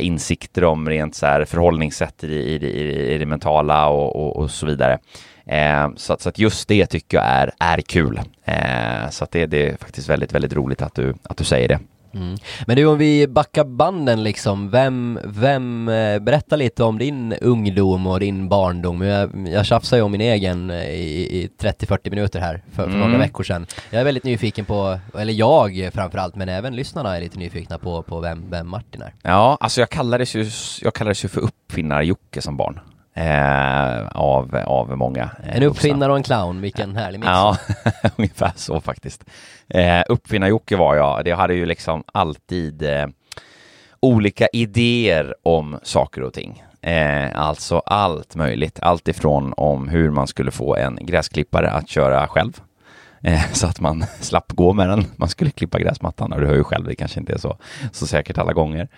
insikter 0.00 0.64
om 0.64 0.88
rent 0.88 1.14
så 1.14 1.26
här 1.26 1.44
förhållningssätt 1.44 2.24
i, 2.24 2.26
i, 2.26 2.54
i, 2.54 3.14
i 3.14 3.18
det 3.18 3.26
mentala 3.26 3.88
och, 3.88 4.16
och, 4.16 4.36
och 4.36 4.50
så 4.50 4.66
vidare. 4.66 4.98
Eh, 5.48 5.88
så, 5.96 6.12
att, 6.12 6.20
så, 6.20 6.28
att, 6.28 6.38
just 6.38 6.68
det 6.68 6.86
tycker 6.86 7.16
jag 7.16 7.26
är, 7.26 7.50
är 7.58 7.80
kul. 7.80 8.20
Eh, 8.44 9.10
så 9.10 9.24
att 9.24 9.30
det, 9.30 9.46
det, 9.46 9.68
är 9.68 9.76
faktiskt 9.76 10.08
väldigt, 10.08 10.32
väldigt 10.32 10.52
roligt 10.52 10.82
att 10.82 10.94
du, 10.94 11.14
att 11.22 11.36
du 11.36 11.44
säger 11.44 11.68
det. 11.68 11.78
Mm. 12.14 12.36
Men 12.66 12.76
du 12.76 12.86
om 12.86 12.98
vi 12.98 13.26
backar 13.26 13.64
banden 13.64 14.22
liksom, 14.22 14.70
vem, 14.70 15.20
vem, 15.24 15.88
eh, 15.88 16.18
berätta 16.18 16.56
lite 16.56 16.84
om 16.84 16.98
din 16.98 17.32
ungdom 17.32 18.06
och 18.06 18.20
din 18.20 18.48
barndom. 18.48 19.02
Jag, 19.02 19.48
jag 19.48 19.66
tjafsar 19.66 19.96
ju 19.96 20.02
om 20.02 20.12
min 20.12 20.20
egen 20.20 20.70
eh, 20.70 20.90
i, 20.90 21.42
i 21.42 21.50
30-40 21.58 22.10
minuter 22.10 22.40
här 22.40 22.62
för, 22.72 22.82
för 22.82 22.90
mm. 22.90 23.00
några 23.00 23.18
veckor 23.18 23.44
sedan. 23.44 23.66
Jag 23.90 24.00
är 24.00 24.04
väldigt 24.04 24.24
nyfiken 24.24 24.64
på, 24.64 24.98
eller 25.18 25.32
jag 25.32 25.90
framförallt, 25.94 26.34
men 26.34 26.48
även 26.48 26.76
lyssnarna 26.76 27.16
är 27.16 27.20
lite 27.20 27.38
nyfikna 27.38 27.78
på, 27.78 28.02
på 28.02 28.20
vem, 28.20 28.50
vem 28.50 28.68
Martin 28.68 29.02
är. 29.02 29.14
Ja, 29.22 29.58
alltså 29.60 29.80
jag 29.80 29.90
kallades 29.90 30.34
ju, 30.34 30.50
jag 30.82 30.94
kallades 30.94 31.24
ju 31.24 31.28
för 31.28 31.40
uppfinnar-Jocke 31.40 32.40
som 32.40 32.56
barn 32.56 32.80
eh, 33.18 34.06
av, 34.08 34.56
av 34.66 34.96
många. 34.96 35.30
Eh, 35.44 35.56
en 35.56 35.62
uppfinnare 35.62 36.10
och 36.12 36.16
en 36.16 36.22
clown, 36.22 36.60
vilken 36.60 36.96
härlig 36.96 37.20
mix. 37.20 37.28
Ja, 37.28 37.56
ungefär 38.16 38.52
så 38.56 38.80
faktiskt. 38.80 39.24
Eh, 39.68 40.02
Uppfinnar-Jocke 40.08 40.76
var 40.76 40.96
jag, 40.96 41.24
det 41.24 41.32
hade 41.32 41.54
ju 41.54 41.66
liksom 41.66 42.04
alltid 42.12 42.82
eh, 42.82 43.06
olika 44.00 44.46
idéer 44.52 45.34
om 45.42 45.78
saker 45.82 46.22
och 46.22 46.32
ting. 46.32 46.62
Eh, 46.82 47.40
alltså 47.40 47.78
allt 47.78 48.34
möjligt, 48.34 48.78
allt 48.82 49.08
ifrån 49.08 49.54
om 49.56 49.88
hur 49.88 50.10
man 50.10 50.26
skulle 50.26 50.50
få 50.50 50.76
en 50.76 50.98
gräsklippare 51.02 51.70
att 51.70 51.88
köra 51.88 52.28
själv 52.28 52.60
eh, 53.22 53.44
så 53.52 53.66
att 53.66 53.80
man 53.80 54.04
slapp 54.20 54.52
gå 54.52 54.72
med 54.72 54.88
den. 54.88 55.04
Man 55.16 55.28
skulle 55.28 55.50
klippa 55.50 55.78
gräsmattan 55.78 56.32
och 56.32 56.40
du 56.40 56.46
hör 56.46 56.54
ju 56.54 56.64
själv, 56.64 56.86
det 56.86 56.94
kanske 56.94 57.20
inte 57.20 57.32
är 57.32 57.38
så, 57.38 57.56
så 57.92 58.06
säkert 58.06 58.38
alla 58.38 58.52
gånger. 58.52 58.88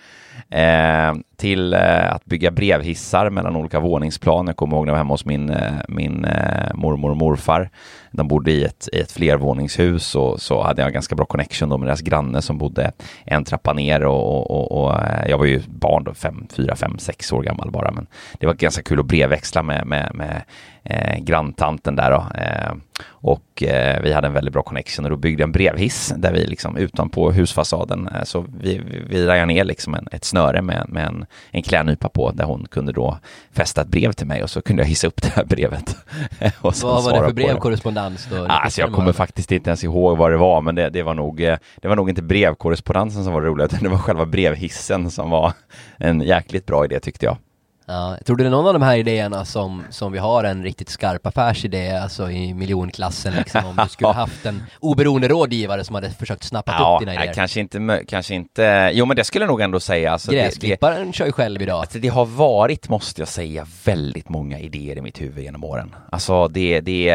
Eh, 0.49 1.13
till 1.41 1.73
eh, 1.73 2.13
att 2.13 2.25
bygga 2.25 2.51
brevhissar 2.51 3.29
mellan 3.29 3.55
olika 3.55 3.79
våningsplan. 3.79 4.47
Jag 4.47 4.55
kommer 4.55 4.77
ihåg 4.77 4.85
när 4.85 4.91
jag 4.91 4.93
var 4.93 4.97
hemma 4.97 5.13
hos 5.13 5.25
min, 5.25 5.49
eh, 5.49 5.71
min 5.87 6.25
eh, 6.25 6.73
mormor 6.73 7.11
och 7.11 7.17
morfar. 7.17 7.69
De 8.11 8.27
bodde 8.27 8.51
i 8.51 8.63
ett, 8.63 8.89
i 8.93 8.99
ett 8.99 9.11
flervåningshus 9.11 10.15
och 10.15 10.41
så 10.41 10.63
hade 10.63 10.81
jag 10.81 10.93
ganska 10.93 11.15
bra 11.15 11.25
connection 11.25 11.69
då 11.69 11.77
med 11.77 11.87
deras 11.87 12.01
granne 12.01 12.41
som 12.41 12.57
bodde 12.57 12.91
en 13.25 13.43
trappa 13.43 13.73
ner 13.73 14.05
och, 14.05 14.51
och, 14.51 14.51
och, 14.51 14.83
och 14.83 15.03
eh, 15.03 15.29
jag 15.29 15.37
var 15.37 15.45
ju 15.45 15.61
barn 15.67 16.03
då, 16.03 16.13
fem, 16.13 16.47
fyra, 16.55 16.75
fem, 16.75 16.97
sex 16.99 17.33
år 17.33 17.43
gammal 17.43 17.71
bara. 17.71 17.91
Men 17.91 18.07
det 18.39 18.45
var 18.47 18.53
ganska 18.53 18.83
kul 18.83 18.99
att 18.99 19.05
brevväxla 19.05 19.63
med, 19.63 19.87
med, 19.87 20.11
med 20.13 20.41
eh, 20.83 21.19
granntanten 21.19 21.95
där 21.95 22.11
då. 22.11 22.25
Eh, 22.35 22.73
och 23.07 23.63
eh, 23.63 24.01
vi 24.01 24.13
hade 24.13 24.27
en 24.27 24.33
väldigt 24.33 24.53
bra 24.53 24.63
connection 24.63 25.05
och 25.05 25.11
då 25.11 25.17
byggde 25.17 25.41
jag 25.41 25.47
en 25.47 25.51
brevhiss 25.51 26.13
där 26.17 26.33
vi 26.33 26.47
liksom 26.47 26.77
utanpå 26.77 27.31
husfasaden 27.31 28.07
eh, 28.07 28.23
så 28.23 28.45
vi, 28.59 28.77
vi, 28.77 29.03
vi 29.07 29.25
rajade 29.25 29.45
ner 29.45 29.63
liksom 29.63 29.93
en, 29.93 30.07
ett 30.11 30.25
snöre 30.25 30.61
med, 30.61 30.85
med 30.89 31.07
en, 31.07 31.25
en 31.51 31.63
klädnypa 31.63 32.09
på 32.09 32.31
där 32.31 32.45
hon 32.45 32.67
kunde 32.71 32.91
då 32.91 33.17
fästa 33.51 33.81
ett 33.81 33.87
brev 33.87 34.11
till 34.11 34.27
mig 34.27 34.43
och 34.43 34.49
så 34.49 34.61
kunde 34.61 34.81
jag 34.81 34.87
hissa 34.87 35.07
upp 35.07 35.21
det 35.21 35.27
här 35.35 35.45
brevet. 35.45 35.95
och 36.61 36.73
vad 36.81 37.03
var 37.03 37.13
det 37.13 37.27
för 37.27 37.33
brevkorrespondens 37.33 38.27
då? 38.31 38.45
Alltså 38.45 38.81
jag 38.81 38.93
kommer 38.93 39.11
faktiskt 39.11 39.51
inte 39.51 39.69
ens 39.69 39.83
ihåg 39.83 40.17
vad 40.17 40.31
det 40.31 40.37
var 40.37 40.61
men 40.61 40.75
det, 40.75 40.89
det, 40.89 41.03
var 41.03 41.13
nog 41.13 41.41
eh, 41.41 41.57
det 41.81 41.87
var 41.87 41.95
nog 41.95 42.09
inte 42.09 42.21
brevkorrespondensen 42.21 43.23
som 43.23 43.33
var 43.33 43.41
rolig 43.41 43.65
utan 43.65 43.79
det 43.83 43.89
var 43.89 43.97
själva 43.97 44.25
brevhissen 44.25 45.11
som 45.11 45.29
var 45.29 45.53
en 45.97 46.21
jäkligt 46.21 46.65
bra 46.65 46.85
idé 46.85 46.99
tyckte 46.99 47.25
jag. 47.25 47.37
Ja, 47.85 48.17
tror 48.25 48.35
du 48.35 48.43
det 48.43 48.47
är 48.47 48.51
någon 48.51 48.67
av 48.67 48.73
de 48.73 48.81
här 48.81 48.97
idéerna 48.97 49.45
som, 49.45 49.83
som 49.89 50.11
vi 50.11 50.19
har 50.19 50.43
en 50.43 50.63
riktigt 50.63 50.89
skarp 50.89 51.27
affärsidé, 51.27 51.91
alltså 51.91 52.31
i 52.31 52.53
miljonklassen 52.53 53.33
liksom, 53.33 53.65
om 53.65 53.75
du 53.83 53.89
skulle 53.89 54.09
haft 54.13 54.45
en 54.45 54.63
oberoende 54.79 55.27
rådgivare 55.27 55.83
som 55.83 55.95
hade 55.95 56.09
försökt 56.09 56.43
snappa 56.43 56.75
ja, 56.79 56.95
upp 56.95 56.99
dina 56.99 57.23
idéer? 57.23 57.33
kanske 57.33 57.59
inte, 57.59 58.03
kanske 58.07 58.35
inte, 58.35 58.91
jo 58.93 59.05
men 59.05 59.17
det 59.17 59.23
skulle 59.23 59.45
jag 59.45 59.49
nog 59.49 59.61
ändå 59.61 59.79
säga. 59.79 60.11
Alltså, 60.11 60.31
Gräsklipparen 60.31 61.07
det, 61.07 61.13
kör 61.13 61.25
ju 61.25 61.31
själv 61.31 61.61
idag. 61.61 61.79
Alltså, 61.79 61.99
det 61.99 62.07
har 62.07 62.25
varit, 62.25 62.89
måste 62.89 63.21
jag 63.21 63.27
säga, 63.27 63.67
väldigt 63.85 64.29
många 64.29 64.59
idéer 64.59 64.97
i 64.97 65.01
mitt 65.01 65.21
huvud 65.21 65.43
genom 65.43 65.63
åren. 65.63 65.95
Alltså 66.09 66.47
det, 66.47 66.81
det, 66.81 67.09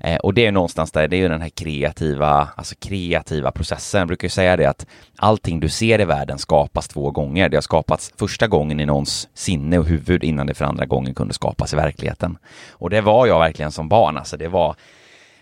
eh, 0.00 0.16
och 0.16 0.34
det 0.34 0.46
är 0.46 0.52
någonstans 0.52 0.92
där, 0.92 1.08
det 1.08 1.16
är 1.16 1.20
ju 1.20 1.28
den 1.28 1.42
här 1.42 1.48
kreativa, 1.48 2.48
alltså 2.56 2.74
kreativa 2.80 3.50
processen. 3.50 3.98
Jag 3.98 4.08
brukar 4.08 4.24
ju 4.24 4.30
säga 4.30 4.56
det 4.56 4.66
att 4.66 4.86
allting 5.16 5.60
du 5.60 5.68
ser 5.68 6.00
i 6.00 6.04
världen 6.04 6.38
skapas 6.38 6.88
två 6.88 7.10
gånger. 7.10 7.48
Det 7.48 7.56
har 7.56 7.62
skapats 7.62 8.12
första 8.18 8.46
gången 8.46 8.80
i 8.80 8.86
någons 8.86 9.28
sinne 9.34 9.78
och 9.78 9.86
huvud 9.92 10.24
innan 10.24 10.46
det 10.46 10.54
för 10.54 10.64
andra 10.64 10.86
gången 10.86 11.14
kunde 11.14 11.34
skapas 11.34 11.72
i 11.72 11.76
verkligheten. 11.76 12.38
Och 12.70 12.90
det 12.90 13.00
var 13.00 13.26
jag 13.26 13.38
verkligen 13.38 13.72
som 13.72 13.88
barn, 13.88 14.18
alltså 14.18 14.36
det 14.36 14.48
var, 14.48 14.76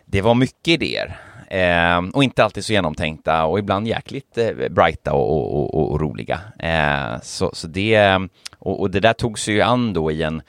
det 0.04 0.22
var 0.22 0.34
mycket 0.34 0.68
idéer. 0.68 1.18
Eh, 1.50 1.98
och 2.14 2.24
inte 2.24 2.44
alltid 2.44 2.64
så 2.64 2.72
genomtänkta 2.72 3.44
och 3.44 3.58
ibland 3.58 3.88
jäkligt 3.88 4.38
eh, 4.38 4.68
brighta 4.70 5.12
och, 5.12 5.54
och, 5.54 5.74
och, 5.74 5.92
och 5.92 6.00
roliga. 6.00 6.40
Eh, 6.58 7.20
så, 7.22 7.50
så 7.52 7.66
det, 7.66 8.18
och, 8.58 8.80
och, 8.80 8.90
det 8.90 9.00
där 9.00 9.12
tog 9.12 9.38
sig 9.38 9.54
ju 9.54 9.60
an 9.60 9.92
då 9.92 10.10
i 10.10 10.22
en, 10.22 10.42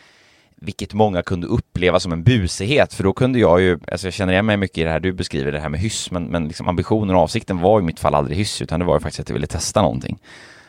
vilket 0.55 0.93
många 0.93 1.21
kunde 1.21 1.47
uppleva 1.47 1.99
som 1.99 2.11
en 2.11 2.23
busighet, 2.23 2.93
för 2.93 3.03
då 3.03 3.13
kunde 3.13 3.39
jag 3.39 3.61
ju, 3.61 3.79
alltså 3.91 4.07
jag 4.07 4.13
känner 4.13 4.33
igen 4.33 4.45
mig 4.45 4.57
mycket 4.57 4.77
i 4.77 4.83
det 4.83 4.89
här 4.89 4.99
du 4.99 5.13
beskriver, 5.13 5.51
det 5.51 5.59
här 5.59 5.69
med 5.69 5.79
hyss, 5.79 6.11
men, 6.11 6.23
men 6.23 6.47
liksom 6.47 6.67
ambitionen 6.67 7.15
och 7.15 7.21
avsikten 7.21 7.59
var 7.59 7.79
i 7.79 7.83
mitt 7.83 7.99
fall 7.99 8.15
aldrig 8.15 8.37
hyss, 8.37 8.61
utan 8.61 8.79
det 8.79 8.85
var 8.85 8.95
ju 8.95 8.99
faktiskt 8.99 9.19
att 9.19 9.29
jag 9.29 9.33
ville 9.33 9.47
testa 9.47 9.81
någonting. 9.81 10.19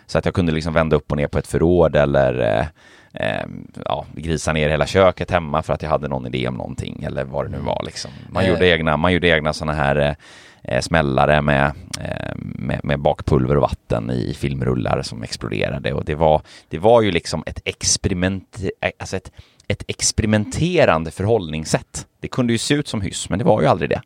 Så 0.07 0.19
att 0.19 0.25
jag 0.25 0.35
kunde 0.35 0.53
liksom 0.53 0.73
vända 0.73 0.97
upp 0.97 1.11
och 1.11 1.17
ner 1.17 1.29
på 1.29 1.39
ett 1.39 1.47
förråd 1.47 1.97
eller 1.97 2.59
eh, 2.59 2.67
eh, 3.15 3.39
eh, 3.39 3.47
ja, 3.85 4.07
grisa 4.15 4.53
ner 4.53 4.69
hela 4.69 4.87
köket 4.87 5.31
hemma 5.31 5.63
för 5.63 5.73
att 5.73 5.83
jag 5.83 5.91
hade 5.91 6.09
någon 6.09 6.27
idé 6.27 6.49
om 6.49 6.55
någonting 6.55 7.03
eller 7.03 7.25
vad 7.25 7.45
det 7.45 7.51
nu 7.51 7.59
var 7.59 7.83
liksom. 7.87 8.11
Man, 8.31 8.47
gjorde, 8.47 8.69
egna, 8.69 8.97
man 8.97 9.13
gjorde 9.13 9.29
egna 9.29 9.53
sådana 9.53 9.73
här 9.73 10.17
eh, 10.63 10.81
smällare 10.81 11.43
med, 11.43 11.73
eh, 12.01 12.35
med, 12.37 12.81
med, 12.85 13.01
bakpulver 13.01 13.57
och 13.57 13.63
vatten 13.63 14.11
i 14.11 14.35
filmrullar 14.35 15.03
som 15.03 15.23
exploderade 15.23 15.93
och 15.93 16.05
det 16.05 16.15
var, 16.15 16.43
det 16.69 16.79
var 16.79 17.03
ju 17.03 17.11
liksom 17.11 17.43
ett 17.47 17.61
experiment, 17.65 18.61
alltså 18.99 19.17
ett, 19.17 19.33
ett 19.69 19.85
experimenterande 19.89 21.11
förhållningssätt. 21.11 22.07
Det 22.21 22.29
kunde 22.29 22.53
ju 22.53 22.59
se 22.59 22.75
ut 22.75 22.89
som 22.89 23.01
hyss, 23.01 23.29
men 23.29 23.39
det 23.39 23.45
var 23.45 23.61
ju 23.61 23.67
aldrig 23.67 23.91
det. 23.91 24.03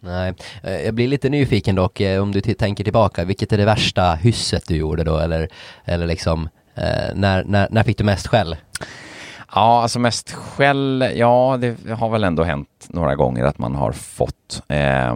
Nej, 0.00 0.34
eh, 0.62 0.84
jag 0.84 0.94
blir 0.94 1.08
lite 1.08 1.28
nyfiken 1.28 1.74
dock, 1.74 2.00
eh, 2.00 2.22
om 2.22 2.32
du 2.32 2.40
tänker 2.40 2.84
tillbaka, 2.84 3.24
vilket 3.24 3.52
är 3.52 3.58
det 3.58 3.64
värsta 3.64 4.14
hysset 4.14 4.68
du 4.68 4.76
gjorde 4.76 5.04
då, 5.04 5.18
eller, 5.18 5.48
eller 5.84 6.06
liksom 6.06 6.48
Eh, 6.74 7.14
när, 7.14 7.44
när, 7.44 7.68
när 7.70 7.82
fick 7.82 7.98
du 7.98 8.04
mest 8.04 8.26
skäll? 8.26 8.56
Ja, 9.54 9.82
alltså 9.82 9.98
mest 9.98 10.32
skäll, 10.32 11.12
ja 11.14 11.58
det 11.60 11.90
har 11.90 12.08
väl 12.08 12.24
ändå 12.24 12.42
hänt 12.44 12.68
några 12.88 13.14
gånger 13.14 13.44
att 13.44 13.58
man 13.58 13.74
har 13.74 13.92
fått. 13.92 14.62
Eh, 14.68 15.14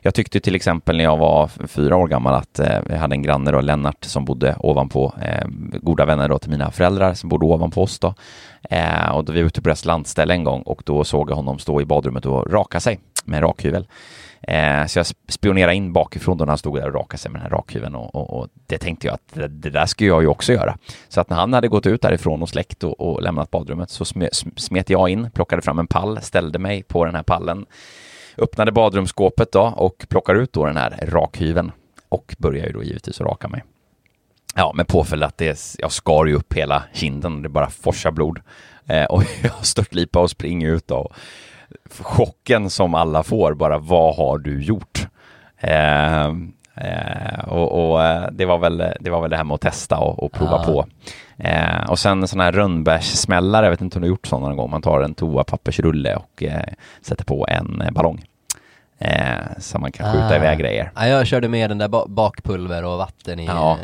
jag 0.00 0.14
tyckte 0.14 0.40
till 0.40 0.54
exempel 0.54 0.96
när 0.96 1.04
jag 1.04 1.16
var 1.16 1.50
fyra 1.66 1.96
år 1.96 2.08
gammal 2.08 2.34
att 2.34 2.58
eh, 2.58 2.78
jag 2.88 2.96
hade 2.96 3.14
en 3.14 3.22
granne 3.22 3.50
då, 3.50 3.60
Lennart, 3.60 4.04
som 4.04 4.24
bodde 4.24 4.56
ovanpå, 4.58 5.14
eh, 5.22 5.46
goda 5.82 6.04
vänner 6.04 6.28
då 6.28 6.38
till 6.38 6.50
mina 6.50 6.70
föräldrar 6.70 7.14
som 7.14 7.28
bodde 7.28 7.46
ovanpå 7.46 7.82
oss 7.82 7.98
då. 7.98 8.14
Eh, 8.70 9.08
och 9.10 9.24
då 9.24 9.32
vi 9.32 9.40
var 9.40 9.46
ute 9.46 9.62
på 9.62 9.68
deras 9.68 9.84
landställe 9.84 10.34
en 10.34 10.44
gång 10.44 10.62
och 10.62 10.82
då 10.84 11.04
såg 11.04 11.30
jag 11.30 11.36
honom 11.36 11.58
stå 11.58 11.80
i 11.80 11.84
badrummet 11.84 12.26
och 12.26 12.52
raka 12.52 12.80
sig 12.80 12.98
med 13.26 13.42
rakhyvel. 13.42 13.86
Eh, 14.42 14.86
så 14.86 14.98
jag 14.98 15.06
spionerade 15.28 15.74
in 15.74 15.92
bakifrån 15.92 16.38
då 16.38 16.44
när 16.44 16.50
han 16.50 16.58
stod 16.58 16.76
där 16.76 16.88
och 16.88 16.94
rakade 16.94 17.18
sig 17.18 17.30
med 17.30 17.40
den 17.40 17.50
här 17.50 17.58
rakhyveln 17.58 17.94
och, 17.94 18.14
och, 18.14 18.38
och, 18.38 18.48
det 18.66 18.78
tänkte 18.78 19.06
jag 19.06 19.14
att 19.14 19.34
det, 19.34 19.48
det, 19.48 19.70
där 19.70 19.86
skulle 19.86 20.08
jag 20.08 20.22
ju 20.22 20.28
också 20.28 20.52
göra. 20.52 20.78
Så 21.08 21.20
att 21.20 21.30
när 21.30 21.36
han 21.36 21.52
hade 21.52 21.68
gått 21.68 21.86
ut 21.86 22.02
därifrån 22.02 22.42
och 22.42 22.48
släckt 22.48 22.84
och, 22.84 23.00
och 23.00 23.22
lämnat 23.22 23.50
badrummet 23.50 23.90
så 23.90 24.04
smet 24.56 24.90
jag 24.90 25.08
in, 25.08 25.30
plockade 25.30 25.62
fram 25.62 25.78
en 25.78 25.86
pall, 25.86 26.22
ställde 26.22 26.58
mig 26.58 26.82
på 26.82 27.04
den 27.04 27.14
här 27.14 27.22
pallen, 27.22 27.66
öppnade 28.38 28.72
badrumsskåpet 28.72 29.52
då 29.52 29.62
och 29.76 30.06
plockar 30.08 30.34
ut 30.34 30.52
då 30.52 30.66
den 30.66 30.76
här 30.76 30.98
rakhyveln 31.02 31.72
och 32.08 32.36
börjar 32.38 32.66
ju 32.66 32.72
då 32.72 32.82
givetvis 32.82 33.20
raka 33.20 33.48
mig. 33.48 33.64
Ja, 34.54 34.72
med 34.74 34.88
påföljd 34.88 35.22
att 35.22 35.38
det, 35.38 35.76
jag 35.78 35.92
skar 35.92 36.26
ju 36.26 36.34
upp 36.34 36.52
hela 36.52 36.82
kinden 36.92 37.36
och 37.36 37.42
det 37.42 37.48
bara 37.48 37.70
forsar 37.70 38.10
blod. 38.10 38.40
Eh, 38.86 39.04
och 39.04 39.22
jag 39.42 39.66
störtlipa 39.66 40.20
och 40.20 40.30
springer 40.30 40.70
ut 40.70 40.88
då 40.88 41.12
chocken 41.90 42.70
som 42.70 42.94
alla 42.94 43.22
får, 43.22 43.54
bara 43.54 43.78
vad 43.78 44.16
har 44.16 44.38
du 44.38 44.62
gjort? 44.62 45.08
Eh, 45.60 46.26
eh, 46.74 47.48
och, 47.48 47.90
och 47.90 48.04
eh, 48.04 48.28
det, 48.32 48.44
var 48.44 48.58
väl, 48.58 48.82
det 49.00 49.10
var 49.10 49.20
väl 49.20 49.30
det 49.30 49.36
här 49.36 49.44
med 49.44 49.54
att 49.54 49.60
testa 49.60 49.98
och, 49.98 50.22
och 50.22 50.32
prova 50.32 50.56
ah. 50.56 50.64
på. 50.64 50.86
Eh, 51.38 51.90
och 51.90 51.98
sen 51.98 52.28
sån 52.28 52.40
här 52.40 52.52
rönnbärssmällare, 52.52 53.66
jag 53.66 53.70
vet 53.70 53.80
inte 53.80 53.98
om 53.98 54.02
du 54.02 54.08
har 54.08 54.10
gjort 54.10 54.26
sådana 54.26 54.48
någon 54.48 54.56
gång, 54.56 54.70
man 54.70 54.82
tar 54.82 55.00
en 55.00 55.14
toapappersrulle 55.14 56.16
och 56.16 56.42
eh, 56.42 56.62
sätter 57.02 57.24
på 57.24 57.46
en 57.48 57.82
eh, 57.82 57.90
ballong. 57.90 58.24
Eh, 58.98 59.36
så 59.58 59.78
man 59.78 59.92
kan 59.92 60.12
skjuta 60.12 60.28
ah. 60.28 60.36
iväg 60.36 60.58
grejer. 60.58 60.92
Ja, 60.94 61.06
jag 61.06 61.26
körde 61.26 61.48
med 61.48 61.70
den 61.70 61.78
där 61.78 62.08
bakpulver 62.08 62.84
och 62.84 62.98
vatten 62.98 63.40
i 63.40 63.46
ja. 63.46 63.78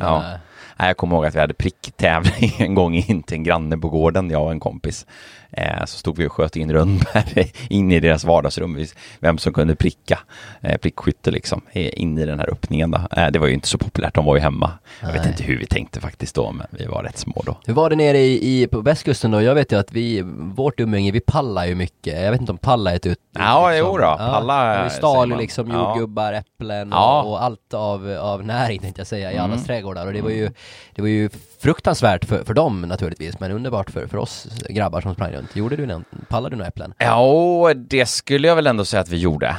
ja. 0.00 0.22
Jag 0.78 0.96
kommer 0.96 1.16
ihåg 1.16 1.26
att 1.26 1.34
vi 1.34 1.40
hade 1.40 1.54
pricktävling 1.54 2.52
en 2.58 2.74
gång 2.74 2.94
in 2.94 3.22
till 3.22 3.36
en 3.36 3.42
granne 3.42 3.78
på 3.78 3.88
gården, 3.88 4.30
jag 4.30 4.42
och 4.42 4.50
en 4.50 4.60
kompis. 4.60 5.06
Eh, 5.50 5.84
så 5.84 5.98
stod 5.98 6.16
vi 6.16 6.26
och 6.26 6.32
sköt 6.32 6.56
in 6.56 6.72
rönnbär 6.72 7.24
in 7.68 7.92
i 7.92 8.00
deras 8.00 8.24
vardagsrum, 8.24 8.86
vem 9.20 9.38
som 9.38 9.52
kunde 9.52 9.76
pricka, 9.76 10.18
eh, 10.60 10.76
prickskytte 10.76 11.30
liksom, 11.30 11.62
in 11.72 12.18
i 12.18 12.26
den 12.26 12.38
här 12.38 12.50
öppningen. 12.50 12.90
Då. 12.90 13.00
Eh, 13.16 13.30
det 13.30 13.38
var 13.38 13.46
ju 13.46 13.54
inte 13.54 13.68
så 13.68 13.78
populärt, 13.78 14.14
de 14.14 14.24
var 14.24 14.36
ju 14.36 14.42
hemma. 14.42 14.70
Jag 15.00 15.12
vet 15.12 15.26
inte 15.26 15.42
hur 15.42 15.58
vi 15.58 15.66
tänkte 15.66 16.00
faktiskt 16.00 16.34
då, 16.34 16.52
men 16.52 16.66
vi 16.70 16.86
var 16.86 17.02
rätt 17.02 17.18
små 17.18 17.42
då. 17.46 17.56
Hur 17.66 17.74
var 17.74 17.90
det 17.90 17.96
nere 17.96 18.18
i, 18.18 18.62
i 18.62 18.66
på 18.66 18.80
västkusten 18.80 19.30
då? 19.30 19.42
Jag 19.42 19.54
vet 19.54 19.72
ju 19.72 19.78
att 19.78 19.92
vi, 19.92 20.22
vårt 20.54 20.80
umgänge, 20.80 21.10
vi 21.10 21.20
pallar 21.20 21.66
ju 21.66 21.74
mycket. 21.74 22.22
Jag 22.22 22.30
vet 22.30 22.40
inte 22.40 22.52
om 22.52 22.58
palla 22.58 22.92
är 22.92 22.96
ett 22.96 23.06
ut... 23.06 23.18
Ja, 23.32 23.70
liksom. 23.70 23.88
jo 23.88 23.98
då, 23.98 24.16
palla. 24.16 24.76
Ja, 24.76 24.84
vi 24.84 24.90
stal 24.90 25.30
ju 25.30 25.36
liksom 25.36 25.70
jordgubbar, 25.70 26.32
ja. 26.32 26.38
äpplen 26.38 26.90
ja. 26.90 27.22
och, 27.22 27.30
och, 27.30 27.42
allt 27.42 27.74
av, 27.74 28.10
av 28.20 28.44
näring 28.44 28.78
tänkte 28.80 29.00
jag 29.00 29.06
säga, 29.06 29.32
i 29.32 29.36
mm. 29.36 29.44
allas 29.44 29.64
trädgårdar. 29.64 30.06
Och 30.06 30.12
det 30.12 30.22
var 30.22 30.30
ju, 30.30 30.50
det 30.94 31.02
var 31.02 31.08
ju 31.08 31.30
fruktansvärt 31.60 32.24
för, 32.24 32.44
för 32.44 32.54
dem 32.54 32.82
naturligtvis, 32.82 33.40
men 33.40 33.52
underbart 33.52 33.90
för, 33.90 34.06
för 34.06 34.18
oss 34.18 34.46
grabbar 34.68 35.00
som 35.00 35.14
sprang 35.14 35.37
runt. 35.38 35.56
Gjorde 35.56 35.76
du 35.76 35.86
någon, 35.86 36.04
pallade 36.28 36.54
du 36.54 36.56
några 36.56 36.68
äpplen? 36.68 36.94
Ja, 36.98 37.72
det 37.76 38.06
skulle 38.06 38.48
jag 38.48 38.56
väl 38.56 38.66
ändå 38.66 38.84
säga 38.84 39.00
att 39.00 39.08
vi 39.08 39.16
gjorde. 39.16 39.56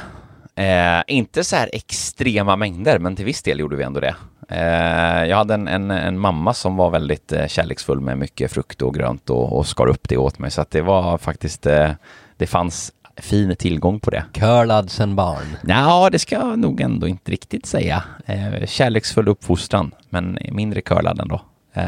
Eh, 0.54 1.02
inte 1.06 1.44
så 1.44 1.56
här 1.56 1.70
extrema 1.72 2.56
mängder, 2.56 2.98
men 2.98 3.16
till 3.16 3.24
viss 3.24 3.42
del 3.42 3.60
gjorde 3.60 3.76
vi 3.76 3.84
ändå 3.84 4.00
det. 4.00 4.14
Eh, 4.48 5.24
jag 5.24 5.36
hade 5.36 5.54
en, 5.54 5.68
en, 5.68 5.90
en, 5.90 6.18
mamma 6.18 6.54
som 6.54 6.76
var 6.76 6.90
väldigt 6.90 7.32
eh, 7.32 7.46
kärleksfull 7.46 8.00
med 8.00 8.18
mycket 8.18 8.52
frukt 8.52 8.82
och 8.82 8.94
grönt 8.94 9.30
och, 9.30 9.58
och 9.58 9.66
skar 9.66 9.86
upp 9.86 10.08
det 10.08 10.16
åt 10.16 10.38
mig, 10.38 10.50
så 10.50 10.60
att 10.60 10.70
det 10.70 10.82
var 10.82 11.18
faktiskt, 11.18 11.66
eh, 11.66 11.90
det 12.36 12.46
fanns 12.46 12.92
fin 13.16 13.56
tillgång 13.56 14.00
på 14.00 14.10
det. 14.10 14.24
Curlad 14.32 14.90
sen 14.90 15.16
barn? 15.16 15.56
Ja, 15.66 16.08
det 16.12 16.18
ska 16.18 16.34
jag 16.34 16.58
nog 16.58 16.80
ändå 16.80 17.08
inte 17.08 17.32
riktigt 17.32 17.66
säga. 17.66 18.04
Eh, 18.26 18.66
kärleksfull 18.66 19.28
uppfostran, 19.28 19.94
men 20.08 20.38
mindre 20.52 20.80
curlad 20.80 21.20
ändå. 21.20 21.40
Eh, 21.72 21.84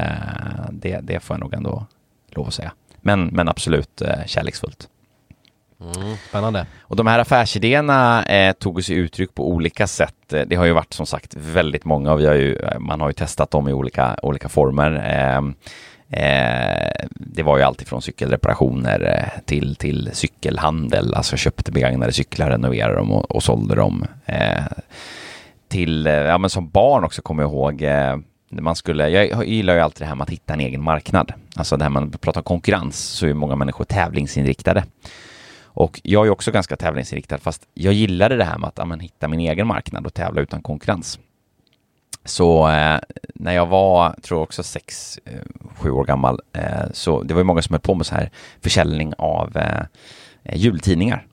det, 0.70 1.00
det 1.00 1.20
får 1.20 1.34
jag 1.34 1.40
nog 1.40 1.54
ändå 1.54 1.86
lov 2.28 2.46
att 2.46 2.54
säga. 2.54 2.72
Men, 3.02 3.26
men 3.26 3.48
absolut 3.48 4.02
eh, 4.02 4.24
kärleksfullt. 4.26 4.88
Mm, 5.82 6.16
spännande. 6.28 6.66
Och 6.80 6.96
de 6.96 7.06
här 7.06 7.18
affärsidéerna 7.18 8.24
eh, 8.24 8.52
tog 8.52 8.84
sig 8.84 8.96
uttryck 8.96 9.34
på 9.34 9.48
olika 9.48 9.86
sätt. 9.86 10.32
Eh, 10.32 10.42
det 10.46 10.56
har 10.56 10.64
ju 10.64 10.72
varit 10.72 10.92
som 10.92 11.06
sagt 11.06 11.34
väldigt 11.34 11.84
många 11.84 12.12
och 12.12 12.20
vi 12.20 12.26
har 12.26 12.34
ju, 12.34 12.56
eh, 12.56 12.78
man 12.78 13.00
har 13.00 13.08
ju 13.08 13.12
testat 13.12 13.50
dem 13.50 13.68
i 13.68 13.72
olika, 13.72 14.16
olika 14.22 14.48
former. 14.48 14.92
Eh, 14.92 15.38
eh, 16.22 17.06
det 17.10 17.42
var 17.42 17.58
ju 17.58 17.62
alltid 17.62 17.88
från 17.88 18.02
cykelreparationer 18.02 19.30
till, 19.44 19.76
till 19.76 20.10
cykelhandel, 20.12 21.14
alltså 21.14 21.36
köpte 21.36 21.72
begagnade 21.72 22.12
cyklar, 22.12 22.50
renoverade 22.50 22.94
dem 22.94 23.12
och, 23.12 23.30
och 23.30 23.42
sålde 23.42 23.74
dem. 23.74 24.04
till, 25.68 26.06
ja 26.06 26.38
men 26.38 26.50
som 26.50 26.68
barn 26.68 27.04
också 27.04 27.22
kommer 27.22 27.42
jag 27.42 27.52
ihåg 27.52 27.84
man 28.60 28.76
skulle, 28.76 29.08
jag 29.08 29.46
gillar 29.46 29.74
ju 29.74 29.80
alltid 29.80 30.02
det 30.02 30.06
här 30.06 30.14
med 30.14 30.24
att 30.24 30.30
hitta 30.30 30.52
en 30.52 30.60
egen 30.60 30.82
marknad. 30.82 31.32
Alltså 31.56 31.76
det 31.76 31.84
här 31.84 31.90
man 31.90 32.10
pratar 32.10 32.42
konkurrens 32.42 32.98
så 32.98 33.26
är 33.26 33.34
många 33.34 33.56
människor 33.56 33.84
tävlingsinriktade. 33.84 34.84
Och 35.74 36.00
jag 36.04 36.26
är 36.26 36.30
också 36.30 36.50
ganska 36.50 36.76
tävlingsinriktad 36.76 37.38
fast 37.38 37.62
jag 37.74 37.92
gillade 37.92 38.36
det 38.36 38.44
här 38.44 38.58
med 38.58 38.68
att 38.68 38.78
ja, 38.78 38.96
hitta 38.96 39.28
min 39.28 39.40
egen 39.40 39.66
marknad 39.66 40.06
och 40.06 40.14
tävla 40.14 40.40
utan 40.40 40.62
konkurrens. 40.62 41.18
Så 42.24 42.68
eh, 42.68 42.98
när 43.34 43.52
jag 43.52 43.66
var, 43.66 44.14
tror 44.22 44.38
jag 44.38 44.42
också 44.42 44.62
sex, 44.62 45.18
eh, 45.24 45.40
sju 45.76 45.90
år 45.90 46.04
gammal, 46.04 46.40
eh, 46.52 46.90
så 46.92 47.22
det 47.22 47.34
var 47.34 47.40
ju 47.40 47.44
många 47.44 47.62
som 47.62 47.72
höll 47.72 47.80
på 47.80 47.94
med 47.94 48.06
så 48.06 48.14
här 48.14 48.30
försäljning 48.60 49.14
av 49.18 49.56
eh, 49.56 49.84
jultidningar. 50.54 51.26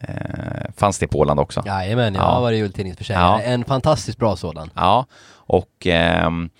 Eh, 0.00 0.70
fanns 0.76 0.98
det 0.98 1.06
på 1.06 1.18
Åland 1.18 1.40
också? 1.40 1.62
Jajamän, 1.66 2.14
jag 2.14 2.22
ja. 2.22 2.26
har 2.26 2.40
varit 2.40 2.58
jultidningsförsäljare. 2.58 3.42
Ja. 3.42 3.42
En 3.42 3.64
fantastiskt 3.64 4.18
bra 4.18 4.36
sådan. 4.36 4.70
Ja, 4.74 5.06
och 5.46 5.86
ehm, 5.86 6.50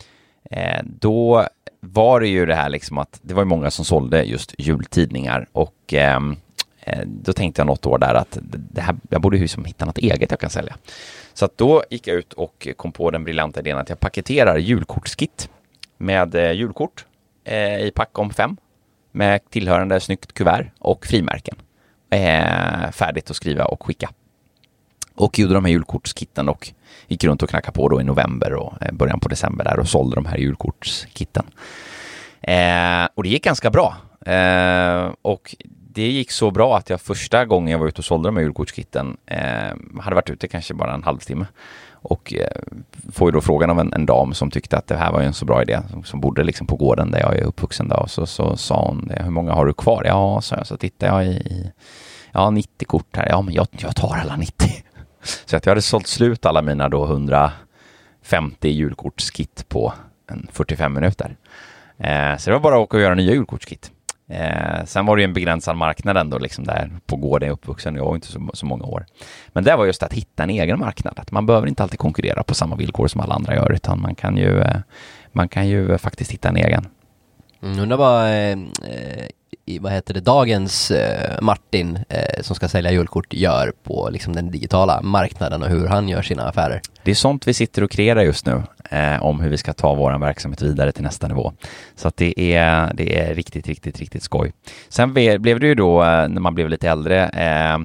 eh, 0.50 0.80
då 0.84 1.46
var 1.80 2.20
det 2.20 2.28
ju 2.28 2.46
det 2.46 2.54
här 2.54 2.68
liksom 2.68 2.98
att 2.98 3.20
det 3.22 3.34
var 3.34 3.42
ju 3.42 3.46
många 3.46 3.70
som 3.70 3.84
sålde 3.84 4.22
just 4.22 4.54
jultidningar 4.58 5.46
och 5.52 5.74
ehm, 5.92 6.36
eh, 6.80 7.00
då 7.06 7.32
tänkte 7.32 7.60
jag 7.60 7.66
något 7.66 7.86
år 7.86 7.98
där 7.98 8.14
att 8.14 8.38
det 8.50 8.80
här, 8.80 8.96
jag 9.10 9.20
borde 9.20 9.36
ju 9.36 9.48
som 9.48 9.64
hitta 9.64 9.84
något 9.84 9.98
eget 9.98 10.30
jag 10.30 10.40
kan 10.40 10.50
sälja. 10.50 10.76
Så 11.34 11.44
att 11.44 11.58
då 11.58 11.82
gick 11.90 12.06
jag 12.06 12.16
ut 12.16 12.32
och 12.32 12.68
kom 12.76 12.92
på 12.92 13.10
den 13.10 13.24
briljanta 13.24 13.60
idén 13.60 13.78
att 13.78 13.88
jag 13.88 14.00
paketerar 14.00 14.58
julkortskit 14.58 15.48
med 15.98 16.34
eh, 16.34 16.52
julkort 16.52 17.06
eh, 17.44 17.80
i 17.80 17.90
pack 17.94 18.18
om 18.18 18.30
fem 18.30 18.56
med 19.12 19.50
tillhörande 19.50 20.00
snyggt 20.00 20.32
kuvert 20.32 20.70
och 20.78 21.06
frimärken. 21.06 21.56
Eh, 22.10 22.90
färdigt 22.92 23.30
att 23.30 23.36
skriva 23.36 23.64
och 23.64 23.86
skicka. 23.86 24.10
Och 25.14 25.38
gjorde 25.38 25.54
de 25.54 25.64
här 25.64 25.72
julkortskitten 25.72 26.48
och 26.48 26.72
gick 27.08 27.24
runt 27.24 27.42
och 27.42 27.48
knackade 27.48 27.74
på 27.74 27.88
då 27.88 28.00
i 28.00 28.04
november 28.04 28.54
och 28.54 28.72
eh, 28.80 28.92
början 28.92 29.20
på 29.20 29.28
december 29.28 29.64
där 29.64 29.78
och 29.78 29.88
sålde 29.88 30.14
de 30.14 30.26
här 30.26 30.36
julkortskitten. 30.36 31.44
Eh, 32.40 33.08
och 33.14 33.22
det 33.22 33.28
gick 33.28 33.44
ganska 33.44 33.70
bra. 33.70 33.96
Eh, 34.26 35.10
och 35.22 35.56
det 35.94 36.10
gick 36.10 36.30
så 36.30 36.50
bra 36.50 36.76
att 36.76 36.90
jag 36.90 37.00
första 37.00 37.44
gången 37.44 37.72
jag 37.72 37.78
var 37.78 37.86
ute 37.86 37.98
och 37.98 38.04
sålde 38.04 38.28
de 38.28 38.36
här 38.36 38.42
julkortskitten 38.42 39.16
eh, 39.26 40.00
hade 40.00 40.14
varit 40.14 40.30
ute 40.30 40.48
kanske 40.48 40.74
bara 40.74 40.94
en 40.94 41.02
halvtimme. 41.02 41.46
Och 41.90 42.34
eh, 42.34 42.62
får 43.12 43.28
ju 43.28 43.32
då 43.32 43.40
frågan 43.40 43.70
av 43.70 43.80
en, 43.80 43.92
en, 43.92 44.06
dam 44.06 44.34
som 44.34 44.50
tyckte 44.50 44.78
att 44.78 44.86
det 44.86 44.96
här 44.96 45.12
var 45.12 45.20
en 45.20 45.34
så 45.34 45.44
bra 45.44 45.62
idé, 45.62 45.80
som, 45.90 46.04
som 46.04 46.20
bodde 46.20 46.44
liksom 46.44 46.66
på 46.66 46.76
gården 46.76 47.10
där 47.10 47.20
jag 47.20 47.36
är 47.36 47.42
uppvuxen 47.42 47.88
då. 47.88 48.04
Så, 48.08 48.26
så 48.26 48.56
sa 48.56 48.86
hon, 48.86 49.06
det, 49.06 49.22
hur 49.22 49.30
många 49.30 49.52
har 49.52 49.66
du 49.66 49.72
kvar? 49.72 50.04
Ja, 50.04 50.40
sa 50.40 50.56
jag, 50.56 50.66
så 50.66 50.76
tittade 50.76 51.12
jag 51.12 51.26
i, 51.26 51.36
i 51.36 51.72
ja 52.32 52.50
90 52.50 52.86
kort 52.86 53.16
här, 53.16 53.28
ja 53.28 53.42
men 53.42 53.54
jag, 53.54 53.66
jag 53.70 53.96
tar 53.96 54.16
alla 54.16 54.36
90. 54.36 54.68
Så 55.22 55.56
att 55.56 55.66
jag 55.66 55.70
hade 55.70 55.82
sålt 55.82 56.06
slut 56.06 56.46
alla 56.46 56.62
mina 56.62 56.88
då 56.88 57.04
150 57.04 58.68
julkortskit 58.68 59.68
på 59.68 59.92
en 60.30 60.48
45 60.52 60.92
minuter. 60.92 61.36
Eh, 61.98 62.36
så 62.36 62.50
det 62.50 62.56
var 62.56 62.60
bara 62.60 62.74
att 62.74 62.80
åka 62.80 62.96
och 62.96 63.02
göra 63.02 63.14
nya 63.14 63.32
julkortskit. 63.32 63.90
Eh, 64.28 64.84
sen 64.84 65.06
var 65.06 65.16
det 65.16 65.22
ju 65.22 65.24
en 65.24 65.32
begränsad 65.32 65.76
marknad 65.76 66.16
ändå, 66.16 66.38
liksom 66.38 66.64
där 66.64 66.90
på 67.06 67.16
gården 67.16 67.46
jag 67.46 67.52
är 67.52 67.56
uppvuxen. 67.56 67.94
Jag 67.94 68.04
var 68.04 68.14
inte 68.14 68.26
så, 68.26 68.50
så 68.54 68.66
många 68.66 68.84
år. 68.84 69.06
Men 69.48 69.64
det 69.64 69.76
var 69.76 69.86
just 69.86 70.02
att 70.02 70.12
hitta 70.12 70.42
en 70.42 70.50
egen 70.50 70.78
marknad. 70.78 71.18
Att 71.18 71.30
man 71.30 71.46
behöver 71.46 71.68
inte 71.68 71.82
alltid 71.82 71.98
konkurrera 71.98 72.42
på 72.42 72.54
samma 72.54 72.76
villkor 72.76 73.08
som 73.08 73.20
alla 73.20 73.34
andra 73.34 73.54
gör, 73.54 73.72
utan 73.72 74.00
man 74.00 74.14
kan 74.14 74.36
ju, 74.36 74.60
eh, 74.60 74.76
man 75.32 75.48
kan 75.48 75.68
ju 75.68 75.92
eh, 75.92 75.98
faktiskt 75.98 76.32
hitta 76.32 76.48
en 76.48 76.56
egen. 76.56 76.86
Mm, 77.62 77.78
undrar 77.78 77.96
vad 77.96 78.26
eh, 78.26 78.50
eh 78.92 79.26
i, 79.64 79.78
vad 79.78 79.92
heter 79.92 80.14
det, 80.14 80.20
dagens 80.20 80.90
eh, 80.90 81.38
Martin 81.40 81.98
eh, 82.08 82.42
som 82.42 82.56
ska 82.56 82.68
sälja 82.68 82.92
julkort 82.92 83.34
gör 83.34 83.72
på 83.82 84.08
liksom, 84.12 84.34
den 84.34 84.50
digitala 84.50 85.02
marknaden 85.02 85.62
och 85.62 85.68
hur 85.68 85.86
han 85.86 86.08
gör 86.08 86.22
sina 86.22 86.48
affärer. 86.48 86.80
Det 87.02 87.10
är 87.10 87.14
sånt 87.14 87.48
vi 87.48 87.54
sitter 87.54 87.84
och 87.84 87.90
kreerar 87.90 88.22
just 88.22 88.46
nu 88.46 88.62
eh, 88.90 89.22
om 89.22 89.40
hur 89.40 89.50
vi 89.50 89.58
ska 89.58 89.72
ta 89.72 89.94
vår 89.94 90.18
verksamhet 90.18 90.62
vidare 90.62 90.92
till 90.92 91.02
nästa 91.02 91.28
nivå. 91.28 91.52
Så 91.96 92.08
att 92.08 92.16
det 92.16 92.54
är, 92.54 92.94
det 92.94 93.20
är 93.20 93.34
riktigt, 93.34 93.66
riktigt, 93.66 93.98
riktigt 93.98 94.22
skoj. 94.22 94.52
Sen 94.88 95.12
blev 95.14 95.60
det 95.60 95.66
ju 95.66 95.74
då 95.74 96.02
eh, 96.02 96.28
när 96.28 96.40
man 96.40 96.54
blev 96.54 96.68
lite 96.68 96.88
äldre 96.88 97.28
eh, 97.28 97.78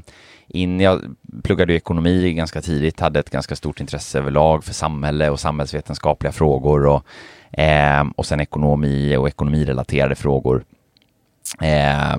in, 0.47 0.79
jag 0.79 1.01
pluggade 1.43 1.73
ekonomi 1.73 2.33
ganska 2.33 2.61
tidigt, 2.61 2.99
hade 2.99 3.19
ett 3.19 3.29
ganska 3.29 3.55
stort 3.55 3.79
intresse 3.79 4.19
överlag 4.19 4.63
för 4.63 4.73
samhälle 4.73 5.29
och 5.29 5.39
samhällsvetenskapliga 5.39 6.31
frågor 6.31 6.85
och, 6.85 7.05
eh, 7.59 8.05
och 8.15 8.25
sen 8.25 8.39
ekonomi 8.39 9.15
och 9.17 9.27
ekonomirelaterade 9.27 10.15
frågor. 10.15 10.63
Eh, 11.61 12.17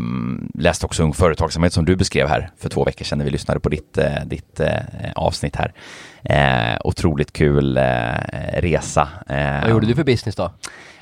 läste 0.55 0.87
också 0.87 1.03
Ung 1.03 1.12
Företagsamhet 1.12 1.73
som 1.73 1.85
du 1.85 1.97
beskrev 1.97 2.29
här 2.29 2.51
för 2.59 2.69
två 2.69 2.85
veckor 2.85 3.05
sedan 3.05 3.19
när 3.19 3.25
vi 3.25 3.31
lyssnade 3.31 3.61
på 3.61 3.69
ditt, 3.69 3.99
eh, 3.99 4.25
ditt 4.27 4.61
eh, 4.61 4.71
avsnitt 5.14 5.57
här. 5.57 5.73
Eh, 6.23 6.79
otroligt 6.85 7.33
kul 7.33 7.77
eh, 7.77 7.83
resa. 8.53 9.09
Vad 9.62 9.71
gjorde 9.71 9.87
du 9.87 9.95
för 9.95 10.05
business 10.05 10.37
då? 10.37 10.53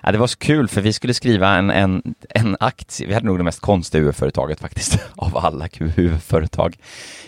Ja, 0.07 0.12
det 0.12 0.19
var 0.19 0.27
så 0.27 0.39
kul 0.39 0.69
för 0.69 0.81
vi 0.81 0.93
skulle 0.93 1.15
skriva 1.15 1.57
en, 1.57 1.71
en, 1.71 2.15
en 2.31 2.57
aktie, 2.61 3.07
vi 3.07 3.15
hade 3.15 3.27
nog 3.27 3.39
det 3.39 3.45
mest 3.45 3.61
konstiga 3.61 4.05
UF-företaget 4.05 4.61
faktiskt, 4.61 4.99
av 5.17 5.37
alla 5.37 5.69
UF-företag. 5.81 6.77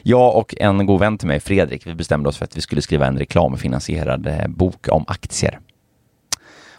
Jag 0.03 0.37
och 0.37 0.55
en 0.61 0.87
god 0.87 1.01
vän 1.01 1.19
till 1.19 1.29
mig, 1.29 1.41
Fredrik, 1.41 1.87
vi 1.87 1.95
bestämde 1.95 2.29
oss 2.29 2.37
för 2.37 2.45
att 2.45 2.57
vi 2.57 2.61
skulle 2.61 2.83
skriva 2.83 3.07
en 3.07 3.19
reklamfinansierad 3.19 4.27
eh, 4.27 4.49
bok 4.49 4.89
om 4.89 5.05
aktier. 5.09 5.59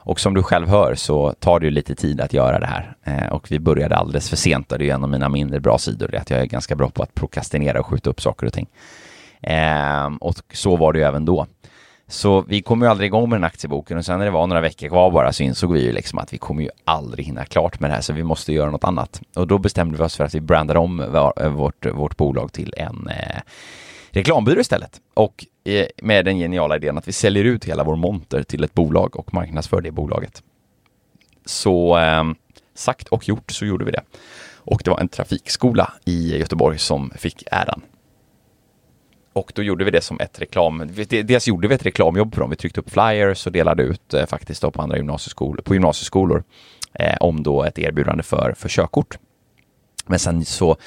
Och 0.09 0.19
som 0.19 0.33
du 0.33 0.43
själv 0.43 0.67
hör 0.67 0.95
så 0.95 1.33
tar 1.39 1.59
det 1.59 1.65
ju 1.65 1.71
lite 1.71 1.95
tid 1.95 2.21
att 2.21 2.33
göra 2.33 2.59
det 2.59 2.65
här. 2.65 2.95
Eh, 3.03 3.29
och 3.33 3.51
vi 3.51 3.59
började 3.59 3.95
alldeles 3.95 4.29
för 4.29 4.37
sent 4.37 4.71
och 4.71 4.79
det 4.79 4.89
är 4.89 4.93
en 4.93 5.03
av 5.03 5.09
mina 5.09 5.29
mindre 5.29 5.59
bra 5.59 5.77
sidor, 5.77 6.07
det 6.07 6.17
är 6.17 6.21
att 6.21 6.29
jag 6.29 6.39
är 6.39 6.45
ganska 6.45 6.75
bra 6.75 6.89
på 6.89 7.03
att 7.03 7.13
prokrastinera 7.13 7.79
och 7.79 7.85
skjuta 7.85 8.09
upp 8.09 8.21
saker 8.21 8.47
och 8.47 8.53
ting. 8.53 8.67
Eh, 9.41 10.09
och 10.21 10.35
så 10.53 10.75
var 10.75 10.93
det 10.93 10.99
ju 10.99 11.05
även 11.05 11.25
då. 11.25 11.47
Så 12.07 12.41
vi 12.41 12.61
kom 12.61 12.81
ju 12.81 12.87
aldrig 12.87 13.07
igång 13.07 13.29
med 13.29 13.39
den 13.39 13.43
aktieboken 13.43 13.97
och 13.97 14.05
sen 14.05 14.17
när 14.19 14.25
det 14.25 14.31
var 14.31 14.47
några 14.47 14.61
veckor 14.61 14.87
kvar 14.87 15.11
bara 15.11 15.33
så 15.33 15.43
insåg 15.43 15.73
vi 15.73 15.83
ju 15.85 15.91
liksom 15.91 16.19
att 16.19 16.33
vi 16.33 16.37
kommer 16.37 16.63
ju 16.63 16.69
aldrig 16.85 17.25
hinna 17.25 17.45
klart 17.45 17.79
med 17.79 17.89
det 17.89 17.93
här 17.93 18.01
så 18.01 18.13
vi 18.13 18.23
måste 18.23 18.53
göra 18.53 18.71
något 18.71 18.83
annat. 18.83 19.21
Och 19.35 19.47
då 19.47 19.57
bestämde 19.57 19.97
vi 19.97 20.03
oss 20.03 20.15
för 20.15 20.23
att 20.23 20.35
vi 20.35 20.41
brandade 20.41 20.79
om 20.79 21.05
vårt, 21.55 21.85
vårt 21.85 22.17
bolag 22.17 22.53
till 22.53 22.73
en 22.77 23.07
eh, 23.07 23.41
reklambyrå 24.09 24.59
istället. 24.61 24.99
Och 25.13 25.45
med 26.01 26.25
den 26.25 26.37
geniala 26.37 26.75
idén 26.75 26.97
att 26.97 27.07
vi 27.07 27.11
säljer 27.11 27.43
ut 27.43 27.65
hela 27.65 27.83
vår 27.83 27.95
monter 27.95 28.43
till 28.43 28.63
ett 28.63 28.73
bolag 28.73 29.15
och 29.15 29.33
marknadsför 29.33 29.81
det 29.81 29.91
bolaget. 29.91 30.43
Så 31.45 31.97
eh, 31.97 32.23
sagt 32.73 33.07
och 33.07 33.27
gjort 33.27 33.51
så 33.51 33.65
gjorde 33.65 33.85
vi 33.85 33.91
det. 33.91 34.01
Och 34.55 34.81
det 34.83 34.91
var 34.91 34.99
en 34.99 35.09
trafikskola 35.09 35.93
i 36.05 36.37
Göteborg 36.37 36.77
som 36.77 37.11
fick 37.15 37.43
äran. 37.51 37.81
Och 39.33 39.51
då 39.55 39.63
gjorde 39.63 39.85
vi 39.85 39.91
det 39.91 40.01
som 40.01 40.19
ett 40.19 40.41
reklam, 40.41 40.91
dels 41.09 41.47
gjorde 41.47 41.67
vi 41.67 41.75
ett 41.75 41.85
reklamjobb 41.85 42.33
för 42.33 42.41
dem. 42.41 42.49
Vi 42.49 42.55
tryckte 42.55 42.79
upp 42.79 42.89
flyers 42.89 43.45
och 43.45 43.51
delade 43.51 43.83
ut 43.83 44.13
eh, 44.13 44.25
faktiskt 44.25 44.61
då 44.61 44.71
på 44.71 44.81
andra 44.81 44.97
gymnasieskolor, 44.97 45.61
på 45.61 45.73
gymnasieskolor 45.73 46.43
eh, 46.93 47.17
om 47.19 47.43
då 47.43 47.63
ett 47.63 47.79
erbjudande 47.79 48.23
för, 48.23 48.53
för 48.57 48.69
körkort. 48.69 49.17
Men 50.05 50.19
sen 50.19 50.45
så 50.45 50.77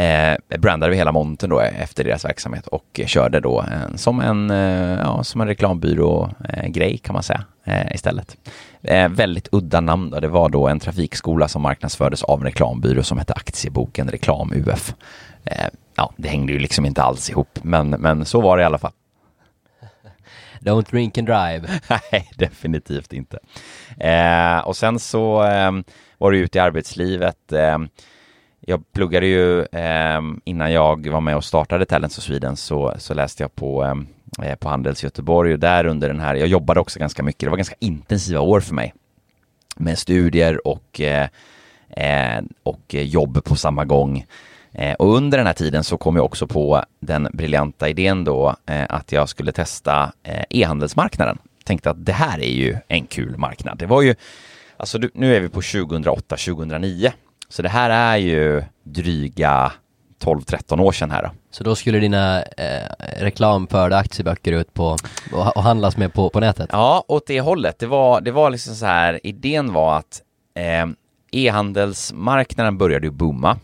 eh, 0.00 0.58
brandade 0.58 0.90
vi 0.90 0.96
hela 0.96 1.12
montern 1.12 1.50
då 1.50 1.60
efter 1.60 2.04
deras 2.04 2.24
verksamhet 2.24 2.66
och 2.66 3.00
körde 3.06 3.40
då 3.40 3.60
en, 3.60 3.98
som 3.98 4.20
en, 4.20 4.50
eh, 4.50 4.98
ja, 5.00 5.24
som 5.24 5.40
en 5.40 5.46
reklambyrå-grej 5.46 6.98
kan 6.98 7.12
man 7.12 7.22
säga 7.22 7.44
eh, 7.64 7.94
istället. 7.94 8.36
Eh, 8.82 9.08
väldigt 9.08 9.48
udda 9.52 9.80
namn 9.80 10.10
då. 10.10 10.20
Det 10.20 10.28
var 10.28 10.48
då 10.48 10.68
en 10.68 10.80
trafikskola 10.80 11.48
som 11.48 11.62
marknadsfördes 11.62 12.22
av 12.22 12.40
en 12.40 12.46
reklambyrå 12.46 13.02
som 13.02 13.18
hette 13.18 13.32
Aktieboken 13.32 14.08
Reklam 14.08 14.52
UF. 14.52 14.94
Eh, 15.44 15.66
ja, 15.96 16.12
det 16.16 16.28
hängde 16.28 16.52
ju 16.52 16.58
liksom 16.58 16.86
inte 16.86 17.02
alls 17.02 17.30
ihop, 17.30 17.58
men, 17.62 17.90
men 17.90 18.24
så 18.24 18.40
var 18.40 18.56
det 18.56 18.62
i 18.62 18.66
alla 18.66 18.78
fall. 18.78 18.92
Don't 20.60 20.90
drink 20.90 21.18
and 21.18 21.26
drive. 21.26 21.80
Nej, 22.12 22.30
definitivt 22.36 23.12
inte. 23.12 23.38
Eh, 23.98 24.58
och 24.58 24.76
sen 24.76 24.98
så 24.98 25.44
eh, 25.44 25.72
var 26.18 26.32
det 26.32 26.38
ute 26.38 26.58
i 26.58 26.60
arbetslivet. 26.60 27.52
Jag 28.70 28.92
pluggade 28.92 29.26
ju 29.26 29.60
eh, 29.60 30.20
innan 30.44 30.72
jag 30.72 31.08
var 31.08 31.20
med 31.20 31.36
och 31.36 31.44
startade 31.44 31.86
Talents 31.86 32.18
of 32.18 32.24
Sweden 32.24 32.56
så, 32.56 32.94
så 32.98 33.14
läste 33.14 33.42
jag 33.42 33.54
på, 33.54 33.82
ehm, 33.84 34.06
eh, 34.42 34.54
på 34.54 34.68
Handels 34.68 35.04
Göteborg 35.04 35.52
och 35.52 35.58
där 35.58 35.86
under 35.86 36.08
den 36.08 36.20
här, 36.20 36.34
jag 36.34 36.48
jobbade 36.48 36.80
också 36.80 36.98
ganska 36.98 37.22
mycket, 37.22 37.40
det 37.40 37.50
var 37.50 37.56
ganska 37.56 37.76
intensiva 37.78 38.40
år 38.40 38.60
för 38.60 38.74
mig 38.74 38.94
med 39.76 39.98
studier 39.98 40.66
och, 40.66 41.00
eh, 41.00 41.28
eh, 41.90 42.42
och 42.62 42.94
jobb 42.94 43.44
på 43.44 43.56
samma 43.56 43.84
gång. 43.84 44.24
Eh, 44.72 44.94
och 44.94 45.16
under 45.16 45.38
den 45.38 45.46
här 45.46 45.54
tiden 45.54 45.84
så 45.84 45.96
kom 45.96 46.16
jag 46.16 46.24
också 46.24 46.46
på 46.46 46.84
den 47.00 47.28
briljanta 47.32 47.88
idén 47.88 48.24
då 48.24 48.56
eh, 48.66 48.84
att 48.88 49.12
jag 49.12 49.28
skulle 49.28 49.52
testa 49.52 50.12
eh, 50.22 50.44
e-handelsmarknaden. 50.50 51.38
Tänkte 51.64 51.90
att 51.90 52.06
det 52.06 52.12
här 52.12 52.38
är 52.38 52.52
ju 52.52 52.76
en 52.88 53.06
kul 53.06 53.36
marknad. 53.36 53.78
Det 53.78 53.86
var 53.86 54.02
ju, 54.02 54.14
alltså 54.76 54.98
nu 55.14 55.36
är 55.36 55.40
vi 55.40 55.48
på 55.48 55.60
2008-2009 55.60 57.12
så 57.50 57.62
det 57.62 57.68
här 57.68 57.90
är 57.90 58.16
ju 58.16 58.62
dryga 58.82 59.72
12-13 60.22 60.80
år 60.80 60.92
sedan 60.92 61.10
här 61.10 61.22
då. 61.22 61.30
Så 61.50 61.64
då 61.64 61.74
skulle 61.76 61.98
dina 61.98 62.42
eh, 62.42 62.90
reklamförda 63.16 63.96
aktieböcker 63.96 64.52
ut 64.52 64.74
på 64.74 64.96
och, 65.32 65.56
och 65.56 65.62
handlas 65.62 65.96
med 65.96 66.12
på, 66.12 66.30
på 66.30 66.40
nätet? 66.40 66.70
Ja, 66.72 67.04
åt 67.08 67.26
det 67.26 67.40
hållet. 67.40 67.78
Det 67.78 67.86
var, 67.86 68.20
det 68.20 68.30
var 68.30 68.50
liksom 68.50 68.74
så 68.74 68.86
här, 68.86 69.20
idén 69.22 69.72
var 69.72 69.98
att 69.98 70.22
eh, 70.54 70.86
e-handelsmarknaden 71.32 72.78
började 72.78 73.06
ju 73.06 73.10
booma. 73.10 73.58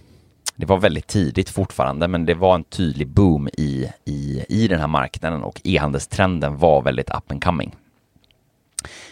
Det 0.56 0.66
var 0.66 0.78
väldigt 0.78 1.06
tidigt 1.06 1.50
fortfarande, 1.50 2.08
men 2.08 2.26
det 2.26 2.34
var 2.34 2.54
en 2.54 2.64
tydlig 2.64 3.08
boom 3.08 3.48
i, 3.48 3.90
i, 4.04 4.44
i 4.48 4.68
den 4.68 4.80
här 4.80 4.86
marknaden 4.86 5.42
och 5.42 5.60
e-handelstrenden 5.64 6.56
var 6.56 6.82
väldigt 6.82 7.10
up 7.10 7.30
and 7.30 7.44
coming. 7.44 7.76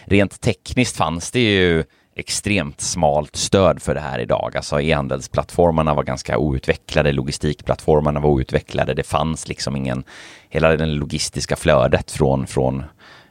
rent 0.05 0.41
tekniskt 0.41 0.97
fanns 0.97 1.31
det 1.31 1.39
ju 1.39 1.83
extremt 2.15 2.81
smalt 2.81 3.35
stöd 3.35 3.81
för 3.81 3.93
det 3.93 3.99
här 3.99 4.19
idag. 4.19 4.51
Alltså 4.55 4.81
e-handelsplattformarna 4.81 5.93
var 5.93 6.03
ganska 6.03 6.37
outvecklade, 6.37 7.11
logistikplattformarna 7.11 8.19
var 8.19 8.29
outvecklade. 8.29 8.93
Det 8.93 9.03
fanns 9.03 9.47
liksom 9.47 9.75
ingen, 9.75 10.03
hela 10.49 10.69
det 10.69 10.85
logistiska 10.85 11.55
flödet 11.55 12.11
från, 12.11 12.47
från, 12.47 12.83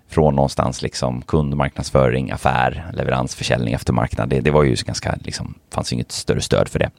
från 0.08 0.34
någonstans 0.34 0.82
liksom 0.82 1.22
kundmarknadsföring, 1.22 2.30
affär, 2.30 2.90
leverans, 2.92 3.34
försäljning, 3.34 3.74
eftermarknad. 3.74 4.28
Det, 4.28 4.40
det 4.40 4.50
var 4.50 4.62
ju 4.62 4.74
ganska, 4.74 5.18
liksom, 5.20 5.54
fanns 5.70 5.92
inget 5.92 6.12
större 6.12 6.40
stöd 6.40 6.68
för 6.68 6.78
det. 6.78 6.90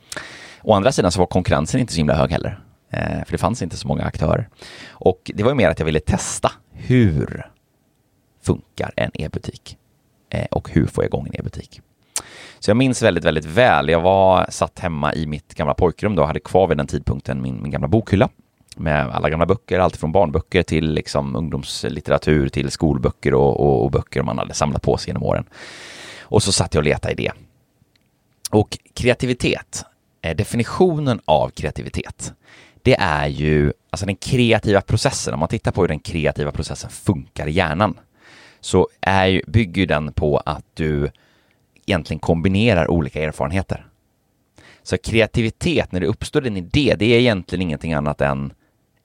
Å 0.61 0.73
andra 0.73 0.91
sidan 0.91 1.11
så 1.11 1.19
var 1.19 1.27
konkurrensen 1.27 1.79
inte 1.79 1.93
så 1.93 1.97
himla 1.97 2.15
hög 2.15 2.31
heller. 2.31 2.59
Eh, 2.91 3.25
för 3.25 3.31
det 3.31 3.37
fanns 3.37 3.61
inte 3.61 3.77
så 3.77 3.87
många 3.87 4.03
aktörer. 4.03 4.49
Och 4.89 5.31
det 5.35 5.43
var 5.43 5.51
ju 5.51 5.55
mer 5.55 5.69
att 5.69 5.79
jag 5.79 5.85
ville 5.85 5.99
testa 5.99 6.51
hur 6.71 7.45
funkar 8.43 8.93
en 8.95 9.11
e-butik? 9.13 9.77
Eh, 10.35 10.45
och 10.51 10.69
hur 10.69 10.85
får 10.85 11.03
jag 11.03 11.09
igång 11.09 11.27
en 11.27 11.39
e-butik? 11.39 11.81
Så 12.59 12.69
jag 12.69 12.77
minns 12.77 13.01
väldigt, 13.01 13.23
väldigt 13.23 13.45
väl. 13.45 13.89
Jag 13.89 14.01
var 14.01 14.45
satt 14.49 14.79
hemma 14.79 15.13
i 15.13 15.25
mitt 15.25 15.53
gamla 15.53 15.73
pojkrum 15.73 16.15
då, 16.15 16.21
och 16.21 16.27
hade 16.27 16.39
kvar 16.39 16.67
vid 16.67 16.77
den 16.77 16.87
tidpunkten 16.87 17.41
min, 17.41 17.61
min 17.61 17.71
gamla 17.71 17.87
bokhylla 17.87 18.29
med 18.77 19.09
alla 19.09 19.29
gamla 19.29 19.45
böcker, 19.45 19.79
allt 19.79 19.97
från 19.97 20.11
barnböcker 20.11 20.63
till 20.63 20.93
liksom 20.93 21.35
ungdomslitteratur 21.35 22.49
till 22.49 22.71
skolböcker 22.71 23.33
och, 23.33 23.59
och, 23.59 23.83
och 23.83 23.91
böcker 23.91 24.21
man 24.21 24.37
hade 24.37 24.53
samlat 24.53 24.81
på 24.81 24.97
sig 24.97 25.09
genom 25.09 25.23
åren. 25.23 25.45
Och 26.21 26.43
så 26.43 26.51
satt 26.51 26.73
jag 26.73 26.81
och 26.81 26.85
letade 26.85 27.13
i 27.13 27.15
det. 27.15 27.31
Och 28.51 28.77
kreativitet, 28.93 29.83
eh, 30.21 30.35
definitionen 30.35 31.19
av 31.25 31.49
kreativitet, 31.49 32.33
det 32.81 32.95
är 32.99 33.27
ju 33.27 33.73
alltså 33.89 34.05
den 34.05 34.15
kreativa 34.15 34.81
processen. 34.81 35.33
Om 35.33 35.39
man 35.39 35.49
tittar 35.49 35.71
på 35.71 35.81
hur 35.81 35.87
den 35.87 35.99
kreativa 35.99 36.51
processen 36.51 36.89
funkar 36.89 37.47
i 37.47 37.51
hjärnan 37.51 37.97
så 38.65 38.87
är 39.01 39.41
bygger 39.47 39.81
ju 39.81 39.85
den 39.85 40.13
på 40.13 40.37
att 40.37 40.65
du 40.73 41.11
egentligen 41.85 42.19
kombinerar 42.19 42.91
olika 42.91 43.23
erfarenheter. 43.23 43.87
Så 44.83 44.97
kreativitet, 44.97 45.91
när 45.91 45.99
det 45.99 46.07
uppstår 46.07 46.47
en 46.47 46.57
idé, 46.57 46.95
det 46.99 47.05
är 47.05 47.19
egentligen 47.19 47.61
ingenting 47.61 47.93
annat 47.93 48.21
än, 48.21 48.53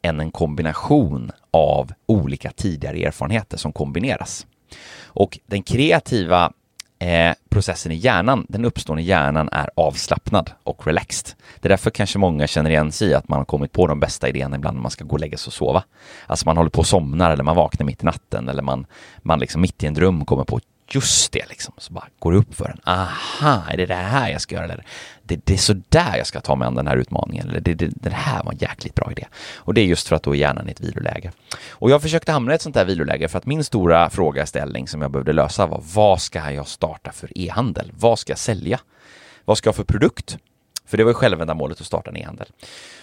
än 0.03 0.21
en 0.21 0.31
kombination 0.31 1.31
av 1.51 1.93
olika 2.07 2.51
tidigare 2.51 2.97
erfarenheter 2.97 3.57
som 3.57 3.73
kombineras. 3.73 4.47
Och 5.05 5.39
den 5.47 5.63
kreativa 5.63 6.53
eh, 7.01 7.35
processen 7.49 7.93
i 7.93 7.95
hjärnan, 7.95 8.47
den 8.49 8.65
uppstående 8.65 9.03
hjärnan 9.03 9.49
är 9.53 9.71
avslappnad 9.77 10.51
och 10.65 10.87
relaxed. 10.87 11.35
Det 11.61 11.67
är 11.67 11.71
därför 11.71 11.91
kanske 11.91 12.19
många 12.19 12.47
känner 12.47 12.71
igen 12.71 12.93
sig 12.93 13.09
i 13.09 13.15
att 13.15 13.29
man 13.29 13.39
har 13.39 13.45
kommit 13.45 13.73
på 13.73 13.87
de 13.87 14.01
bästa 14.01 14.29
idéerna 14.29 14.57
ibland 14.57 14.77
när 14.77 14.83
man 14.83 14.91
ska 14.91 15.05
gå 15.05 15.13
och 15.13 15.21
lägga 15.21 15.39
sig 15.39 15.49
och 15.49 15.53
sova. 15.53 15.85
Alltså 16.27 16.47
man 16.47 16.57
håller 16.57 16.71
på 16.71 16.79
och 16.79 16.87
somnar 16.87 17.31
eller 17.31 17.45
man 17.45 17.57
vaknar 17.57 17.87
mitt 17.87 18.03
i 18.03 18.07
natten 18.07 18.49
eller 18.49 18.63
man, 18.63 18.87
man 19.23 19.39
liksom 19.39 19.61
mitt 19.61 19.83
i 19.83 19.87
en 19.87 19.95
dröm 19.95 20.25
kommer 20.25 20.45
på 20.45 20.61
just 20.95 21.33
det 21.33 21.49
liksom, 21.49 21.75
så 21.79 21.93
bara 21.93 22.07
går 22.19 22.33
det 22.33 22.39
upp 22.39 22.55
för 22.55 22.65
en. 22.65 22.81
Aha, 22.85 23.63
är 23.69 23.77
det 23.77 23.87
det 23.87 23.95
här 23.95 24.31
jag 24.31 24.41
ska 24.41 24.55
göra? 24.55 24.65
Eller 24.65 24.85
det, 25.23 25.47
det 25.47 25.55
är 25.55 25.59
så 25.59 25.75
där 25.89 26.17
jag 26.17 26.27
ska 26.27 26.41
ta 26.41 26.57
mig 26.57 26.67
an 26.67 26.75
den 26.75 26.87
här 26.87 26.97
utmaningen. 26.97 27.49
Eller 27.49 27.61
det, 27.61 27.75
det, 27.75 27.91
det 27.95 28.11
här 28.11 28.45
var 28.45 28.53
en 28.53 28.59
jäkligt 28.59 28.95
bra 28.95 29.11
idé. 29.11 29.27
Och 29.57 29.75
det 29.75 29.81
är 29.81 29.85
just 29.85 30.09
för 30.09 30.17
att 30.17 30.23
då 30.23 30.35
är 30.35 30.39
hjärnan 30.39 30.69
i 30.69 30.71
ett 30.71 30.81
viloläge. 30.81 31.33
Och 31.71 31.91
jag 31.91 32.03
försökte 32.03 32.33
hamna 32.33 32.53
i 32.53 32.55
ett 32.55 32.63
sånt 32.63 32.77
här 32.77 32.85
viloläge 32.85 33.29
för 33.29 33.39
att 33.39 33.47
min 33.47 33.65
stora 33.65 34.11
frågeställning 34.11 34.89
som 34.89 35.03
jag 35.03 35.11
behövde 35.11 35.33
lösa 35.33 35.67
var 35.67 35.83
vad 35.95 36.21
ska 36.21 36.51
jag 36.51 36.69
starta 36.69 37.13
för 37.13 37.39
e-handel? 37.39 37.93
Vad 37.99 38.19
ska 38.19 38.31
jag 38.31 38.39
sälja? 38.39 38.81
Vad 39.45 39.59
ska 39.59 39.69
jag 39.69 39.73
ha 39.73 39.77
för 39.77 39.85
produkt? 39.85 40.39
För 40.87 40.97
det 40.97 41.05
var 41.05 41.11
ju 41.11 41.15
självändamålet 41.15 41.81
att 41.81 41.87
starta 41.87 42.11
en 42.11 42.17
e-handel. 42.17 42.47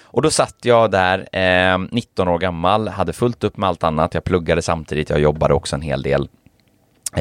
Och 0.01 0.21
då 0.21 0.31
satt 0.31 0.55
jag 0.61 0.91
där, 0.91 1.35
eh, 1.37 1.77
19 1.91 2.27
år 2.27 2.39
gammal, 2.39 2.87
hade 2.87 3.13
fullt 3.13 3.43
upp 3.43 3.57
med 3.57 3.69
allt 3.69 3.83
annat. 3.83 4.13
Jag 4.13 4.23
pluggade 4.23 4.61
samtidigt, 4.61 5.09
jag 5.09 5.19
jobbade 5.19 5.53
också 5.53 5.75
en 5.75 5.81
hel 5.81 6.01
del 6.01 6.29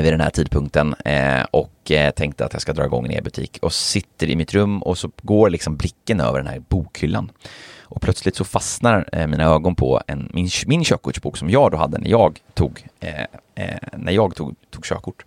vid 0.03 0.13
den 0.13 0.21
här 0.21 0.31
tidpunkten 0.31 0.95
eh, 1.05 1.43
och 1.51 1.91
eh, 1.91 2.11
tänkte 2.11 2.45
att 2.45 2.53
jag 2.53 2.63
ska 2.63 2.73
dra 2.73 2.85
igång 2.85 3.05
en 3.05 3.13
e-butik 3.13 3.59
och 3.63 3.73
sitter 3.73 4.27
i 4.27 4.37
mitt 4.37 4.55
rum 4.55 4.83
och 4.83 4.99
så 4.99 5.11
går 5.23 5.51
liksom 5.51 5.77
blicken 5.77 6.21
över 6.21 6.39
den 6.39 6.47
här 6.47 6.59
bokhyllan. 6.69 7.31
Och 7.89 8.03
plötsligt 8.03 8.37
så 8.37 8.45
fastnar 8.45 9.09
eh, 9.13 9.27
mina 9.27 9.45
ögon 9.45 9.75
på 9.75 10.03
en, 10.07 10.31
min, 10.33 10.49
min 10.67 10.85
körkortsbok 10.85 11.37
som 11.37 11.51
jag 11.51 11.71
då 11.71 11.77
hade 11.77 11.99
när 11.99 12.11
jag 12.11 12.41
tog, 12.55 12.87
eh, 13.01 13.21
eh, 13.55 13.79
när 13.93 14.13
jag 14.13 14.35
tog, 14.35 14.55
tog 14.71 14.85
körkort. 14.85 15.25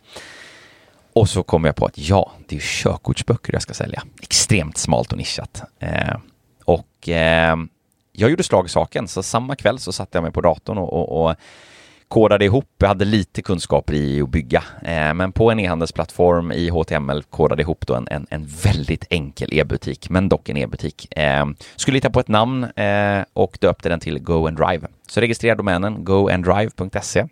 Och 1.13 1.29
så 1.29 1.43
kom 1.43 1.65
jag 1.65 1.75
på 1.75 1.85
att 1.85 1.97
ja, 1.97 2.31
det 2.47 2.55
är 2.55 2.59
körkortsböcker 2.59 3.53
jag 3.53 3.61
ska 3.61 3.73
sälja. 3.73 4.03
Extremt 4.21 4.77
smalt 4.77 5.11
och 5.11 5.17
nischat. 5.17 5.61
Eh, 5.79 6.17
och 6.65 7.09
eh, 7.09 7.55
jag 8.11 8.29
gjorde 8.29 8.43
slag 8.43 8.65
i 8.65 8.69
saken, 8.69 9.07
så 9.07 9.23
samma 9.23 9.55
kväll 9.55 9.79
så 9.79 9.91
satte 9.91 10.17
jag 10.17 10.23
mig 10.23 10.31
på 10.31 10.41
datorn 10.41 10.77
och, 10.77 10.93
och, 10.93 11.25
och 11.25 11.35
kodade 12.09 12.45
ihop, 12.45 12.69
jag 12.77 12.87
hade 12.87 13.05
lite 13.05 13.41
kunskaper 13.41 13.93
i 13.93 14.21
att 14.21 14.29
bygga, 14.29 14.63
eh, 14.83 15.13
men 15.13 15.31
på 15.31 15.51
en 15.51 15.59
e-handelsplattform 15.59 16.51
i 16.51 16.69
HTML 16.69 17.23
kodade 17.23 17.61
ihop 17.61 17.87
då 17.87 17.95
en, 17.95 18.07
en, 18.11 18.27
en 18.29 18.45
väldigt 18.63 19.05
enkel 19.09 19.53
e-butik, 19.53 20.09
men 20.09 20.29
dock 20.29 20.49
en 20.49 20.57
e-butik. 20.57 21.17
Eh, 21.17 21.45
skulle 21.75 21.97
hitta 21.97 22.09
på 22.09 22.19
ett 22.19 22.27
namn 22.27 22.63
eh, 22.63 23.23
och 23.33 23.57
döpte 23.61 23.89
den 23.89 23.99
till 23.99 24.19
Go 24.19 24.47
and 24.47 24.57
Drive. 24.57 24.87
Så 25.07 25.21
registrerade 25.21 25.57
domänen 25.57 26.03
goanddrive.se 26.03 27.27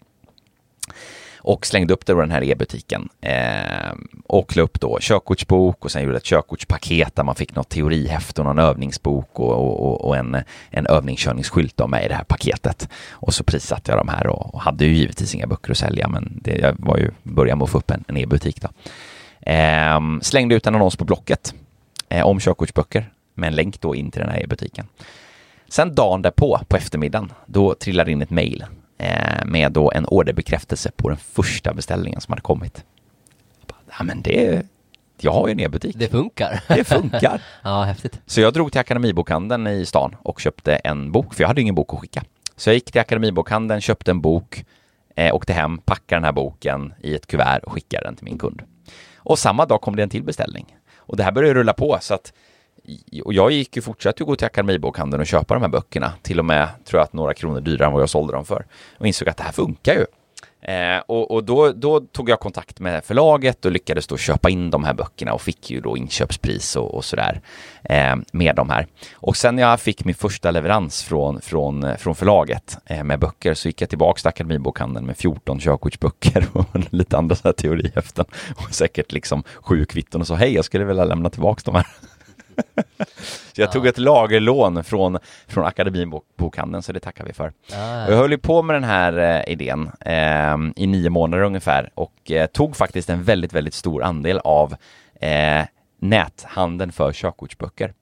och 1.48 1.66
slängde 1.66 1.94
upp 1.94 2.06
det 2.06 2.14
på 2.14 2.22
den 2.22 2.32
här 2.32 2.44
e-butiken 2.44 3.10
eh, 3.22 3.94
och 4.28 4.58
la 4.58 4.64
upp 4.64 4.80
då 4.80 4.98
körkortsbok 5.02 5.86
och 5.86 5.92
sen 5.92 6.04
gjorde 6.04 6.18
ett 6.18 6.24
körkortspaket 6.24 7.16
där 7.16 7.24
man 7.24 7.36
fick 7.36 7.56
något 7.56 7.70
teorihäfte 7.70 8.42
och 8.42 8.48
någon 8.48 8.60
övningsbok 8.60 9.40
och, 9.40 9.82
och, 9.86 10.06
och 10.06 10.18
en, 10.18 10.38
en 10.70 10.88
övningskörningsskylt 10.88 11.88
mig 11.88 12.06
i 12.06 12.08
det 12.08 12.16
här 12.16 12.24
paketet. 12.24 12.90
Och 13.12 13.34
så 13.34 13.44
prissatte 13.44 13.92
jag 13.92 14.00
de 14.00 14.08
här 14.08 14.28
och, 14.28 14.54
och 14.54 14.62
hade 14.62 14.86
ju 14.86 14.94
givetvis 14.94 15.36
inga 15.36 15.48
böcker 15.48 15.72
att 15.72 15.78
sälja 15.78 16.08
men 16.08 16.40
det 16.44 16.58
jag 16.58 16.76
var 16.80 16.98
ju 16.98 17.12
början 17.24 17.58
med 17.58 17.64
att 17.64 17.72
få 17.72 17.78
upp 17.78 17.92
en, 17.92 18.04
en 18.08 18.18
e-butik 18.18 18.62
då. 18.62 18.70
Eh, 19.52 20.00
slängde 20.22 20.56
ut 20.56 20.68
en 20.68 20.76
annons 20.76 20.96
på 20.96 21.06
Blocket 21.06 21.54
eh, 22.10 22.26
om 22.26 22.40
körkortsböcker 22.40 23.12
med 23.34 23.48
en 23.48 23.56
länk 23.56 23.82
då 23.82 23.96
in 23.96 24.12
till 24.12 24.22
den 24.22 24.30
här 24.30 24.44
e-butiken. 24.44 24.88
Sen 25.70 25.96
dagen 25.96 26.22
därpå, 26.22 26.60
på 26.68 26.78
eftermiddagen, 26.78 27.32
då 27.46 27.76
trillade 27.76 28.12
in 28.12 28.22
ett 28.22 28.30
mejl 28.30 28.66
med 29.46 29.72
då 29.72 29.92
en 29.92 30.06
orderbekräftelse 30.06 30.92
på 30.96 31.10
den 31.10 31.18
första 31.18 31.74
beställningen 31.74 32.22
som 32.22 32.32
hade 32.32 32.42
kommit. 32.42 32.86
Ja, 33.98 34.04
men 34.04 34.22
det, 34.22 34.66
jag 35.20 35.32
har 35.32 35.48
ju 35.48 35.52
en 35.52 35.60
e-butik. 35.60 35.96
Det 36.00 36.08
funkar. 36.08 36.64
Det 36.68 36.84
funkar. 36.84 37.42
ja, 37.64 37.84
häftigt. 37.84 38.20
Så 38.26 38.42
jag 38.42 38.54
drog 38.54 38.72
till 38.72 38.82
Akademibokhandeln 38.82 39.68
i 39.68 39.86
stan 39.86 40.16
och 40.24 40.40
köpte 40.42 40.76
en 40.76 41.12
bok, 41.12 41.34
för 41.34 41.44
jag 41.44 41.48
hade 41.48 41.62
ingen 41.62 41.76
bok 41.76 41.94
att 41.94 42.00
skicka. 42.00 42.24
Så 42.56 42.70
jag 42.70 42.74
gick 42.74 42.92
till 42.92 43.02
Akademibokhandeln, 43.02 43.82
köpte 43.82 44.12
en 44.12 44.22
bok, 44.22 44.66
eh, 45.16 45.36
åkte 45.36 45.54
hem, 45.54 45.78
packade 45.78 46.16
den 46.16 46.24
här 46.24 46.32
boken 46.32 46.94
i 47.00 47.16
ett 47.16 47.28
kuvert 47.28 47.60
och 47.64 47.74
skickade 47.74 48.06
den 48.06 48.16
till 48.16 48.26
min 48.26 48.38
kund. 48.38 48.62
Och 49.16 49.40
samma 49.40 49.66
dag 49.66 49.82
kom 49.82 49.96
det 49.96 50.04
en 50.04 50.10
till 50.10 50.24
beställning. 50.24 50.76
Och 50.96 51.18
det 51.18 51.24
här 51.24 51.32
började 51.32 51.60
rulla 51.60 51.74
på 51.74 51.98
så 52.02 52.14
att 52.14 52.34
och 53.24 53.34
jag 53.34 53.52
gick 53.52 53.76
ju 53.76 53.82
fortsatte 53.82 54.24
gå 54.24 54.36
till 54.36 54.46
Akademibokhandeln 54.46 55.22
och 55.22 55.28
köpa 55.28 55.54
de 55.54 55.64
här 55.64 55.70
böckerna, 55.70 56.14
till 56.22 56.40
och 56.40 56.46
med 56.46 56.68
tror 56.86 57.00
jag 57.00 57.04
att 57.04 57.14
några 57.14 57.34
kronor 57.34 57.62
dyrare 57.62 57.88
än 57.88 57.94
vad 57.94 58.02
jag 58.02 58.10
sålde 58.10 58.34
dem 58.34 58.46
för. 58.46 58.66
Och 58.98 59.08
insåg 59.08 59.30
att 59.30 59.38
det 59.38 59.44
här 59.44 59.52
funkar 59.52 59.94
ju. 59.94 60.06
Eh, 60.62 61.02
och, 61.06 61.32
och 61.32 61.44
då, 61.44 61.72
då, 61.72 62.00
tog 62.00 62.30
jag 62.30 62.40
kontakt 62.40 62.80
med 62.80 63.04
förlaget 63.04 63.66
och 63.66 63.72
lyckades 63.72 64.08
då 64.08 64.18
köpa 64.18 64.50
in 64.50 64.70
de 64.70 64.84
här 64.84 64.94
böckerna 64.94 65.34
och 65.34 65.42
fick 65.42 65.72
ju 65.72 65.82
då 65.82 65.98
inköpspris 65.98 66.76
och, 66.76 66.96
och 66.96 67.06
sådär 67.06 67.42
eh, 67.84 68.16
med 68.32 68.56
de 68.56 68.70
här. 68.70 68.88
Och 69.14 69.38
sen 69.38 69.56
när 69.56 69.64
jag 69.64 69.80
fick 69.80 70.06
min 70.06 70.16
första 70.16 70.52
leverans 70.52 71.04
från, 71.04 71.42
från, 71.42 71.98
från 71.98 72.16
förlaget 72.16 72.78
eh, 72.86 73.04
med 73.04 73.20
böcker 73.20 73.54
så 73.54 73.68
gick 73.68 73.82
jag 73.82 73.90
tillbaka 73.90 74.20
till 74.20 74.28
Akademibokhandeln 74.28 75.06
med 75.06 75.18
14 75.18 75.60
körkortsböcker 75.60 76.48
och 76.54 76.66
lite 76.90 77.18
andra 77.18 77.36
så 77.36 77.48
här 77.48 77.54
teorihäften 77.54 78.26
och 78.56 78.74
säkert 78.76 79.12
liksom 79.12 79.44
sju 79.62 79.86
kvitton 79.86 80.22
och 80.22 80.28
sa 80.28 80.36
hej, 80.36 80.54
jag 80.54 80.66
skulle 80.66 80.86
vilja 80.86 81.06
lämna 81.06 81.30
tillbaka 81.30 81.62
de 81.66 81.76
här 81.76 81.88
så 83.54 83.62
jag 83.62 83.68
ja. 83.68 83.72
tog 83.72 83.88
ett 83.88 83.98
lagerlån 83.98 84.84
från, 84.84 85.18
från 85.48 85.66
Akademibokhandeln, 85.66 86.84
så 86.84 86.92
det 86.94 87.00
tackar 87.00 87.26
vi 87.26 87.34
för. 87.34 87.54
Ja. 87.72 88.10
Jag 88.10 88.18
höll 88.18 88.32
ju 88.32 88.38
på 88.38 88.62
med 88.62 88.76
den 88.76 88.84
här 88.84 89.18
eh, 89.18 89.54
idén 89.54 89.92
eh, 90.00 90.84
i 90.84 90.88
nio 90.88 91.10
månader 91.10 91.44
ungefär 91.44 91.90
och 91.96 92.32
eh, 92.32 92.46
tog 92.46 92.76
faktiskt 92.76 93.10
en 93.10 93.24
väldigt, 93.24 93.54
väldigt 93.54 93.74
stor 93.74 94.04
andel 94.04 94.40
av 94.44 94.76
eh, 95.22 95.66
näthandeln 96.00 96.92
för 96.92 97.14
körkortsböcker. 97.14 97.94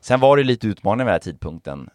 Sen 0.00 0.20
var 0.20 0.36
det 0.36 0.42
lite 0.42 0.66
utmaning 0.66 0.98
vid 0.98 1.06
den 1.06 1.12
här 1.14 1.18
tidpunkten. 1.18 1.88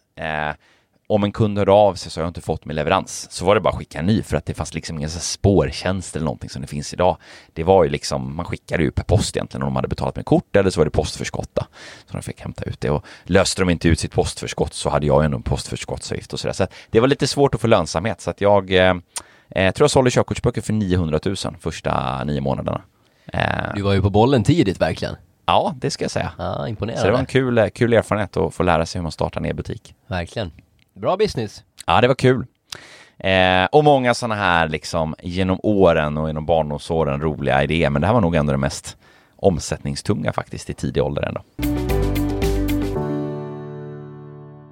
Eh, 1.10 1.16
om 1.16 1.24
en 1.24 1.32
kund 1.32 1.58
hörde 1.58 1.72
av 1.72 1.96
sig 1.96 2.12
så 2.12 2.20
har 2.20 2.24
jag 2.24 2.30
inte 2.30 2.42
fått 2.42 2.66
min 2.66 2.76
leverans, 2.76 3.32
så 3.32 3.46
var 3.46 3.56
det 3.56 3.62
bara 3.62 3.70
att 3.70 3.76
skicka 3.76 4.00
en 4.00 4.06
ny 4.06 4.24
för 4.24 4.38
att 4.38 4.46
det 4.46 4.54
fanns 4.54 4.74
liksom 4.74 4.98
ingen 4.98 5.10
spårtjänst 5.10 6.16
eller 6.16 6.26
någonting 6.26 6.50
som 6.50 6.62
det 6.62 6.68
finns 6.68 6.94
idag. 6.94 7.18
Det 7.54 7.64
var 7.64 7.84
ju 7.84 7.90
liksom, 7.90 8.36
man 8.36 8.46
skickade 8.46 8.84
ju 8.84 8.92
per 8.92 9.04
post 9.04 9.38
egentligen 9.38 9.64
om 9.64 9.68
de 9.68 9.76
hade 9.76 9.88
betalat 9.88 10.16
med 10.16 10.26
kort 10.26 10.56
eller 10.56 10.70
så 10.70 10.80
var 10.80 10.86
det 10.86 10.92
postförskott 10.92 11.50
då, 11.54 11.62
så 12.06 12.14
de 12.14 12.22
fick 12.22 12.42
hämta 12.42 12.64
ut 12.64 12.82
det 12.82 12.90
och 12.90 13.06
löste 13.24 13.62
de 13.62 13.70
inte 13.70 13.88
ut 13.88 14.00
sitt 14.00 14.12
postförskott 14.12 14.74
så 14.74 14.90
hade 14.90 15.06
jag 15.06 15.24
ju 15.24 15.26
en 15.26 15.42
postförskottsavgift 15.42 16.34
och 16.34 16.40
sådär. 16.40 16.54
Så 16.54 16.68
det 16.90 17.00
var 17.00 17.08
lite 17.08 17.28
svårt 17.28 17.56
att 17.56 17.62
få 17.62 17.68
lönsamhet 17.68 18.22
så 18.22 18.30
att 18.30 18.42
jag 18.42 18.74
eh, 18.74 18.96
eh 19.50 19.74
tror 19.74 19.84
jag 19.84 19.92
sålde 19.92 20.12
körkortsböcker 20.12 20.62
för 20.62 20.74
900 20.74 21.20
000 21.26 21.36
första 21.60 22.24
nio 22.24 22.42
månaderna. 22.42 22.82
Eh, 23.34 23.74
du 23.76 23.82
var 23.82 23.94
ju 23.94 24.02
på 24.02 24.10
bollen 24.10 24.44
tidigt 24.44 24.82
verkligen. 24.82 25.16
Ja, 25.46 25.76
det 25.78 25.92
ska 25.92 26.04
jag 26.04 26.12
säga. 26.12 26.32
Ja, 26.38 26.68
imponerande. 26.68 27.02
Så 27.02 27.08
det 27.08 27.12
var 27.12 27.20
en 27.20 27.26
kul, 27.26 27.70
kul 27.74 27.94
erfarenhet 27.94 28.38
att 28.38 28.54
få 28.54 28.64
lära 28.64 28.86
sig 28.86 29.00
hur 29.00 29.04
man 29.04 29.12
startar 29.12 29.42
en 29.42 29.46
e-butik. 29.46 29.96
Verkligen. 30.08 30.52
Bra 31.00 31.18
business. 31.18 31.64
Ja, 31.88 32.02
det 32.02 32.08
var 32.08 32.16
kul. 32.16 32.46
Eh, 33.18 33.66
och 33.72 33.84
många 33.84 34.14
sådana 34.14 34.36
här 34.36 34.68
liksom 34.68 35.16
genom 35.22 35.60
åren 35.64 36.18
och 36.18 36.28
genom 36.28 36.46
barndomsåren 36.46 37.22
roliga 37.22 37.64
idéer. 37.64 37.90
Men 37.90 38.02
det 38.02 38.08
här 38.08 38.14
var 38.14 38.22
nog 38.22 38.36
ändå 38.36 38.52
det 38.52 38.58
mest 38.58 38.98
omsättningstunga 39.36 40.34
faktiskt 40.34 40.70
i 40.70 40.74
tidig 40.74 41.04
ålder 41.04 41.24
ändå. 41.24 41.42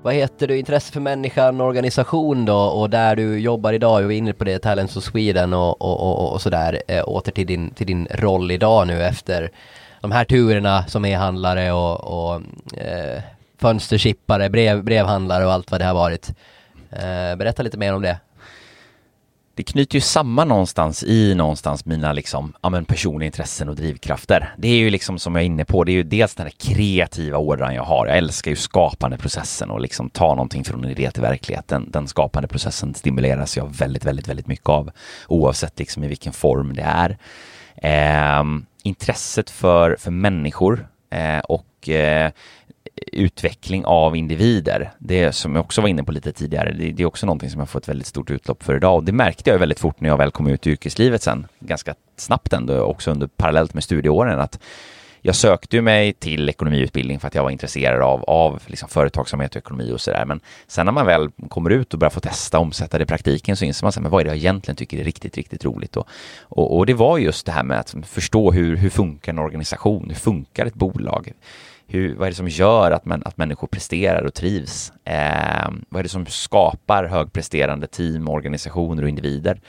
Vad 0.02 0.14
heter 0.14 0.48
du, 0.48 0.58
intresse 0.58 0.94
för 0.94 1.00
människan, 1.00 1.62
organisation 1.62 2.46
då 2.46 2.58
och 2.58 2.90
där 2.90 3.16
du 3.16 3.40
jobbar 3.40 3.74
idag, 3.74 4.04
du 4.04 4.06
är 4.06 4.12
inne 4.12 4.34
på 4.34 4.44
det, 4.44 4.60
Talents 4.60 4.98
of 4.98 5.04
Sweden 5.04 5.54
och, 5.54 5.82
och, 5.82 6.00
och, 6.00 6.34
och 6.34 6.42
sådär, 6.42 6.82
eh, 6.88 7.04
åter 7.08 7.32
till 7.32 7.48
din, 7.48 7.70
till 7.70 7.88
din 7.88 8.08
roll 8.12 8.52
idag 8.52 8.88
nu 8.88 9.04
efter 9.04 9.52
de 10.02 10.12
här 10.12 10.26
turerna 10.26 10.84
som 10.88 11.06
e-handlare 11.06 11.72
och, 11.72 12.00
och 12.04 12.42
eh, 12.78 13.22
fönsterchippare, 13.58 14.50
brev, 14.50 14.84
brevhandlare 14.84 15.46
och 15.46 15.54
allt 15.54 15.72
vad 15.72 15.82
det 15.82 15.86
har 15.86 15.94
varit. 15.94 16.30
Eh, 16.92 17.36
berätta 17.36 17.64
lite 17.64 17.78
mer 17.78 17.94
om 17.94 18.02
det 18.02 18.20
det 19.58 19.64
knyter 19.64 19.96
ju 19.96 20.02
samman 20.02 20.48
någonstans 20.48 21.04
i 21.04 21.36
någonstans 21.36 21.86
mina 21.86 22.14
liksom, 22.14 22.54
ja 22.62 22.70
men 22.70 22.86
personliga 22.86 23.26
intressen 23.26 23.70
och 23.70 23.76
drivkrafter. 23.76 24.54
Det 24.58 24.68
är 24.68 24.78
ju 24.78 24.90
liksom 24.90 25.20
som 25.20 25.36
jag 25.36 25.42
är 25.42 25.46
inne 25.46 25.66
på, 25.66 25.84
det 25.84 25.92
är 25.92 25.94
ju 25.94 26.04
dels 26.04 26.36
den 26.36 26.46
här 26.46 26.54
kreativa 26.74 27.38
ådran 27.38 27.76
jag 27.76 27.84
har. 27.84 28.08
Jag 28.08 28.18
älskar 28.18 28.52
ju 28.52 28.56
skapande 28.56 29.18
processen 29.18 29.70
och 29.70 29.82
liksom 29.82 30.10
ta 30.10 30.28
någonting 30.28 30.64
från 30.64 30.84
en 30.84 30.90
idé 30.90 31.12
till 31.12 31.22
verkligheten. 31.22 31.82
Den, 31.82 31.92
den 31.92 32.08
skapande 32.08 32.48
processen 32.48 32.94
stimuleras 32.94 33.58
jag 33.58 33.76
väldigt, 33.76 34.06
väldigt, 34.06 34.28
väldigt 34.28 34.48
mycket 34.48 34.70
av 34.70 34.92
oavsett 35.28 35.80
liksom 35.80 36.04
i 36.04 36.08
vilken 36.08 36.34
form 36.34 36.76
det 36.76 36.82
är. 36.82 37.18
Eh, 37.76 38.44
intresset 38.84 39.50
för, 39.50 39.96
för 40.00 40.12
människor 40.12 40.88
eh, 41.10 41.40
och 41.40 41.90
eh, 41.90 42.32
utveckling 43.12 43.86
av 43.86 44.16
individer. 44.16 44.92
Det 45.00 45.32
som 45.32 45.56
jag 45.56 45.66
också 45.66 45.82
var 45.82 45.88
inne 45.88 46.04
på 46.04 46.12
lite 46.12 46.32
tidigare, 46.32 46.72
det, 46.72 46.92
det 46.92 47.04
är 47.04 47.08
också 47.08 47.26
någonting 47.26 47.50
som 47.50 47.60
jag 47.60 47.70
fått 47.70 47.88
väldigt 47.88 48.08
stort 48.08 48.30
utlopp 48.30 48.64
för 48.64 48.76
idag 48.76 48.96
och 48.96 49.04
det 49.04 49.12
märkte 49.12 49.50
jag 49.50 49.60
väldigt 49.60 49.80
fort 49.80 50.02
när 50.02 50.10
jag 50.10 50.18
väl 50.18 50.32
kom 50.32 50.48
ut 50.48 50.68
i 50.68 50.70
yrkeslivet 50.70 51.24
sen, 51.24 51.48
ganska 51.60 51.96
snabbt 52.16 52.54
ändå, 52.54 52.82
också 52.82 53.12
under 53.12 53.28
parallellt 53.28 53.74
med 53.74 53.84
studieåren, 53.84 54.40
att 54.40 54.60
jag 55.22 55.36
sökte 55.36 55.82
mig 55.82 56.14
till 56.14 56.50
ekonomiutbildning 56.50 57.20
för 57.20 57.28
att 57.28 57.36
jag 57.36 57.44
var 57.44 57.50
intresserad 57.50 58.02
av, 58.02 58.24
av 58.24 58.62
liksom 58.66 58.90
företagsamhet 58.90 59.52
och 59.52 59.58
ekonomi 59.58 59.92
och 59.92 60.02
sådär. 60.02 60.26
Men 60.26 60.40
sen 60.68 60.86
när 60.86 60.94
man 60.94 61.06
väl 61.06 61.30
kommer 61.50 61.70
ut 61.70 61.94
och 61.94 62.00
börjar 62.00 62.10
få 62.10 62.20
testa 62.20 62.58
och 62.58 62.64
omsätta 62.64 62.98
det 62.98 63.04
i 63.04 63.06
praktiken 63.06 63.58
så 63.58 63.66
inser 63.66 63.86
man 63.86 63.92
sig, 63.92 64.04
men 64.04 64.12
vad 64.12 64.22
är 64.22 64.26
det 64.26 64.30
jag 64.30 64.38
egentligen 64.38 64.76
tycker 64.76 65.00
är 65.00 65.04
riktigt, 65.04 65.38
riktigt 65.38 65.66
roligt? 65.66 65.98
Och, 65.98 66.08
och, 66.42 66.78
och 66.78 66.86
det 66.86 66.94
var 66.94 67.18
just 67.18 67.46
det 67.46 67.52
här 67.52 67.64
med 67.64 67.80
att 67.80 67.96
förstå 68.04 68.52
hur, 68.52 68.76
hur 68.76 68.90
funkar 68.90 69.32
en 69.32 69.40
organisation? 69.40 70.06
Hur 70.08 70.16
funkar 70.16 70.66
ett 70.66 70.74
bolag? 70.74 71.32
Hur, 71.88 72.16
vad 72.16 72.26
är 72.28 72.32
det 72.32 72.36
som 72.36 72.48
gör 72.48 72.92
att, 72.92 73.06
man, 73.06 73.22
att 73.26 73.38
människor 73.38 73.68
presterar 73.68 74.24
och 74.24 74.34
trivs? 74.34 74.92
Eh, 75.06 75.70
vad 75.90 76.00
är 76.00 76.04
det 76.04 76.10
som 76.10 76.26
skapar 76.26 77.04
högpresterande 77.04 77.88
team, 77.88 78.30
organisationer 78.30 79.04
och 79.04 79.10
individer? 79.10 79.62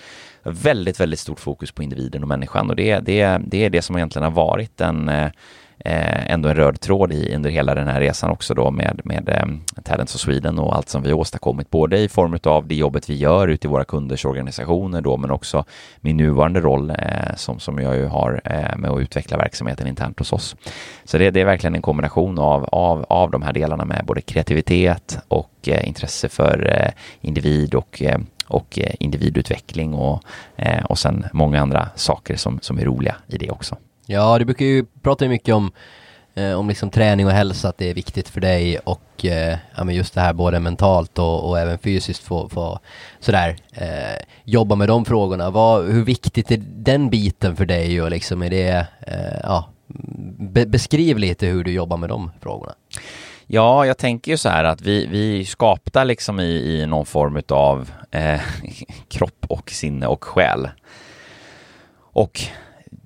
Väldigt, 0.43 1.01
väldigt 1.01 1.21
stort 1.21 1.41
fokus 1.41 1.73
på 1.73 1.83
individen 1.83 2.23
och 2.23 2.29
människan 2.29 2.71
och 2.71 2.77
det, 2.77 2.99
det, 2.99 3.41
det 3.47 3.65
är 3.65 3.71
det 3.71 3.83
som 3.83 3.97
egentligen 3.97 4.25
har 4.25 4.31
varit 4.31 4.81
en 4.81 5.09
eh, 5.09 5.31
eh, 5.79 6.31
ändå 6.33 6.49
en 6.49 6.57
röd 6.57 6.81
tråd 6.81 7.13
i 7.13 7.35
under 7.35 7.51
hela 7.51 7.75
den 7.75 7.89
här 7.89 8.01
resan 8.01 8.31
också 8.31 8.55
då 8.55 8.71
med, 8.71 9.01
med 9.05 9.29
eh, 9.29 9.83
Talents 9.83 10.15
of 10.15 10.21
Sweden 10.21 10.59
och 10.59 10.77
allt 10.77 10.89
som 10.89 11.03
vi 11.03 11.13
åstadkommit, 11.13 11.71
både 11.71 11.99
i 11.99 12.09
form 12.09 12.39
av 12.45 12.67
det 12.67 12.75
jobbet 12.75 13.11
vi 13.11 13.15
gör 13.15 13.49
ute 13.49 13.67
i 13.67 13.71
våra 13.71 13.85
kunders 13.85 14.25
organisationer 14.25 15.01
då, 15.01 15.17
men 15.17 15.31
också 15.31 15.65
min 16.01 16.17
nuvarande 16.17 16.61
roll 16.61 16.91
eh, 16.91 16.97
som, 17.37 17.59
som 17.59 17.79
jag 17.79 17.97
ju 17.97 18.07
har 18.07 18.41
eh, 18.45 18.77
med 18.77 18.91
att 18.91 19.01
utveckla 19.01 19.37
verksamheten 19.37 19.87
internt 19.87 20.19
hos 20.19 20.33
oss. 20.33 20.57
Så 21.05 21.19
det, 21.19 21.31
det 21.31 21.41
är 21.41 21.45
verkligen 21.45 21.75
en 21.75 21.83
kombination 21.83 22.39
av, 22.39 22.65
av, 22.65 23.07
av 23.09 23.31
de 23.31 23.43
här 23.43 23.53
delarna 23.53 23.85
med 23.85 24.05
både 24.07 24.21
kreativitet 24.21 25.19
och 25.29 25.53
eh, 25.67 25.89
intresse 25.89 26.29
för 26.29 26.83
eh, 26.83 26.91
individ 27.21 27.75
och 27.75 28.03
eh, 28.03 28.19
och 28.49 28.79
eh, 28.79 28.95
individutveckling 29.01 29.95
och, 29.95 30.23
eh, 30.57 30.85
och 30.85 30.99
sen 30.99 31.27
många 31.33 31.61
andra 31.61 31.89
saker 31.95 32.37
som, 32.37 32.59
som 32.63 32.79
är 32.79 32.85
roliga 32.85 33.17
i 33.27 33.39
det 33.39 33.51
också. 33.51 33.77
Ja, 34.11 34.39
du 34.39 34.45
brukar 34.45 34.65
ju 34.65 34.85
prata 35.03 35.29
mycket 35.29 35.55
om, 35.55 35.73
eh, 36.35 36.53
om 36.53 36.69
liksom 36.69 36.91
träning 36.91 37.27
och 37.27 37.33
hälsa, 37.33 37.69
att 37.69 37.79
det 37.79 37.91
är 37.91 37.95
viktigt 37.95 38.29
för 38.29 38.41
dig 38.41 38.79
och 38.79 39.25
eh, 39.25 39.59
ja, 39.77 39.85
men 39.85 39.95
just 39.95 40.15
det 40.15 40.21
här 40.21 40.33
både 40.33 40.61
mentalt 40.61 41.19
och, 41.19 41.49
och 41.49 41.59
även 41.59 41.79
fysiskt 41.79 42.23
få, 42.23 42.49
få 42.49 42.79
sådär 43.21 43.57
eh, 43.73 44.25
jobba 44.45 44.75
med 44.75 44.89
de 44.89 45.05
frågorna. 45.05 45.51
Vad, 45.51 45.85
hur 45.85 46.05
viktigt 46.05 46.51
är 46.51 46.63
den 46.67 47.11
biten 47.11 47.57
för 47.57 47.67
dig 47.67 48.03
och 48.03 48.11
liksom 48.11 48.43
är 48.43 48.51
det, 48.51 48.87
eh, 49.01 49.41
ja, 49.43 49.69
be, 50.39 50.67
beskriv 50.67 51.19
lite 51.19 51.47
hur 51.47 51.65
du 51.65 51.73
jobbar 51.73 51.97
med 51.97 52.09
de 52.09 52.31
frågorna. 52.41 52.73
Ja, 53.47 53.87
jag 53.87 53.99
tänker 53.99 54.31
ju 54.31 54.37
så 54.37 54.49
här 54.49 54.65
att 54.65 54.81
vi, 54.81 55.07
vi 55.07 55.45
skapar 55.45 56.05
liksom 56.05 56.41
i, 56.41 56.81
i 56.83 56.87
någon 56.87 57.07
form 57.07 57.43
av 57.49 57.91
eh, 58.11 58.41
kropp 59.09 59.47
och 59.49 59.71
sinne 59.71 60.07
och 60.07 60.25
själ. 60.25 60.69
Och 62.13 62.41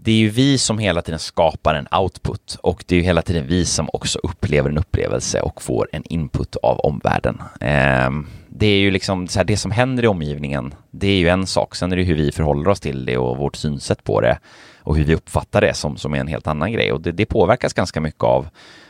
det 0.04 0.12
är 0.12 0.16
ju 0.16 0.28
vi 0.28 0.58
som 0.58 0.78
hela 0.78 1.02
tiden 1.02 1.18
skapar 1.18 1.74
en 1.74 2.00
output 2.00 2.58
och 2.62 2.84
det 2.86 2.94
är 2.94 2.96
ju 2.96 3.04
hela 3.04 3.22
tiden 3.22 3.46
vi 3.46 3.64
som 3.64 3.90
också 3.92 4.18
upplever 4.22 4.70
en 4.70 4.78
upplevelse 4.78 5.40
och 5.40 5.62
får 5.62 5.88
en 5.92 6.02
input 6.04 6.56
av 6.56 6.80
omvärlden. 6.80 7.42
Eh, 7.60 8.10
det 8.48 8.66
är 8.66 8.78
ju 8.78 8.90
liksom 8.90 9.28
så 9.28 9.38
här, 9.38 9.44
det 9.44 9.56
som 9.56 9.70
händer 9.70 10.02
i 10.02 10.06
omgivningen, 10.06 10.74
det 10.90 11.06
är 11.06 11.16
ju 11.16 11.28
en 11.28 11.46
sak. 11.46 11.74
Sen 11.74 11.92
är 11.92 11.96
det 11.96 12.02
hur 12.02 12.14
vi 12.14 12.32
förhåller 12.32 12.68
oss 12.68 12.80
till 12.80 13.04
det 13.04 13.16
och 13.16 13.36
vårt 13.36 13.56
synsätt 13.56 14.04
på 14.04 14.20
det 14.20 14.38
och 14.78 14.96
hur 14.96 15.04
vi 15.04 15.14
uppfattar 15.14 15.60
det 15.60 15.74
som, 15.74 15.96
som 15.96 16.14
är 16.14 16.18
en 16.18 16.28
helt 16.28 16.46
annan 16.46 16.72
grej 16.72 16.92
och 16.92 17.00
det, 17.00 17.12
det 17.12 17.26
påverkas 17.26 17.72
ganska 17.72 18.00
mycket 18.00 18.24
av 18.24 18.48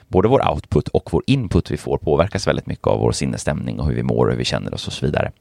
både 0.09 0.29
vår 0.29 0.51
output 0.51 0.89
och 0.89 1.09
vår 1.13 1.23
input 1.27 1.71
vi 1.71 1.77
får 1.77 1.99
påverkas 1.99 2.47
väldigt 2.47 2.67
mycket 2.67 2.87
av 2.87 3.01
vår 3.01 3.13
sinnesstämning 3.13 3.81
och 3.81 3.87
hur 3.87 3.95
vi 3.95 4.03
mår 4.03 4.27
och 4.27 4.33
hur 4.33 4.39
vi 4.39 4.45
känner 4.45 4.75
oss 4.75 4.87
och 4.87 4.93
så 4.93 5.07
vidare. 5.07 5.33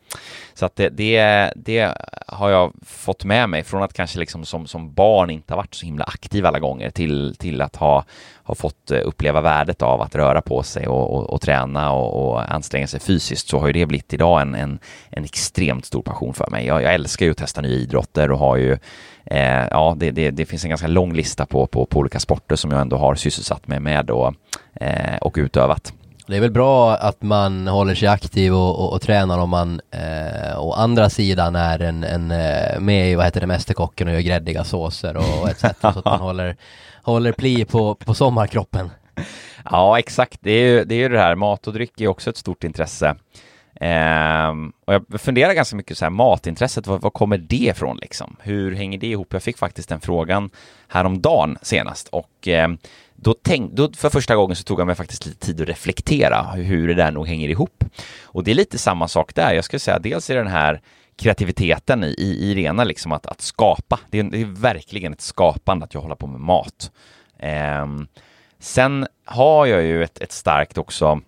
Så 0.54 0.66
att 0.66 0.76
det, 0.76 0.90
det, 0.90 1.52
det 1.56 1.98
har 2.28 2.50
jag 2.50 2.74
fått 2.86 3.24
med 3.24 3.50
mig 3.50 3.64
från 3.64 3.84
att 3.84 3.94
kanske 3.94 4.20
liksom 4.20 4.46
som, 4.46 4.68
som 4.68 4.94
barn 4.94 5.30
inte 5.30 5.54
ha 5.54 5.58
varit 5.58 5.74
så 5.74 5.86
himla 5.86 6.04
aktiv 6.04 6.46
alla 6.46 6.60
gånger 6.60 6.90
till, 6.90 7.36
till 7.40 7.62
att 7.62 7.76
ha, 7.76 8.06
ha 8.44 8.56
fått 8.56 8.92
eh, 8.92 9.00
uppleva 9.04 9.42
värdet 9.42 9.82
av 9.82 10.02
att 10.02 10.16
röra 10.16 10.42
på 10.42 10.64
sig 10.64 10.88
och, 10.88 11.16
och, 11.16 11.30
och 11.30 11.42
träna 11.42 11.92
och, 11.92 12.32
och, 12.32 12.54
anstränga 12.54 12.88
sig 12.88 13.00
fysiskt 13.00 13.50
så 13.50 13.60
har 13.60 13.68
ju 13.68 13.74
det 13.74 13.86
blivit 13.86 14.14
idag 14.14 14.42
en, 14.42 14.56
en, 14.56 14.80
en 15.10 15.24
extremt 15.24 15.86
stor 15.86 16.02
passion 16.02 16.34
för 16.34 16.50
mig. 16.52 16.66
Jag, 16.66 16.84
jag 16.84 16.94
älskar 16.94 17.26
ju 17.26 17.32
att 17.32 17.38
testa 17.38 17.62
nya 17.62 17.76
idrotter 17.76 18.32
och 18.32 18.40
har 18.40 18.58
ju 18.58 18.78
eh, 19.26 19.68
ja, 19.72 19.96
det, 19.98 20.12
det, 20.12 20.32
det, 20.32 20.46
finns 20.46 20.64
en 20.64 20.70
ganska 20.70 20.88
lång 20.88 21.14
lista 21.14 21.46
på, 21.46 21.68
på, 21.68 21.86
på 21.86 22.00
olika 22.00 22.20
sporter 22.20 22.56
som 22.56 22.72
jag 22.72 22.82
ändå 22.82 22.98
har 22.98 23.16
sysselsatt 23.16 23.68
mig 23.68 23.80
med 23.80 24.10
och, 24.10 24.34
eh, 24.74 25.18
och 25.22 25.34
utövat. 25.38 25.94
Det 26.28 26.36
är 26.36 26.42
väl 26.42 26.52
bra 26.52 26.96
att 26.96 27.22
man 27.22 27.68
håller 27.68 27.96
sig 27.96 28.08
aktiv 28.08 28.54
och, 28.54 28.80
och, 28.80 28.94
och 28.94 29.02
tränar 29.02 29.40
om 29.40 29.50
man 29.50 29.82
eh, 29.92 30.60
å 30.60 30.74
andra 30.74 31.10
sidan 31.10 31.56
är 31.56 31.80
en, 31.80 32.04
en 32.04 32.32
eh, 32.32 32.80
med 32.80 33.12
i 33.12 33.16
vad 33.16 33.26
heter 33.26 33.42
det, 33.42 33.48
Mästerkocken 33.48 34.08
och 34.08 34.14
gör 34.14 34.22
gräddiga 34.22 34.64
såser 34.64 35.18
och, 35.18 35.42
och 35.42 35.50
etc. 35.50 35.62
så 35.62 35.88
att 35.88 36.06
man 36.06 36.20
håller, 36.20 36.58
håller 37.04 37.32
pli 37.32 37.66
på, 37.66 37.96
på 37.96 38.14
sommarkroppen. 38.14 38.90
Ja, 39.72 40.00
exakt. 40.00 40.38
Det 40.42 40.52
är 40.52 40.68
ju 40.68 40.84
det, 40.84 40.96
är 40.96 41.10
det 41.10 41.20
här, 41.20 41.36
mat 41.36 41.68
och 41.68 41.74
dryck 41.74 42.02
är 42.02 42.08
också 42.08 42.30
ett 42.30 42.38
stort 42.38 42.64
intresse. 42.64 43.16
Um, 43.82 44.74
och 44.86 44.94
jag 44.94 45.22
funderar 45.22 45.54
ganska 45.54 45.76
mycket 45.76 45.98
så 45.98 46.06
här, 46.06 46.10
matintresset, 46.10 46.88
var, 46.88 47.00
var 47.00 47.10
kommer 47.10 47.38
det 47.38 47.56
ifrån 47.56 47.98
liksom? 47.98 48.36
Hur 48.40 48.76
hänger 48.76 48.98
det 48.98 49.08
ihop? 49.08 49.34
Jag 49.34 49.44
fick 49.44 49.58
faktiskt 49.58 49.90
den 49.90 50.00
frågan 50.00 50.50
häromdagen 50.88 51.58
senast 51.62 52.08
och 52.08 52.48
um, 52.48 52.78
då, 53.24 53.36
tänk, 53.44 53.72
då 53.72 53.92
för 53.94 54.10
första 54.10 54.36
gången 54.36 54.56
så 54.56 54.64
tog 54.64 54.80
jag 54.80 54.88
mig 54.88 54.96
faktiskt 54.96 55.26
lite 55.26 55.46
tid 55.46 55.62
att 55.62 55.68
reflektera 55.68 56.44
hur 56.44 56.88
det 56.88 56.94
där 56.94 57.12
nog 57.12 57.28
hänger 57.28 57.50
ihop. 57.50 57.84
Och 58.24 58.44
det 58.44 58.52
är 58.52 58.56
lite 58.56 58.78
samma 58.78 59.08
sak 59.08 59.36
där. 59.36 59.54
Jag 59.54 59.64
skulle 59.64 59.80
säga 59.80 60.00
dels 60.00 60.30
är 60.30 60.36
den 60.36 60.48
här 60.48 60.82
kreativiteten 61.16 62.04
i, 62.04 62.16
i, 62.18 62.52
i 62.52 62.56
rena 62.56 62.84
liksom 62.84 63.12
att, 63.12 63.26
att 63.26 63.42
skapa. 63.42 64.00
Det 64.10 64.20
är, 64.20 64.24
det 64.24 64.42
är, 64.42 64.46
verkligen 64.46 65.14
ett 65.14 65.22
skapande 65.22 65.86
att 65.86 65.94
jag 65.94 66.02
håller 66.02 66.16
på 66.16 66.28
med 66.28 66.42
mat. 66.42 66.92
Eh, 67.40 67.88
sen 68.60 69.08
har 69.26 69.66
jag 69.66 69.84
ju 69.84 70.04
ett, 70.04 70.22
ett 70.22 70.32
starkt 70.32 70.78
också 70.78 71.22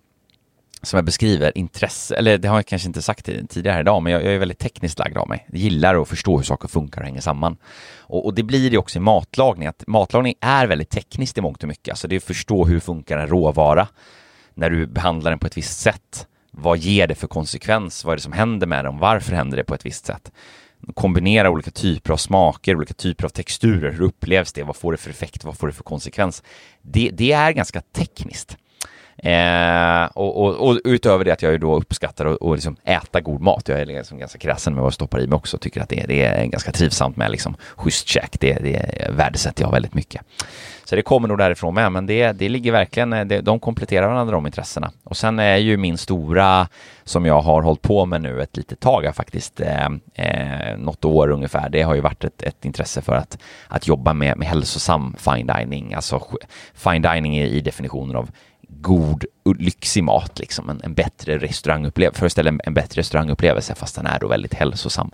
som 0.84 0.96
jag 0.96 1.04
beskriver, 1.04 1.58
intresse, 1.58 2.16
eller 2.16 2.38
det 2.38 2.48
har 2.48 2.56
jag 2.56 2.66
kanske 2.66 2.88
inte 2.88 3.02
sagt 3.02 3.24
tidigare 3.48 3.80
idag, 3.80 4.02
men 4.02 4.12
jag, 4.12 4.24
jag 4.24 4.34
är 4.34 4.38
väldigt 4.38 4.58
tekniskt 4.58 4.98
lagd 4.98 5.16
av 5.16 5.28
mig. 5.28 5.46
Jag 5.48 5.60
gillar 5.60 6.02
att 6.02 6.08
förstå 6.08 6.36
hur 6.36 6.44
saker 6.44 6.68
funkar 6.68 7.00
och 7.00 7.06
hänger 7.06 7.20
samman. 7.20 7.56
Och, 7.98 8.26
och 8.26 8.34
det 8.34 8.42
blir 8.42 8.70
det 8.70 8.78
också 8.78 8.98
i 8.98 9.00
matlagning, 9.00 9.68
att 9.68 9.84
matlagning 9.86 10.34
är 10.40 10.66
väldigt 10.66 10.90
tekniskt 10.90 11.38
i 11.38 11.40
mångt 11.40 11.62
och 11.62 11.68
mycket. 11.68 11.92
Alltså 11.92 12.08
det 12.08 12.14
är 12.14 12.16
att 12.16 12.24
förstå 12.24 12.64
hur 12.64 12.80
funkar 12.80 13.18
en 13.18 13.26
råvara 13.26 13.88
när 14.54 14.70
du 14.70 14.86
behandlar 14.86 15.30
den 15.30 15.38
på 15.38 15.46
ett 15.46 15.56
visst 15.56 15.80
sätt. 15.80 16.26
Vad 16.50 16.78
ger 16.78 17.06
det 17.06 17.14
för 17.14 17.26
konsekvens? 17.26 18.04
Vad 18.04 18.12
är 18.12 18.16
det 18.16 18.22
som 18.22 18.32
händer 18.32 18.66
med 18.66 18.84
den? 18.84 18.98
Varför 18.98 19.32
händer 19.32 19.56
det 19.56 19.64
på 19.64 19.74
ett 19.74 19.86
visst 19.86 20.06
sätt? 20.06 20.32
Kombinera 20.94 21.50
olika 21.50 21.70
typer 21.70 22.12
av 22.12 22.16
smaker, 22.16 22.76
olika 22.76 22.94
typer 22.94 23.24
av 23.24 23.28
texturer. 23.28 23.92
Hur 23.92 24.02
upplevs 24.02 24.52
det? 24.52 24.62
Vad 24.62 24.76
får 24.76 24.92
det 24.92 24.98
för 24.98 25.10
effekt? 25.10 25.44
Vad 25.44 25.58
får 25.58 25.66
det 25.66 25.72
för 25.72 25.82
konsekvens? 25.82 26.42
Det, 26.82 27.10
det 27.12 27.32
är 27.32 27.52
ganska 27.52 27.80
tekniskt. 27.80 28.56
Eh, 29.16 30.04
och, 30.14 30.44
och, 30.44 30.68
och, 30.68 30.80
utöver 30.84 31.24
det 31.24 31.32
att 31.32 31.42
jag 31.42 31.52
ju 31.52 31.58
då 31.58 31.76
uppskattar 31.76 32.26
att 32.26 32.36
och 32.36 32.54
liksom 32.54 32.76
äta 32.84 33.20
god 33.20 33.40
mat. 33.40 33.68
Jag 33.68 33.80
är 33.80 33.86
liksom 33.86 34.18
ganska 34.18 34.38
krassen 34.38 34.74
med 34.74 34.82
vad 34.82 34.86
jag 34.86 34.94
stoppar 34.94 35.20
i 35.20 35.26
mig 35.26 35.36
också. 35.36 35.58
Tycker 35.58 35.80
att 35.80 35.88
det, 35.88 36.04
det 36.08 36.24
är 36.24 36.46
ganska 36.46 36.72
trivsamt 36.72 37.16
med 37.16 37.30
liksom 37.30 37.56
schysst 37.76 38.08
käk. 38.08 38.40
Det, 38.40 38.54
det 38.54 39.10
värdesätter 39.10 39.62
jag 39.62 39.70
väldigt 39.70 39.94
mycket. 39.94 40.22
Så 40.84 40.96
det 40.96 41.02
kommer 41.02 41.28
nog 41.28 41.38
därifrån 41.38 41.74
med, 41.74 41.92
men 41.92 42.06
det, 42.06 42.32
det 42.32 42.48
ligger 42.48 42.72
verkligen, 42.72 43.12
eh, 43.12 43.24
det, 43.24 43.40
de 43.40 43.60
kompletterar 43.60 44.08
varandra 44.08 44.34
de 44.34 44.46
intressena. 44.46 44.90
Och 45.04 45.16
sen 45.16 45.38
är 45.38 45.56
ju 45.56 45.76
min 45.76 45.98
stora, 45.98 46.68
som 47.04 47.26
jag 47.26 47.40
har 47.40 47.62
hållit 47.62 47.82
på 47.82 48.06
med 48.06 48.22
nu 48.22 48.42
ett 48.42 48.56
litet 48.56 48.80
tag 48.80 49.14
faktiskt, 49.14 49.60
eh, 49.60 49.88
eh, 50.14 50.78
något 50.78 51.04
år 51.04 51.30
ungefär, 51.30 51.68
det 51.68 51.82
har 51.82 51.94
ju 51.94 52.00
varit 52.00 52.24
ett, 52.24 52.42
ett 52.42 52.64
intresse 52.64 53.02
för 53.02 53.14
att, 53.14 53.38
att 53.68 53.88
jobba 53.88 54.12
med, 54.12 54.38
med 54.38 54.48
hälsosam 54.48 55.16
fine 55.18 55.46
dining, 55.46 55.94
alltså 55.94 56.20
fine 56.74 57.02
dining 57.02 57.38
i, 57.38 57.46
i 57.46 57.60
definitionen 57.60 58.16
av 58.16 58.30
god, 58.80 59.24
lyxig 59.58 60.04
mat, 60.04 60.38
liksom 60.38 60.70
en, 60.70 60.80
en 60.84 60.94
bättre 60.94 61.38
restaurangupplevelse, 61.38 62.18
föreställa 62.18 62.48
en, 62.48 62.60
en 62.64 62.74
bättre 62.74 63.00
restaurangupplevelse 63.00 63.74
fast 63.74 63.96
den 63.96 64.06
är 64.06 64.18
då 64.18 64.28
väldigt 64.28 64.54
hälsosam. 64.54 65.10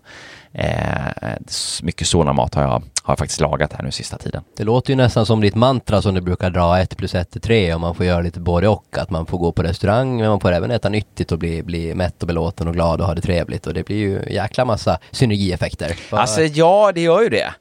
Eh, 0.53 1.35
mycket 1.83 2.07
sådan 2.07 2.37
mat 2.37 2.55
har 2.55 2.63
jag, 2.63 2.71
har 2.71 2.83
jag 3.13 3.19
faktiskt 3.19 3.41
lagat 3.41 3.73
här 3.73 3.83
nu 3.83 3.91
sista 3.91 4.19
tiden. 4.19 4.43
Det 4.57 4.65
låter 4.65 4.91
ju 4.91 4.97
nästan 4.97 5.27
som 5.27 5.41
ditt 5.41 5.55
mantra 5.55 6.03
som 6.03 6.15
du 6.15 6.21
brukar 6.21 6.51
dra, 6.51 6.79
1 6.79 6.97
plus 6.97 7.15
1 7.15 7.37
är 7.37 7.41
3 7.41 7.75
och 7.75 7.81
man 7.81 7.95
får 7.95 8.07
göra 8.07 8.21
lite 8.21 8.41
både 8.41 8.69
och, 8.69 8.99
att 8.99 9.11
man 9.11 9.27
får 9.27 9.39
gå 9.39 9.53
på 9.53 9.63
restaurang 9.63 10.17
men 10.17 10.29
man 10.29 10.41
får 10.41 10.53
även 10.53 10.71
äta 10.71 10.89
nyttigt 10.89 11.33
och 11.33 11.39
bli, 11.39 11.63
bli 11.63 11.95
mätt 11.95 12.23
och 12.23 12.27
belåten 12.27 12.69
och 12.69 12.75
glad 12.75 13.01
och 13.01 13.07
ha 13.07 13.15
det 13.15 13.21
trevligt 13.21 13.67
och 13.67 13.75
det 13.75 13.87
blir 13.87 13.97
ju 13.97 14.23
jäkla 14.31 14.65
massa 14.65 14.99
synergieffekter. 15.11 15.97
Alltså 16.11 16.43
ja, 16.43 16.93
det 16.95 17.01
gör 17.01 17.23
ju 17.23 17.29
det. 17.29 17.55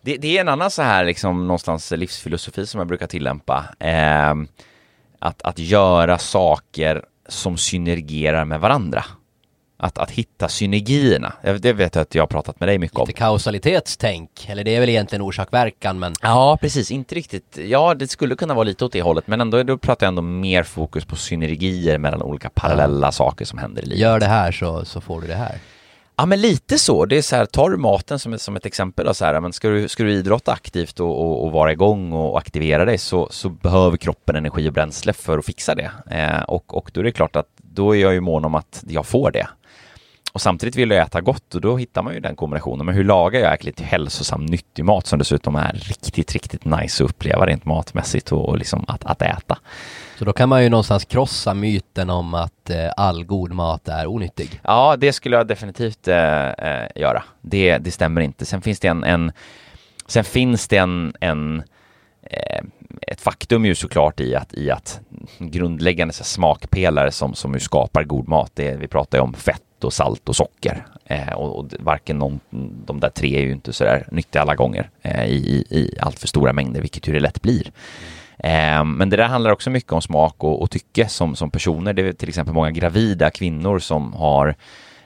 Det, 0.00 0.16
det 0.16 0.36
är 0.36 0.40
en 0.40 0.48
annan 0.48 0.70
så 0.70 0.82
här 0.82 1.04
liksom 1.04 1.46
någonstans 1.46 1.90
livsfilosofi 1.90 2.66
som 2.66 2.78
jag 2.78 2.88
brukar 2.88 3.06
tillämpa. 3.06 3.64
Eh, 3.78 4.34
att, 5.26 5.42
att 5.42 5.58
göra 5.58 6.18
saker 6.18 7.02
som 7.28 7.56
synergerar 7.56 8.44
med 8.44 8.60
varandra. 8.60 9.04
Att, 9.78 9.98
att 9.98 10.10
hitta 10.10 10.48
synergierna. 10.48 11.32
Det 11.58 11.72
vet 11.72 11.94
jag 11.94 12.02
att 12.02 12.14
jag 12.14 12.22
har 12.22 12.26
pratat 12.26 12.60
med 12.60 12.68
dig 12.68 12.78
mycket 12.78 12.98
om. 12.98 13.06
Lite 13.06 13.18
kausalitetstänk, 13.18 14.46
eller 14.48 14.64
det 14.64 14.76
är 14.76 14.80
väl 14.80 14.88
egentligen 14.88 15.22
orsak-verkan 15.22 15.98
men... 15.98 16.14
Ja, 16.22 16.58
precis. 16.60 16.90
Inte 16.90 17.14
riktigt. 17.14 17.58
Ja, 17.66 17.94
det 17.94 18.08
skulle 18.08 18.36
kunna 18.36 18.54
vara 18.54 18.64
lite 18.64 18.84
åt 18.84 18.92
det 18.92 19.02
hållet, 19.02 19.26
men 19.26 19.40
ändå 19.40 19.62
då 19.62 19.78
pratar 19.78 20.06
jag 20.06 20.08
ändå 20.08 20.22
mer 20.22 20.62
fokus 20.62 21.04
på 21.04 21.16
synergier 21.16 21.98
mellan 21.98 22.22
olika 22.22 22.50
parallella 22.50 23.06
ja. 23.06 23.12
saker 23.12 23.44
som 23.44 23.58
händer 23.58 23.82
i 23.82 23.86
livet. 23.86 23.98
Gör 23.98 24.20
det 24.20 24.26
här 24.26 24.52
så, 24.52 24.84
så 24.84 25.00
får 25.00 25.20
du 25.20 25.26
det 25.26 25.34
här. 25.34 25.58
Ja 26.18 26.26
men 26.26 26.40
lite 26.40 26.78
så, 26.78 27.04
det 27.04 27.18
är 27.18 27.22
så 27.22 27.36
här, 27.36 27.46
tar 27.46 27.70
du 27.70 27.76
maten 27.76 28.18
som, 28.18 28.38
som 28.38 28.56
ett 28.56 28.66
exempel 28.66 29.06
då, 29.06 29.14
så 29.14 29.24
här, 29.24 29.40
men 29.40 29.52
ska 29.52 29.68
du, 29.68 29.88
ska 29.88 30.04
du 30.04 30.12
idrotta 30.12 30.52
aktivt 30.52 31.00
och, 31.00 31.20
och, 31.20 31.44
och 31.44 31.52
vara 31.52 31.72
igång 31.72 32.12
och, 32.12 32.30
och, 32.30 32.38
aktivera 32.38 32.84
dig 32.84 32.98
så, 32.98 33.28
så 33.30 33.48
behöver 33.48 33.96
kroppen 33.96 34.36
energi 34.36 34.68
och 34.68 34.72
bränsle 34.72 35.12
för 35.12 35.38
att 35.38 35.46
fixa 35.46 35.74
det. 35.74 35.90
Eh, 36.10 36.42
och, 36.42 36.76
och 36.76 36.90
då 36.94 37.00
är 37.00 37.04
det 37.04 37.12
klart 37.12 37.36
att 37.36 37.48
då 37.56 37.96
är 37.96 38.00
jag 38.00 38.12
ju 38.12 38.20
mån 38.20 38.44
om 38.44 38.54
att 38.54 38.84
jag 38.88 39.06
får 39.06 39.30
det. 39.30 39.48
Och 40.36 40.42
samtidigt 40.42 40.76
vill 40.76 40.90
jag 40.90 41.06
äta 41.06 41.20
gott 41.20 41.54
och 41.54 41.60
då 41.60 41.76
hittar 41.76 42.02
man 42.02 42.14
ju 42.14 42.20
den 42.20 42.36
kombinationen. 42.36 42.86
Men 42.86 42.94
hur 42.94 43.04
lagar 43.04 43.40
jag 43.40 43.54
äckligt 43.54 43.80
hälsosam, 43.80 44.46
nyttig 44.46 44.84
mat 44.84 45.06
som 45.06 45.18
dessutom 45.18 45.56
är 45.56 45.72
riktigt, 45.72 46.32
riktigt 46.32 46.64
nice 46.64 47.04
att 47.04 47.10
uppleva 47.10 47.46
rent 47.46 47.64
matmässigt 47.64 48.32
och, 48.32 48.48
och 48.48 48.58
liksom 48.58 48.84
att, 48.88 49.04
att 49.04 49.22
äta. 49.22 49.58
Så 50.18 50.24
då 50.24 50.32
kan 50.32 50.48
man 50.48 50.62
ju 50.62 50.68
någonstans 50.68 51.04
krossa 51.04 51.54
myten 51.54 52.10
om 52.10 52.34
att 52.34 52.70
eh, 52.70 52.90
all 52.96 53.24
god 53.24 53.52
mat 53.52 53.88
är 53.88 54.06
onyttig. 54.06 54.60
Ja, 54.64 54.96
det 54.98 55.12
skulle 55.12 55.36
jag 55.36 55.46
definitivt 55.46 56.08
eh, 56.08 56.48
eh, 56.48 56.88
göra. 56.94 57.22
Det, 57.40 57.78
det 57.78 57.90
stämmer 57.90 58.20
inte. 58.20 58.44
Sen 58.44 58.62
finns 58.62 58.80
det 58.80 58.88
en, 58.88 59.04
en 59.04 59.32
sen 60.06 60.24
finns 60.24 60.68
det 60.68 60.76
en, 60.76 61.14
en 61.20 61.62
eh, 62.22 62.64
ett 63.02 63.20
faktum 63.20 63.64
ju 63.64 63.74
såklart 63.74 64.20
i 64.20 64.34
att, 64.34 64.54
i 64.54 64.70
att 64.70 65.00
grundläggande 65.38 66.14
så 66.14 66.24
smakpelare 66.24 67.10
som, 67.10 67.34
som 67.34 67.54
ju 67.54 67.60
skapar 67.60 68.04
god 68.04 68.28
mat, 68.28 68.50
det, 68.54 68.76
vi 68.76 68.88
pratar 68.88 69.18
ju 69.18 69.22
om 69.22 69.34
fett 69.34 69.62
och 69.84 69.92
salt 69.92 70.28
och 70.28 70.36
socker. 70.36 70.86
Eh, 71.04 71.32
och, 71.32 71.58
och, 71.58 71.72
varken 71.78 72.18
någon, 72.18 72.40
de 72.86 73.00
där 73.00 73.10
tre 73.10 73.36
är 73.36 73.40
ju 73.40 73.52
inte 73.52 73.72
så 73.72 73.84
där 73.84 74.08
nyttiga 74.10 74.42
alla 74.42 74.54
gånger 74.54 74.90
eh, 75.02 75.24
i, 75.24 75.64
i 75.70 75.94
allt 76.00 76.18
för 76.18 76.28
stora 76.28 76.52
mängder, 76.52 76.80
vilket 76.80 77.08
ju 77.08 77.12
det 77.12 77.20
lätt 77.20 77.42
blir. 77.42 77.72
Eh, 78.38 78.84
men 78.84 79.10
det 79.10 79.16
där 79.16 79.28
handlar 79.28 79.50
också 79.50 79.70
mycket 79.70 79.92
om 79.92 80.02
smak 80.02 80.44
och, 80.44 80.62
och 80.62 80.70
tycke 80.70 81.08
som, 81.08 81.36
som 81.36 81.50
personer. 81.50 81.92
Det 81.92 82.02
är 82.02 82.12
till 82.12 82.28
exempel 82.28 82.54
många 82.54 82.70
gravida 82.70 83.30
kvinnor 83.30 83.78
som 83.78 84.12
har 84.12 84.54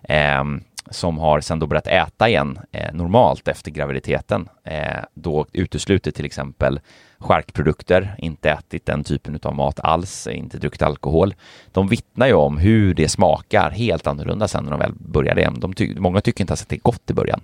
eh, 0.03 0.45
som 0.91 1.18
har 1.18 1.41
sen 1.41 1.59
då 1.59 1.66
börjat 1.66 1.87
äta 1.87 2.29
igen 2.29 2.59
eh, 2.73 2.93
normalt 2.93 3.49
efter 3.49 3.71
graviditeten, 3.71 4.49
eh, 4.64 5.05
då 5.14 5.47
utesluter 5.53 6.11
till 6.11 6.25
exempel 6.25 6.81
charkprodukter, 7.21 8.14
inte 8.18 8.51
ätit 8.51 8.87
den 8.87 9.05
typen 9.05 9.39
av 9.43 9.55
mat 9.55 9.81
alls, 9.81 10.27
inte 10.27 10.59
druckit 10.59 10.83
alkohol. 10.83 11.35
De 11.73 11.89
vittnar 11.89 12.27
ju 12.27 12.35
om 12.35 12.59
hur 12.59 12.95
det 12.95 13.09
smakar 13.09 13.71
helt 13.71 14.07
annorlunda 14.07 14.49
sen 14.49 14.64
när 14.64 14.71
de 14.71 14.81
väl 14.81 14.93
börjar 14.93 15.35
det. 15.35 15.53
De 15.57 15.75
ty 15.75 15.95
många 15.99 16.21
tycker 16.21 16.41
inte 16.41 16.51
ens 16.51 16.62
att 16.62 16.68
det 16.68 16.77
är 16.77 16.81
gott 16.81 17.11
i 17.11 17.14
början. 17.14 17.41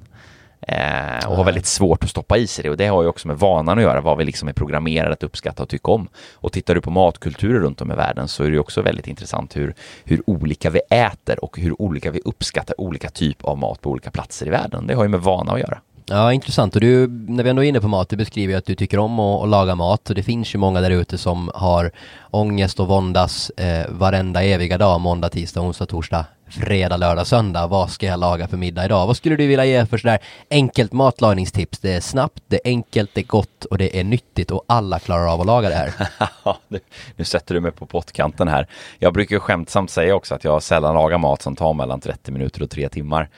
Eh, 0.61 1.29
och 1.29 1.37
har 1.37 1.45
väldigt 1.45 1.67
svårt 1.67 2.05
att 2.05 2.11
stoppa 2.11 2.37
i 2.37 2.47
sig 2.47 2.63
det 2.63 2.71
och 2.71 2.77
det 2.77 2.87
har 2.87 3.03
ju 3.03 3.09
också 3.09 3.29
med 3.29 3.39
vanan 3.39 3.79
att 3.79 3.85
göra, 3.85 4.01
vad 4.01 4.19
vi 4.19 4.25
liksom 4.25 4.49
är 4.49 4.53
programmerade 4.53 5.13
att 5.13 5.23
uppskatta 5.23 5.63
och 5.63 5.69
tycka 5.69 5.93
om. 5.93 6.09
Och 6.33 6.53
tittar 6.53 6.75
du 6.75 6.81
på 6.81 6.91
matkulturer 6.91 7.61
runt 7.61 7.81
om 7.81 7.93
i 7.93 7.95
världen 7.95 8.29
så 8.29 8.45
är 8.45 8.51
det 8.51 8.59
också 8.59 8.83
väldigt 8.83 9.07
intressant 9.07 9.57
hur, 9.57 9.75
hur 10.05 10.23
olika 10.27 10.71
vi 10.71 10.81
äter 10.91 11.45
och 11.45 11.59
hur 11.59 11.83
olika 11.83 12.11
vi 12.11 12.21
uppskattar 12.25 12.81
olika 12.81 13.09
typ 13.09 13.45
av 13.45 13.59
mat 13.59 13.81
på 13.81 13.91
olika 13.91 14.11
platser 14.11 14.47
i 14.47 14.51
världen. 14.51 14.87
Det 14.87 14.95
har 14.95 15.03
ju 15.03 15.09
med 15.09 15.21
vana 15.21 15.53
att 15.53 15.61
göra. 15.61 15.81
Ja, 16.09 16.33
intressant. 16.33 16.75
Och 16.75 16.81
du, 16.81 17.09
när 17.09 17.45
vi 17.45 17.51
ändå 17.51 17.65
är 17.65 17.69
inne 17.69 17.81
på 17.81 17.89
mat, 17.89 18.09
du 18.09 18.17
beskriver 18.17 18.53
ju 18.53 18.59
att 18.59 18.67
du 18.67 18.75
tycker 18.75 18.99
om 18.99 19.21
att, 19.21 19.43
att 19.43 19.49
laga 19.49 19.75
mat 19.75 20.09
och 20.09 20.15
det 20.15 20.23
finns 20.23 20.55
ju 20.55 20.59
många 20.59 20.81
där 20.81 20.91
ute 20.91 21.19
som 21.19 21.51
har 21.55 21.91
ångest 22.31 22.81
och 22.81 22.89
våndas 22.89 23.51
eh, 23.51 23.87
varenda 23.91 24.43
eviga 24.43 24.79
dag, 24.79 25.01
måndag, 25.01 25.29
tisdag, 25.29 25.61
onsdag, 25.61 25.87
torsdag, 25.87 26.27
fredag, 26.49 26.97
lördag, 26.97 27.27
söndag. 27.27 27.67
Vad 27.67 27.91
ska 27.91 28.07
jag 28.07 28.21
laga 28.21 28.49
för 28.49 28.57
middag 28.57 28.85
idag? 28.85 29.07
Vad 29.07 29.17
skulle 29.17 29.37
du 29.37 29.47
vilja 29.47 29.65
ge 29.65 29.87
för 29.87 29.99
sådär 29.99 30.19
enkelt 30.51 30.93
matlagningstips? 30.93 31.79
Det 31.79 31.93
är 31.93 32.01
snabbt, 32.01 32.43
det 32.47 32.57
är 32.57 32.71
enkelt, 32.71 33.11
det 33.15 33.21
är 33.21 33.27
gott 33.27 33.65
och 33.65 33.79
det 33.79 34.01
är 34.01 34.05
nyttigt 34.05 34.51
och 34.51 34.65
alla 34.67 34.99
klarar 34.99 35.33
av 35.33 35.41
att 35.41 35.47
laga 35.47 35.69
det 35.69 35.75
här. 35.75 35.93
nu, 36.69 36.81
nu 37.17 37.25
sätter 37.25 37.55
du 37.55 37.61
mig 37.61 37.73
på 37.73 37.87
pottkanten 37.87 38.49
här. 38.49 38.67
Jag 38.99 39.13
brukar 39.13 39.39
skämtsamt 39.39 39.91
säga 39.91 40.15
också 40.15 40.35
att 40.35 40.45
jag 40.45 40.63
sällan 40.63 40.95
lagar 40.95 41.19
mat 41.19 41.43
som 41.43 41.57
tar 41.57 41.75
mellan 41.75 42.01
30 42.01 42.33
minuter 42.33 42.63
och 42.63 42.71
3 42.71 42.89
timmar. 42.89 43.29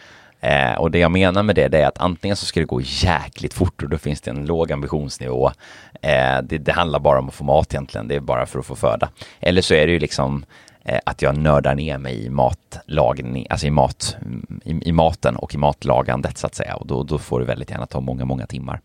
Eh, 0.40 0.74
och 0.74 0.90
det 0.90 0.98
jag 0.98 1.10
menar 1.10 1.42
med 1.42 1.56
det, 1.56 1.68
det, 1.68 1.82
är 1.82 1.86
att 1.86 1.98
antingen 1.98 2.36
så 2.36 2.46
ska 2.46 2.60
det 2.60 2.66
gå 2.66 2.80
jäkligt 2.82 3.54
fort 3.54 3.82
och 3.82 3.88
då 3.88 3.98
finns 3.98 4.20
det 4.20 4.30
en 4.30 4.46
låg 4.46 4.72
ambitionsnivå. 4.72 5.50
Eh, 6.02 6.42
det, 6.42 6.58
det, 6.58 6.72
handlar 6.72 6.98
bara 6.98 7.18
om 7.18 7.28
att 7.28 7.34
få 7.34 7.44
mat 7.44 7.74
egentligen, 7.74 8.08
det 8.08 8.14
är 8.14 8.20
bara 8.20 8.46
för 8.46 8.58
att 8.58 8.66
få 8.66 8.76
föda. 8.76 9.08
Eller 9.40 9.62
så 9.62 9.74
är 9.74 9.86
det 9.86 9.92
ju 9.92 9.98
liksom 9.98 10.44
eh, 10.84 10.98
att 11.06 11.22
jag 11.22 11.38
nördar 11.38 11.74
ner 11.74 11.98
mig 11.98 12.24
i 12.24 12.30
matlagning, 12.30 13.46
alltså 13.50 13.66
i, 13.66 13.70
mat, 13.70 14.16
i, 14.64 14.88
i, 14.88 14.92
maten 14.92 15.36
och 15.36 15.54
i 15.54 15.58
matlagandet 15.58 16.38
så 16.38 16.46
att 16.46 16.54
säga. 16.54 16.74
Och 16.74 16.86
då, 16.86 17.02
då 17.02 17.18
får 17.18 17.40
det 17.40 17.46
väldigt 17.46 17.70
gärna 17.70 17.86
ta 17.86 18.00
många, 18.00 18.24
många 18.24 18.46
timmar. 18.46 18.80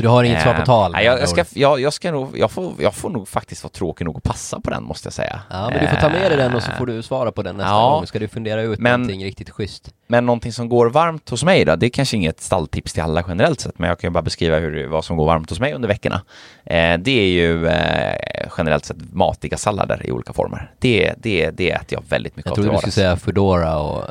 Så 0.00 0.02
du 0.02 0.08
har 0.08 0.24
inget 0.24 0.42
svar 0.42 0.54
på 0.54 0.66
tal? 0.66 0.92
Nej, 0.92 1.04
jag, 1.04 1.20
jag, 1.20 1.28
ska, 1.28 1.44
jag, 1.54 1.80
jag, 1.80 1.92
ska 1.92 2.12
nog, 2.12 2.38
jag, 2.38 2.50
får, 2.50 2.72
jag 2.78 2.94
får 2.94 3.10
nog 3.10 3.28
faktiskt 3.28 3.62
vara 3.62 3.72
tråkig 3.72 4.04
nog 4.04 4.16
att 4.16 4.22
passa 4.22 4.60
på 4.60 4.70
den 4.70 4.84
måste 4.84 5.06
jag 5.06 5.12
säga. 5.12 5.40
Ja, 5.50 5.70
men 5.70 5.80
du 5.80 5.88
får 5.88 5.96
ta 5.96 6.08
med 6.08 6.30
dig 6.30 6.36
den 6.36 6.54
och 6.54 6.62
så 6.62 6.70
får 6.70 6.86
du 6.86 7.02
svara 7.02 7.32
på 7.32 7.42
den 7.42 7.56
nästa 7.56 7.70
ja, 7.70 7.90
gång. 7.90 8.06
Ska 8.06 8.18
du 8.18 8.28
fundera 8.28 8.62
ut 8.62 8.78
men, 8.78 9.00
någonting 9.00 9.24
riktigt 9.24 9.50
schysst. 9.50 9.94
Men 10.06 10.26
någonting 10.26 10.52
som 10.52 10.68
går 10.68 10.90
varmt 10.90 11.30
hos 11.30 11.44
mig 11.44 11.64
då, 11.64 11.76
det 11.76 11.86
är 11.86 11.90
kanske 11.90 12.16
inget 12.16 12.40
stalltips 12.40 12.92
till 12.92 13.02
alla 13.02 13.24
generellt 13.28 13.60
sett, 13.60 13.78
men 13.78 13.88
jag 13.88 13.98
kan 13.98 14.08
ju 14.08 14.12
bara 14.12 14.22
beskriva 14.22 14.58
hur, 14.58 14.86
vad 14.86 15.04
som 15.04 15.16
går 15.16 15.26
varmt 15.26 15.50
hos 15.50 15.60
mig 15.60 15.72
under 15.72 15.88
veckorna. 15.88 16.22
Eh, 16.64 16.98
det 16.98 17.20
är 17.20 17.26
ju 17.26 17.66
eh, 17.66 18.48
generellt 18.58 18.84
sett 18.84 19.12
matiga 19.12 19.56
sallader 19.56 20.06
i 20.06 20.12
olika 20.12 20.32
former. 20.32 20.70
Det, 20.78 21.14
det, 21.16 21.50
det 21.50 21.70
äter 21.70 21.86
jag 21.88 22.02
väldigt 22.08 22.36
mycket 22.36 22.50
jag 22.50 22.52
av 22.52 22.58
Jag 22.58 22.64
trodde 22.64 22.76
du 22.76 22.78
skulle 22.78 22.92
säga 22.92 23.16
Foodora 23.16 23.78
och 23.78 24.04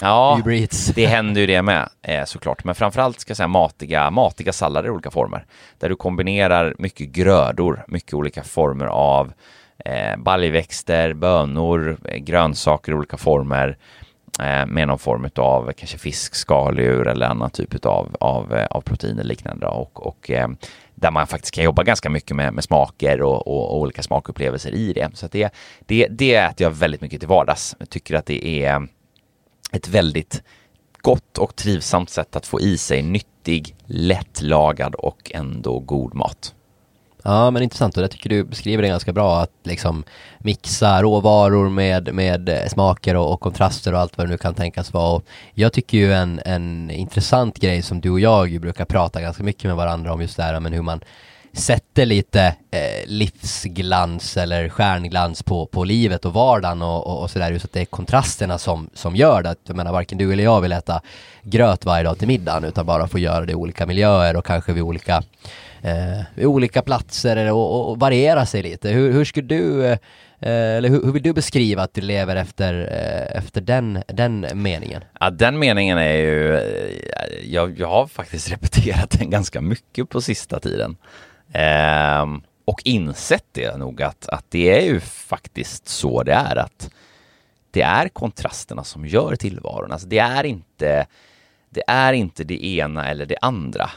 ja, 0.00 0.36
Uber 0.40 0.52
Eats. 0.52 0.86
det 0.86 1.06
händer 1.06 1.40
ju 1.40 1.46
det 1.46 1.62
med 1.62 1.88
eh, 2.02 2.24
såklart, 2.24 2.64
men 2.64 2.74
framförallt 2.74 3.20
ska 3.20 3.30
jag 3.30 3.36
säga 3.36 3.48
matiga, 3.48 4.10
matiga 4.10 4.52
sallader 4.52 4.88
i 4.88 4.90
olika 4.90 5.10
former 5.10 5.33
där 5.78 5.88
du 5.88 5.96
kombinerar 5.96 6.74
mycket 6.78 7.08
grödor, 7.08 7.84
mycket 7.88 8.14
olika 8.14 8.42
former 8.42 8.86
av 8.86 9.32
eh, 9.78 10.16
baljväxter, 10.16 11.12
bönor, 11.12 11.98
eh, 12.04 12.16
grönsaker 12.18 12.92
i 12.92 12.94
olika 12.94 13.16
former 13.16 13.78
eh, 14.40 14.66
med 14.66 14.88
någon 14.88 14.98
form 14.98 15.28
av 15.36 15.72
kanske 15.72 15.98
fisk, 15.98 16.34
skaldjur 16.34 17.08
eller 17.08 17.26
annan 17.26 17.50
typ 17.50 17.86
av, 17.86 18.16
av, 18.20 18.66
av 18.70 18.80
proteiner 18.80 19.24
liknande. 19.24 19.66
Och, 19.66 20.06
och 20.06 20.30
eh, 20.30 20.48
där 20.94 21.10
man 21.10 21.26
faktiskt 21.26 21.54
kan 21.54 21.64
jobba 21.64 21.82
ganska 21.82 22.10
mycket 22.10 22.36
med, 22.36 22.54
med 22.54 22.64
smaker 22.64 23.22
och, 23.22 23.46
och, 23.46 23.70
och, 23.70 23.80
olika 23.80 24.02
smakupplevelser 24.02 24.74
i 24.74 24.92
det. 24.92 25.10
Så 25.14 25.28
det, 25.30 25.54
det, 25.86 26.08
det 26.10 26.34
äter 26.34 26.64
jag 26.64 26.70
väldigt 26.70 27.00
mycket 27.00 27.20
till 27.20 27.28
vardags. 27.28 27.76
Jag 27.78 27.90
tycker 27.90 28.14
att 28.14 28.26
det 28.26 28.64
är 28.64 28.88
ett 29.72 29.88
väldigt 29.88 30.42
gott 31.00 31.38
och 31.38 31.56
trivsamt 31.56 32.10
sätt 32.10 32.36
att 32.36 32.46
få 32.46 32.60
i 32.60 32.78
sig 32.78 33.02
nytt 33.02 33.26
nyttig, 33.44 33.74
lättlagad 33.86 34.94
och 34.94 35.30
ändå 35.34 35.78
god 35.78 36.14
mat. 36.14 36.54
Ja 37.22 37.50
men 37.50 37.62
intressant 37.62 37.96
och 37.96 38.02
jag 38.02 38.10
tycker 38.10 38.30
du 38.30 38.44
beskriver 38.44 38.82
det 38.82 38.88
ganska 38.88 39.12
bra 39.12 39.40
att 39.40 39.50
liksom 39.62 40.04
mixa 40.38 41.02
råvaror 41.02 41.70
med, 41.70 42.14
med 42.14 42.48
eh, 42.48 42.68
smaker 42.68 43.16
och, 43.16 43.32
och 43.32 43.40
kontraster 43.40 43.92
och 43.92 44.00
allt 44.00 44.18
vad 44.18 44.26
det 44.26 44.30
nu 44.30 44.38
kan 44.38 44.54
tänkas 44.54 44.92
vara. 44.92 45.16
Och 45.16 45.24
jag 45.54 45.72
tycker 45.72 45.98
ju 45.98 46.12
en, 46.12 46.40
en 46.44 46.90
intressant 46.90 47.58
grej 47.58 47.82
som 47.82 48.00
du 48.00 48.10
och 48.10 48.20
jag 48.20 48.60
brukar 48.60 48.84
prata 48.84 49.20
ganska 49.20 49.42
mycket 49.42 49.64
med 49.64 49.76
varandra 49.76 50.12
om 50.12 50.20
just 50.20 50.36
det 50.36 50.42
här 50.42 50.60
men 50.60 50.72
hur 50.72 50.82
man 50.82 51.00
sätter 51.54 52.06
lite 52.06 52.42
eh, 52.70 53.06
livsglans 53.06 54.36
eller 54.36 54.68
stjärnglans 54.68 55.42
på, 55.42 55.66
på 55.66 55.84
livet 55.84 56.24
och 56.24 56.32
vardagen 56.32 56.82
och, 56.82 57.06
och, 57.06 57.22
och 57.22 57.30
sådär. 57.30 57.52
Just 57.52 57.64
att 57.64 57.72
det 57.72 57.80
är 57.80 57.84
kontrasterna 57.84 58.58
som, 58.58 58.90
som 58.94 59.16
gör 59.16 59.42
det. 59.42 59.56
Jag 59.66 59.76
menar 59.76 59.92
varken 59.92 60.18
du 60.18 60.32
eller 60.32 60.44
jag 60.44 60.60
vill 60.60 60.72
äta 60.72 61.02
gröt 61.42 61.84
varje 61.84 62.04
dag 62.04 62.18
till 62.18 62.28
middagen 62.28 62.64
utan 62.64 62.86
bara 62.86 63.08
få 63.08 63.18
göra 63.18 63.46
det 63.46 63.52
i 63.52 63.54
olika 63.54 63.86
miljöer 63.86 64.36
och 64.36 64.46
kanske 64.46 64.72
vid 64.72 64.82
olika, 64.82 65.22
eh, 65.82 66.22
vid 66.34 66.46
olika 66.46 66.82
platser 66.82 67.52
och, 67.52 67.90
och, 67.90 68.00
variera 68.00 68.46
sig 68.46 68.62
lite. 68.62 68.88
Hur, 68.88 69.12
hur 69.12 69.24
skulle 69.24 69.46
du 69.46 69.86
eh, 69.86 69.98
eh, 70.40 70.76
eller 70.76 70.88
hur, 70.88 71.04
hur, 71.04 71.12
vill 71.12 71.22
du 71.22 71.32
beskriva 71.32 71.82
att 71.82 71.94
du 71.94 72.00
lever 72.00 72.36
efter, 72.36 72.74
eh, 72.74 73.38
efter 73.38 73.60
den, 73.60 74.02
den 74.08 74.46
meningen? 74.54 75.04
Ja, 75.20 75.30
den 75.30 75.58
meningen 75.58 75.98
är 75.98 76.16
ju, 76.16 76.56
eh, 76.56 76.62
jag, 77.44 77.78
jag 77.78 77.88
har 77.88 78.06
faktiskt 78.06 78.52
repeterat 78.52 79.10
den 79.10 79.30
ganska 79.30 79.60
mycket 79.60 80.08
på 80.08 80.20
sista 80.20 80.60
tiden. 80.60 80.96
Eh, 81.52 82.26
och 82.64 82.82
insett 82.84 83.46
det 83.52 83.76
nog 83.76 84.02
att, 84.02 84.28
att 84.28 84.44
det 84.48 84.78
är 84.78 84.84
ju 84.84 85.00
faktiskt 85.00 85.88
så 85.88 86.22
det 86.22 86.32
är 86.32 86.56
att 86.56 86.90
det 87.70 87.82
är 87.82 88.08
kontrasterna 88.08 88.84
som 88.84 89.06
gör 89.06 89.36
tillvaron. 89.36 89.92
Alltså 89.92 90.08
det 90.08 90.18
är 90.18 90.44
inte 90.44 91.06
det 91.70 91.82
är 91.86 92.12
inte 92.12 92.44
det 92.44 92.64
ena 92.64 93.08
eller 93.08 93.26
det 93.26 93.36
andra. 93.40 93.90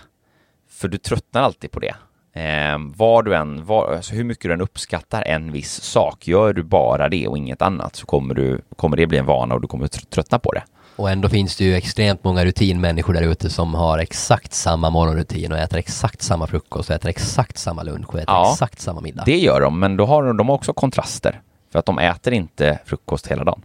För 0.69 0.87
du 0.87 0.97
tröttnar 0.97 1.41
alltid 1.41 1.71
på 1.71 1.79
det. 1.79 1.95
Eh, 2.41 2.77
var 2.95 3.23
du 3.23 3.35
än, 3.35 3.65
var, 3.65 3.93
alltså 3.95 4.15
hur 4.15 4.23
mycket 4.23 4.43
du 4.43 4.53
än 4.53 4.61
uppskattar 4.61 5.23
en 5.23 5.51
viss 5.51 5.81
sak, 5.81 6.27
gör 6.27 6.53
du 6.53 6.63
bara 6.63 7.09
det 7.09 7.27
och 7.27 7.37
inget 7.37 7.61
annat 7.61 7.95
så 7.95 8.05
kommer, 8.05 8.35
du, 8.35 8.61
kommer 8.75 8.97
det 8.97 9.07
bli 9.07 9.17
en 9.17 9.25
vana 9.25 9.55
och 9.55 9.61
du 9.61 9.67
kommer 9.67 9.87
tröttna 9.87 10.39
på 10.39 10.51
det. 10.51 10.63
Och 10.97 11.09
ändå 11.09 11.29
finns 11.29 11.55
det 11.55 11.63
ju 11.63 11.75
extremt 11.75 12.23
många 12.23 12.45
rutinmänniskor 12.45 13.13
där 13.13 13.21
ute 13.21 13.49
som 13.49 13.73
har 13.73 13.99
exakt 13.99 14.53
samma 14.53 14.89
morgonrutin 14.89 15.51
och 15.51 15.57
äter 15.57 15.77
exakt 15.77 16.21
samma 16.21 16.47
frukost 16.47 16.89
och 16.89 16.95
äter 16.95 17.09
exakt 17.09 17.57
samma 17.57 17.83
lunch 17.83 18.09
och 18.09 18.19
äter 18.19 18.35
ja, 18.35 18.51
exakt 18.51 18.79
samma 18.79 19.01
middag. 19.01 19.23
Det 19.25 19.37
gör 19.37 19.61
de, 19.61 19.79
men 19.79 19.97
då 19.97 20.05
har 20.05 20.33
de 20.33 20.49
också 20.49 20.73
kontraster. 20.73 21.41
För 21.71 21.79
att 21.79 21.85
de 21.85 21.99
äter 21.99 22.33
inte 22.33 22.79
frukost 22.85 23.27
hela 23.27 23.43
dagen. 23.43 23.61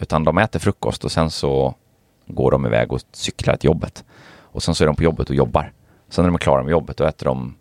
Utan 0.00 0.24
de 0.24 0.38
äter 0.38 0.58
frukost 0.58 1.04
och 1.04 1.12
sen 1.12 1.30
så 1.30 1.74
går 2.26 2.50
de 2.50 2.66
iväg 2.66 2.92
och 2.92 3.00
cyklar 3.12 3.56
till 3.56 3.68
jobbet. 3.68 4.04
Och 4.40 4.62
sen 4.62 4.74
så 4.74 4.84
är 4.84 4.86
de 4.86 4.96
på 4.96 5.02
jobbet 5.02 5.30
och 5.30 5.36
jobbar. 5.36 5.72
Sen 6.08 6.22
när 6.22 6.28
de 6.28 6.34
är 6.34 6.38
klara 6.38 6.62
med 6.62 6.70
jobbet, 6.70 6.96
då 6.96 7.04
äter 7.04 7.26
de, 7.26 7.54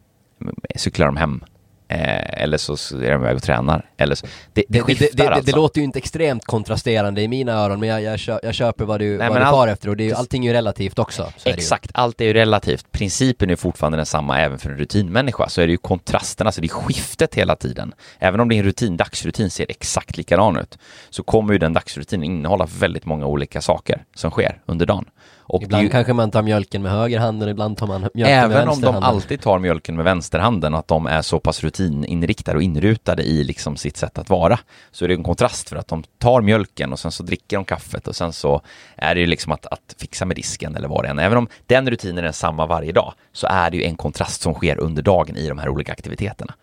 cyklar 0.76 1.06
de 1.06 1.18
hem 1.18 1.43
Eh, 1.92 2.44
eller 2.44 2.58
så 2.58 2.74
är 2.74 3.12
de 3.12 3.22
iväg 3.22 3.36
och 3.36 3.44
tränar. 3.44 3.90
Eller 3.98 4.16
så. 4.16 4.28
Det, 4.54 4.64
det, 4.70 4.82
skiftar 4.82 5.06
det, 5.06 5.24
det, 5.24 5.30
alltså. 5.30 5.52
det, 5.52 5.56
låter 5.56 5.80
ju 5.80 5.86
inte 5.86 6.00
extremt 6.00 6.46
kontrasterande 6.46 7.22
i 7.22 7.28
mina 7.28 7.52
öron, 7.52 7.80
men 7.80 7.90
jag, 7.90 8.02
jag, 8.02 8.20
köper, 8.20 8.48
jag 8.48 8.56
köper 8.56 8.86
vad 8.86 9.00
du, 9.00 9.18
Nej, 9.18 9.30
vad 9.30 9.38
du 9.38 9.44
all, 9.44 9.54
far 9.54 9.68
efter 9.68 9.90
och 9.90 9.98
det 9.98 10.10
är, 10.10 10.16
allting 10.16 10.46
är 10.46 10.50
ju 10.50 10.54
relativt 10.54 11.00
också. 11.00 11.32
exakt, 11.44 11.92
är 11.92 12.00
allt 12.00 12.22
är 12.22 12.26
ju 12.26 12.34
relativt. 12.34 12.92
Principen 12.92 13.50
är 13.50 13.56
fortfarande 13.56 13.98
densamma 13.98 14.40
även 14.40 14.60
för 14.60 14.70
en 14.70 14.78
rutinmänniska, 14.78 15.50
så 15.50 15.62
är 15.62 15.68
det 15.68 15.72
ju 15.72 15.78
kontrasterna, 15.78 16.48
alltså 16.48 16.62
det 16.62 16.68
är 16.68 16.70
skiftet 16.70 17.36
hela 17.36 17.56
tiden. 17.56 17.94
Även 18.20 18.40
om 18.40 18.50
det 18.50 18.56
en 18.56 18.64
rutin, 18.64 18.98
dagsrutin 18.98 19.50
ser 19.50 19.66
exakt 19.70 20.18
likadan 20.18 20.58
ut, 20.58 20.78
så 21.10 21.24
kommer 21.24 21.54
ju 21.54 21.60
den 21.60 21.74
dagsrutinen 21.74 22.24
innehålla 22.24 22.68
väldigt 22.80 23.06
många 23.06 23.26
olika 23.26 23.62
saker 23.62 24.04
som 24.16 24.32
sker 24.32 24.62
under 24.66 24.86
dagen. 24.86 25.06
Och 25.50 25.64
ibland 25.64 25.84
ju, 25.84 25.89
kanske 25.89 26.14
man 26.14 26.32
tar 26.32 26.41
mjölken 26.41 26.82
med 26.82 26.91
höger 26.91 27.20
hand 27.20 27.43
och 27.43 27.50
ibland 27.50 27.78
tar 27.78 27.88
man 27.88 28.10
mjölken 28.14 28.38
även 28.38 28.50
med 28.50 28.58
vänster 28.58 28.88
Även 28.88 28.95
om 28.95 29.02
de 29.02 29.08
alltid 29.08 29.41
tar 29.41 29.60
mjölken 29.60 29.95
med 29.95 30.06
vänsterhanden 30.06 30.74
och 30.74 30.80
att 30.80 30.88
de 30.88 31.06
är 31.06 31.22
så 31.22 31.39
pass 31.39 31.64
rutininriktade 31.64 32.58
och 32.58 32.64
inrutade 32.64 33.24
i 33.24 33.43
liksom 33.43 33.76
sitt 33.78 33.97
sätt 33.97 34.18
att 34.18 34.30
vara 34.30 34.60
så 34.91 35.06
är 35.06 35.10
det 35.10 35.14
en 35.14 35.24
kontrast 35.24 35.70
för 35.70 35.76
att 35.76 35.88
de 35.88 36.04
tar 36.18 36.41
mjölken 36.41 36.91
och 36.91 37.00
sen 37.00 37.12
så 37.12 37.24
dricker 37.24 37.58
de 37.58 37.66
kaffet 37.66 38.08
och 38.08 38.16
sen 38.16 38.34
så 38.34 38.62
är 38.95 39.16
det 39.16 39.22
ju 39.22 39.28
liksom 39.28 39.52
att, 39.52 39.66
att 39.66 39.95
fixa 39.97 40.26
med 40.26 40.36
disken 40.36 40.76
eller 40.76 40.88
vad 40.88 41.04
det 41.04 41.10
än 41.10 41.20
Även 41.20 41.38
om 41.38 41.47
den 41.68 41.89
rutinen 41.89 42.26
är 42.26 42.32
samma 42.32 42.66
varje 42.66 42.91
dag 42.91 43.14
så 43.34 43.47
är 43.47 43.70
det 43.70 43.78
ju 43.78 43.84
en 43.84 43.95
kontrast 43.95 44.41
som 44.41 44.54
sker 44.54 44.80
under 44.80 45.02
dagen 45.02 45.36
i 45.36 45.47
de 45.47 45.58
här 45.58 45.70
olika 45.70 45.91
aktiviteterna. 45.91 46.54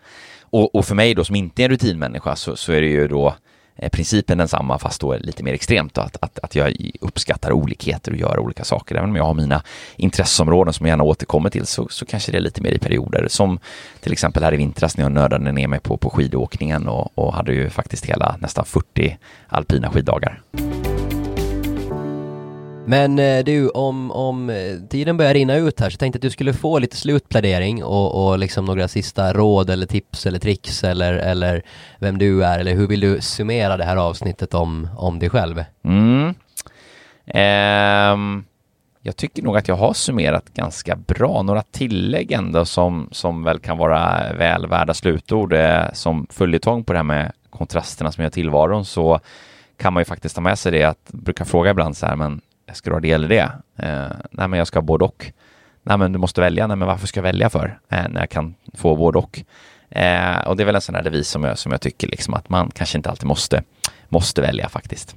Och, 0.41 0.75
och 0.75 0.85
för 0.85 0.95
mig 0.95 1.15
då 1.15 1.25
som 1.25 1.37
inte 1.37 1.63
är 1.63 1.65
en 1.65 1.71
rutinmänniska 1.71 2.37
så, 2.37 2.57
så 2.57 2.73
är 2.73 2.81
det 2.81 2.87
ju 2.87 3.09
då 3.09 3.35
Eh, 3.77 3.89
principen 3.89 4.39
densamma 4.39 4.79
fast 4.79 5.01
då 5.01 5.17
lite 5.17 5.43
mer 5.43 5.53
extremt 5.53 5.95
då, 5.95 6.01
att, 6.01 6.17
att, 6.21 6.39
att 6.39 6.55
jag 6.55 6.91
uppskattar 7.01 7.53
olikheter 7.53 8.13
och 8.13 8.19
gör 8.19 8.39
olika 8.39 8.65
saker. 8.65 8.95
Även 8.95 9.11
om 9.11 9.17
jag 9.17 9.25
har 9.25 9.35
mina 9.35 9.63
intresseområden 9.97 10.73
som 10.73 10.87
jag 10.87 10.93
gärna 10.93 11.05
återkommer 11.05 11.51
till 11.51 11.67
så, 11.67 11.89
så 11.89 12.07
kanske 12.07 12.33
det 12.33 12.39
är 12.39 12.43
lite 12.43 12.63
mer 12.63 12.71
i 12.71 12.79
perioder. 12.79 13.27
Som 13.29 13.59
till 14.01 14.13
exempel 14.13 14.43
här 14.43 14.55
i 14.55 14.57
vintras 14.57 14.97
när 14.97 15.05
jag 15.05 15.13
nördade 15.13 15.53
ner 15.53 15.69
mig 15.69 15.81
på, 15.81 15.97
på 15.97 16.11
skidåkningen 16.11 16.89
och, 16.89 17.19
och 17.19 17.35
hade 17.35 17.53
ju 17.53 17.71
faktiskt 17.71 18.07
hela 18.07 18.37
nästan 18.41 18.65
40 18.65 19.19
alpina 19.49 19.91
skiddagar. 19.91 20.43
Men 22.87 23.19
eh, 23.19 23.45
du, 23.45 23.69
om, 23.69 24.11
om 24.11 24.51
eh, 24.51 24.89
tiden 24.91 25.17
börjar 25.17 25.35
rinna 25.35 25.57
ut 25.57 25.81
här 25.81 25.91
så 25.91 25.99
tänkte 25.99 26.17
jag 26.17 26.19
att 26.19 26.23
du 26.23 26.31
skulle 26.31 26.53
få 26.53 26.79
lite 26.79 26.97
slutplädering 26.97 27.85
och, 27.85 28.27
och 28.27 28.39
liksom 28.39 28.65
några 28.65 28.89
sista 28.89 29.33
råd 29.33 29.71
eller 29.71 29.87
tips 29.87 30.27
eller 30.27 30.39
tricks 30.39 30.85
eller, 30.85 31.13
eller 31.13 31.63
vem 31.99 32.19
du 32.19 32.45
är 32.45 32.59
eller 32.59 32.75
hur 32.75 32.87
vill 32.87 33.01
du 33.01 33.21
summera 33.21 33.77
det 33.77 33.85
här 33.85 33.97
avsnittet 33.97 34.55
om, 34.55 34.89
om 34.97 35.19
dig 35.19 35.31
själv? 35.31 35.65
Mm. 35.85 36.35
Um, 37.35 38.45
jag 39.03 39.17
tycker 39.17 39.43
nog 39.43 39.57
att 39.57 39.69
jag 39.69 39.77
har 39.77 39.93
summerat 39.93 40.55
ganska 40.55 40.97
bra. 40.97 41.43
Några 41.43 41.63
tillägg 41.63 42.33
ändå 42.33 42.65
som, 42.65 43.09
som 43.13 43.45
väl 43.45 43.59
kan 43.59 43.79
vara 43.79 44.33
väl 44.33 44.67
värda 44.67 44.95
slutord 44.95 45.53
eh, 45.53 45.93
som 45.93 46.27
följetong 46.31 46.85
på 46.85 46.93
det 46.93 46.99
här 46.99 47.05
med 47.05 47.33
kontrasterna 47.51 48.13
som 48.13 48.23
gör 48.25 48.31
tillvaron 48.31 48.85
så 48.85 49.21
kan 49.77 49.93
man 49.93 50.01
ju 50.01 50.05
faktiskt 50.05 50.35
ta 50.35 50.41
med 50.41 50.59
sig 50.59 50.73
det 50.73 50.85
att 50.85 51.13
brukar 51.13 51.45
fråga 51.45 51.71
ibland 51.71 51.97
så 51.97 52.07
här 52.07 52.17
men 52.17 52.41
ska 52.73 52.91
du 52.91 52.95
ha 52.97 53.01
det 53.01 53.13
eller 53.13 53.29
det? 53.29 53.53
Eh, 53.77 54.17
nej, 54.31 54.49
men 54.49 54.53
jag 54.53 54.67
ska 54.67 54.79
ha 54.79 54.83
både 54.83 55.05
och. 55.05 55.33
Nej, 55.83 55.99
men 55.99 56.13
du 56.13 56.19
måste 56.19 56.41
välja. 56.41 56.67
Nej, 56.67 56.77
men 56.77 56.89
varför 56.89 57.07
ska 57.07 57.19
jag 57.19 57.23
välja 57.23 57.51
för? 57.51 57.79
Eh, 57.89 58.09
när 58.09 58.21
jag 58.21 58.31
kan 58.31 58.55
få 58.75 58.97
både 58.97 59.19
och. 59.19 59.41
Eh, 59.91 60.39
och 60.39 60.57
det 60.57 60.63
är 60.63 60.65
väl 60.65 60.75
en 60.75 60.81
sån 60.81 60.95
här 60.95 61.03
devis 61.03 61.29
som 61.29 61.45
jag, 61.45 61.59
som 61.59 61.73
jag 61.73 61.81
tycker 61.81 62.09
liksom 62.09 62.35
att 62.35 62.49
man 62.49 62.71
kanske 62.71 62.99
inte 62.99 63.11
alltid 63.11 63.27
måste, 63.27 63.63
måste 64.09 64.41
välja 64.41 64.69
faktiskt. 64.69 65.17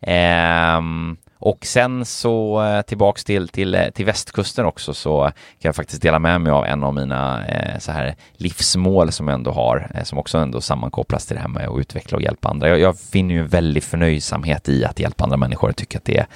Ehm, 0.00 1.16
och 1.42 1.66
sen 1.66 2.04
så 2.04 2.64
eh, 2.64 2.82
tillbaks 2.82 3.24
till, 3.24 3.48
till, 3.48 3.74
eh, 3.74 3.90
till 3.90 4.06
västkusten 4.06 4.66
också 4.66 4.94
så 4.94 5.22
kan 5.24 5.68
jag 5.68 5.76
faktiskt 5.76 6.02
dela 6.02 6.18
med 6.18 6.40
mig 6.40 6.52
av 6.52 6.64
en 6.64 6.84
av 6.84 6.94
mina 6.94 7.46
eh, 7.46 7.78
så 7.78 7.92
här 7.92 8.14
livsmål 8.32 9.12
som 9.12 9.28
jag 9.28 9.34
ändå 9.34 9.50
har, 9.50 9.90
eh, 9.94 10.02
som 10.02 10.18
också 10.18 10.38
ändå 10.38 10.60
sammankopplas 10.60 11.26
till 11.26 11.36
det 11.36 11.42
här 11.42 11.48
med 11.48 11.68
att 11.68 11.78
utveckla 11.78 12.16
och 12.16 12.22
hjälpa 12.22 12.48
andra. 12.48 12.68
Jag, 12.68 12.80
jag 12.80 12.98
finner 12.98 13.34
ju 13.34 13.40
en 13.40 13.48
väldig 13.48 13.82
förnöjsamhet 13.82 14.68
i 14.68 14.84
att 14.84 15.00
hjälpa 15.00 15.24
andra 15.24 15.36
människor. 15.36 15.68
Jag 15.68 15.76
tycker 15.76 15.98
att 15.98 16.04
det 16.04 16.26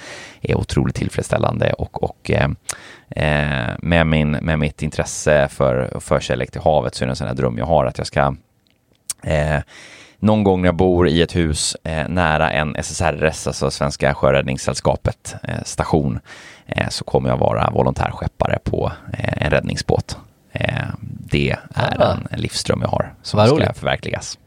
är 0.41 0.57
otroligt 0.57 0.95
tillfredsställande 0.95 1.73
och, 1.73 2.03
och 2.03 2.31
eh, 2.31 2.49
eh 3.09 3.75
med, 3.79 4.07
min, 4.07 4.31
med 4.31 4.59
mitt 4.59 4.81
intresse 4.81 5.47
för 5.47 5.99
förkärlek 5.99 6.51
till 6.51 6.61
havet 6.61 6.95
så 6.95 7.03
är 7.03 7.07
det 7.07 7.11
en 7.11 7.15
sån 7.15 7.27
här 7.27 7.35
dröm 7.35 7.57
jag 7.57 7.65
har 7.65 7.85
att 7.85 7.97
jag 7.97 8.07
ska 8.07 8.35
eh, 9.23 9.59
någon 10.25 10.43
gång 10.43 10.61
när 10.61 10.67
jag 10.67 10.75
bor 10.75 11.07
i 11.07 11.21
ett 11.21 11.35
hus 11.35 11.77
eh, 11.83 12.07
nära 12.07 12.51
en 12.51 12.75
SSRS, 12.75 13.47
alltså 13.47 13.71
Svenska 13.71 14.13
Sjöräddningssällskapet 14.13 15.35
eh, 15.43 15.63
station, 15.65 16.19
eh, 16.65 16.89
så 16.89 17.03
kommer 17.03 17.29
jag 17.29 17.37
vara 17.37 17.69
volontärskeppare 17.71 18.59
på 18.63 18.91
eh, 19.13 19.45
en 19.45 19.51
räddningsbåt. 19.51 20.17
Eh, 20.51 20.85
det 21.01 21.51
är 21.51 21.59
ah. 21.75 22.11
en, 22.11 22.27
en 22.31 22.39
livsdröm 22.39 22.81
jag 22.81 22.89
har 22.89 23.13
som 23.21 23.37
Vad 23.37 23.47
ska 23.47 23.55
roligt. 23.55 23.77
förverkligas. 23.77 24.37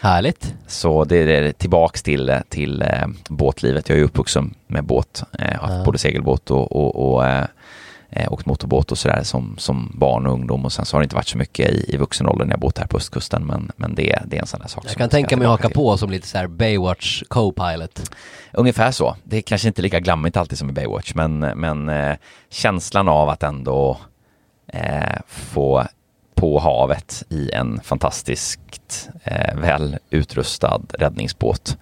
Härligt. 0.00 0.54
Så 0.66 1.04
det 1.04 1.16
är 1.16 1.52
tillbaks 1.52 2.02
till, 2.02 2.36
till 2.48 2.82
eh, 2.82 3.06
båtlivet. 3.28 3.88
Jag 3.88 3.98
är 3.98 4.02
uppvuxen 4.02 4.54
med 4.66 4.84
båt, 4.84 5.24
eh, 5.38 5.60
haft 5.60 5.72
ah. 5.72 5.84
både 5.84 5.98
segelbåt 5.98 6.50
och, 6.50 6.72
och, 6.72 7.14
och 7.14 7.24
eh, 8.10 8.32
åkt 8.32 8.46
motorbåt 8.46 8.92
och 8.92 8.98
sådär 8.98 9.22
som, 9.22 9.54
som 9.58 9.92
barn 9.94 10.26
och 10.26 10.32
ungdom 10.32 10.64
och 10.64 10.72
sen 10.72 10.84
så 10.84 10.96
har 10.96 11.00
det 11.00 11.04
inte 11.04 11.16
varit 11.16 11.28
så 11.28 11.38
mycket 11.38 11.70
i, 11.70 11.94
i 11.94 11.96
vuxen 11.96 12.26
ålder 12.26 12.44
när 12.44 12.52
jag 12.52 12.60
bott 12.60 12.78
här 12.78 12.86
på 12.86 12.96
östkusten 12.96 13.46
men, 13.46 13.72
men 13.76 13.94
det, 13.94 14.22
det 14.26 14.36
är 14.36 14.40
en 14.40 14.46
sån 14.46 14.60
där 14.60 14.68
sak 14.68 14.84
Jag 14.86 14.96
kan 14.96 15.08
tänka 15.08 15.36
mig 15.36 15.44
att 15.44 15.50
haka 15.50 15.68
på 15.68 15.96
som 15.96 16.10
lite 16.10 16.26
såhär 16.26 16.46
Baywatch 16.46 17.22
co-pilot 17.28 18.10
Ungefär 18.52 18.90
så. 18.90 19.16
Det 19.24 19.36
är 19.36 19.40
kanske 19.40 19.68
inte 19.68 19.82
lika 19.82 20.00
glammigt 20.00 20.36
alltid 20.36 20.58
som 20.58 20.70
i 20.70 20.72
Baywatch 20.72 21.14
men, 21.14 21.38
men 21.38 21.88
eh, 21.88 22.16
känslan 22.50 23.08
av 23.08 23.28
att 23.28 23.42
ändå 23.42 23.98
eh, 24.66 25.18
få 25.26 25.84
på 26.34 26.58
havet 26.58 27.24
i 27.28 27.50
en 27.52 27.80
fantastiskt 27.80 29.08
eh, 29.24 29.56
väl 29.56 29.96
utrustad 30.10 30.80
räddningsbåt 30.98 31.76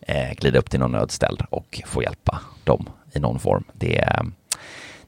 eh, 0.00 0.32
glida 0.32 0.58
upp 0.58 0.70
till 0.70 0.80
någon 0.80 0.92
nödställd 0.92 1.42
och 1.50 1.82
få 1.86 2.02
hjälpa 2.02 2.40
dem 2.64 2.88
i 3.12 3.18
någon 3.18 3.38
form. 3.38 3.64
Det 3.72 3.98
är 3.98 4.26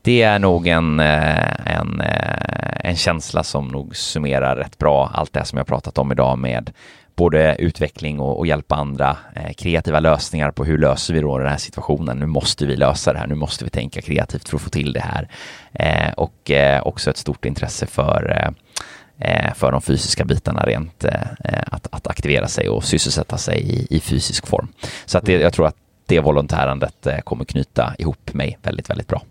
det 0.05 0.23
är 0.23 0.39
nog 0.39 0.67
en, 0.67 1.01
eh, 1.01 1.77
en, 1.77 2.01
eh, 2.01 2.89
en 2.91 2.97
känsla 2.97 3.43
som 3.43 3.69
nog 3.69 3.97
summerar 3.97 4.57
rätt 4.57 4.79
bra 4.79 5.11
allt 5.15 5.33
det 5.33 5.45
som 5.45 5.59
jag 5.59 5.67
pratat 5.67 5.99
om 5.99 6.13
idag 6.13 6.39
med 6.39 6.71
både 7.17 7.57
utveckling 7.59 8.21
och, 8.21 8.39
och 8.39 8.47
hjälpa 8.47 8.75
andra, 8.75 9.17
eh, 9.37 9.53
kreativa 9.53 10.01
lösningar 10.01 10.51
på 10.51 10.65
hur 10.65 10.79
löser 10.79 11.15
vi 11.15 11.21
då 11.21 11.39
den 11.39 11.49
här 11.49 11.57
situationen. 11.57 12.19
Nu 12.19 12.27
måste 12.27 12.67
vi 12.67 12.77
lösa 12.77 13.13
det 13.13 13.19
här, 13.19 13.27
nu 13.27 13.35
måste 13.35 13.65
vi 13.65 13.71
tänka 13.71 14.03
kreativt 14.03 14.49
för 14.49 14.57
att 14.57 14.63
få 14.63 14.71
till 14.71 14.93
det 14.93 15.01
här. 15.01 15.29
Eh, 15.73 16.13
och 16.13 16.51
eh, 16.51 16.87
också 16.87 17.11
ett 17.11 17.17
stort 17.17 17.45
intresse 17.45 17.87
för 17.87 18.55
eh, 19.19 19.55
för 19.55 19.73
de 19.73 19.83
fysiska 19.83 20.25
bitarna 20.25 20.63
rent 20.67 21.05
att, 21.67 21.87
att 21.91 22.07
aktivera 22.07 22.49
sig 22.49 22.69
och 22.69 22.85
sysselsätta 22.85 23.39
sig 23.39 23.61
i, 23.61 23.97
i 23.97 24.01
fysisk 24.01 24.47
form. 24.47 24.69
Så 25.05 25.19
att 25.19 25.27
det, 25.27 25.33
jag 25.33 25.53
tror 25.53 25.67
att 25.67 25.77
det 26.07 26.21
volontärandet 26.21 27.07
kommer 27.25 27.45
knyta 27.45 27.95
ihop 27.99 28.35
mig 28.35 28.59
väldigt, 28.63 28.91
väldigt 28.91 29.09
bra. 29.09 29.23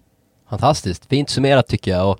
Fantastiskt, 0.53 1.05
fint 1.05 1.29
summerat 1.29 1.67
tycker 1.67 1.91
jag. 1.91 2.09
Och 2.09 2.19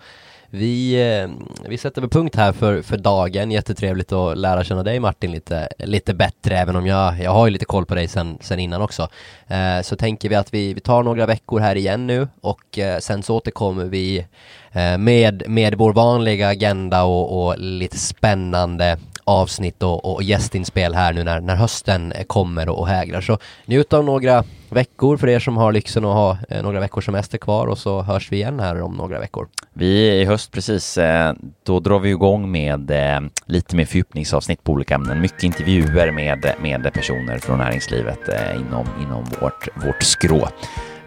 Vi, 0.49 0.93
eh, 0.93 1.29
vi 1.69 1.77
sätter 1.77 2.01
väl 2.01 2.09
punkt 2.09 2.35
här 2.35 2.51
för, 2.51 2.81
för 2.81 2.97
dagen. 2.97 3.51
Jättetrevligt 3.51 4.11
att 4.11 4.37
lära 4.37 4.63
känna 4.63 4.83
dig 4.83 4.99
Martin 4.99 5.31
lite, 5.31 5.69
lite 5.79 6.13
bättre, 6.13 6.57
även 6.57 6.75
om 6.75 6.87
jag, 6.87 7.19
jag 7.19 7.31
har 7.31 7.47
ju 7.47 7.51
lite 7.51 7.65
koll 7.65 7.85
på 7.85 7.95
dig 7.95 8.07
sen, 8.07 8.37
sen 8.41 8.59
innan 8.59 8.81
också. 8.81 9.07
Eh, 9.47 9.81
så 9.81 9.95
tänker 9.95 10.29
vi 10.29 10.35
att 10.35 10.53
vi, 10.53 10.73
vi 10.73 10.79
tar 10.79 11.03
några 11.03 11.25
veckor 11.25 11.59
här 11.59 11.75
igen 11.75 12.07
nu 12.07 12.27
och 12.41 12.79
eh, 12.79 12.99
sen 12.99 13.23
så 13.23 13.35
återkommer 13.35 13.85
vi 13.85 14.25
eh, 14.71 14.97
med, 14.97 15.43
med 15.47 15.75
vår 15.75 15.93
vanliga 15.93 16.47
agenda 16.47 17.03
och, 17.03 17.45
och 17.45 17.59
lite 17.59 17.99
spännande 17.99 18.97
avsnitt 19.23 19.83
och, 19.83 20.13
och 20.13 20.23
gästinspel 20.23 20.95
här 20.95 21.13
nu 21.13 21.23
när, 21.23 21.39
när 21.39 21.55
hösten 21.55 22.13
kommer 22.27 22.69
och, 22.69 22.79
och 22.79 22.87
hägrar. 22.87 23.21
Så 23.21 23.37
njut 23.65 23.93
av 23.93 24.05
några 24.05 24.43
veckor 24.69 25.17
för 25.17 25.29
er 25.29 25.39
som 25.39 25.57
har 25.57 25.71
lyxen 25.71 26.05
att 26.05 26.13
ha 26.13 26.37
eh, 26.49 26.63
några 26.63 26.79
veckors 26.79 27.05
semester 27.05 27.37
kvar 27.37 27.67
och 27.67 27.77
så 27.77 28.01
hörs 28.01 28.31
vi 28.31 28.35
igen 28.35 28.59
här 28.59 28.81
om 28.81 28.93
några 28.93 29.19
veckor. 29.19 29.47
Vi 29.73 30.09
är 30.09 30.13
i 30.13 30.25
höst 30.25 30.51
precis, 30.51 30.97
eh, 30.97 31.33
då 31.63 31.79
drar 31.79 31.99
vi 31.99 32.09
igång 32.09 32.51
med 32.51 32.91
eh, 32.91 33.21
lite 33.45 33.75
mer 33.75 33.85
fördjupningsavsnitt 33.85 34.63
på 34.63 34.71
olika 34.71 34.95
ämnen. 34.95 35.21
Mycket 35.21 35.43
intervjuer 35.43 36.11
med, 36.11 36.55
med 36.61 36.93
personer 36.93 37.37
från 37.37 37.57
näringslivet 37.57 38.29
eh, 38.29 38.55
inom, 38.55 38.87
inom 39.01 39.23
vårt, 39.41 39.67
vårt 39.85 40.03
skrå. 40.03 40.47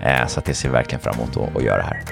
Eh, 0.01 0.27
så 0.27 0.41
det 0.45 0.55
ser 0.55 0.69
vi 0.69 0.73
verkligen 0.73 1.01
fram 1.01 1.15
emot 1.15 1.57
att 1.57 1.63
göra 1.63 1.83
här. 1.83 2.03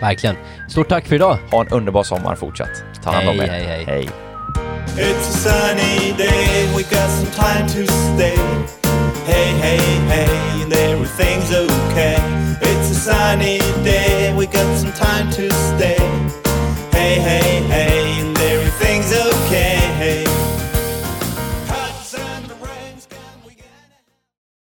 Verkligen. 0.00 0.36
Stort 0.68 0.88
tack 0.88 1.06
för 1.06 1.14
idag. 1.14 1.38
Ha 1.50 1.60
en 1.60 1.68
underbar 1.68 2.02
sommar 2.02 2.34
fortsatt. 2.34 2.84
Ta 3.04 3.10
hand 3.10 3.28
om 3.28 3.40
er. 3.40 3.48
hej, 3.48 3.64
hej. 3.64 3.84
hej. 3.86 4.29
It's 4.56 5.28
a 5.28 5.38
sunny 5.38 6.16
day, 6.16 6.72
we 6.74 6.82
got 6.84 7.08
some 7.10 7.30
time 7.32 7.66
to 7.68 7.86
stay. 7.86 8.36
Hey, 9.24 9.52
hey, 9.58 9.78
hey, 10.08 10.62
and 10.62 10.72
everything's 10.72 11.52
okay. 11.52 12.16
It's 12.60 12.90
a 12.90 12.94
sunny 12.94 13.58
day, 13.84 14.34
we 14.36 14.46
got 14.46 14.78
some 14.78 14.92
time 14.92 15.30
to 15.32 15.50
stay. 15.50 15.98
Hey, 16.92 17.20
hey, 17.20 17.62
hey. 17.68 17.99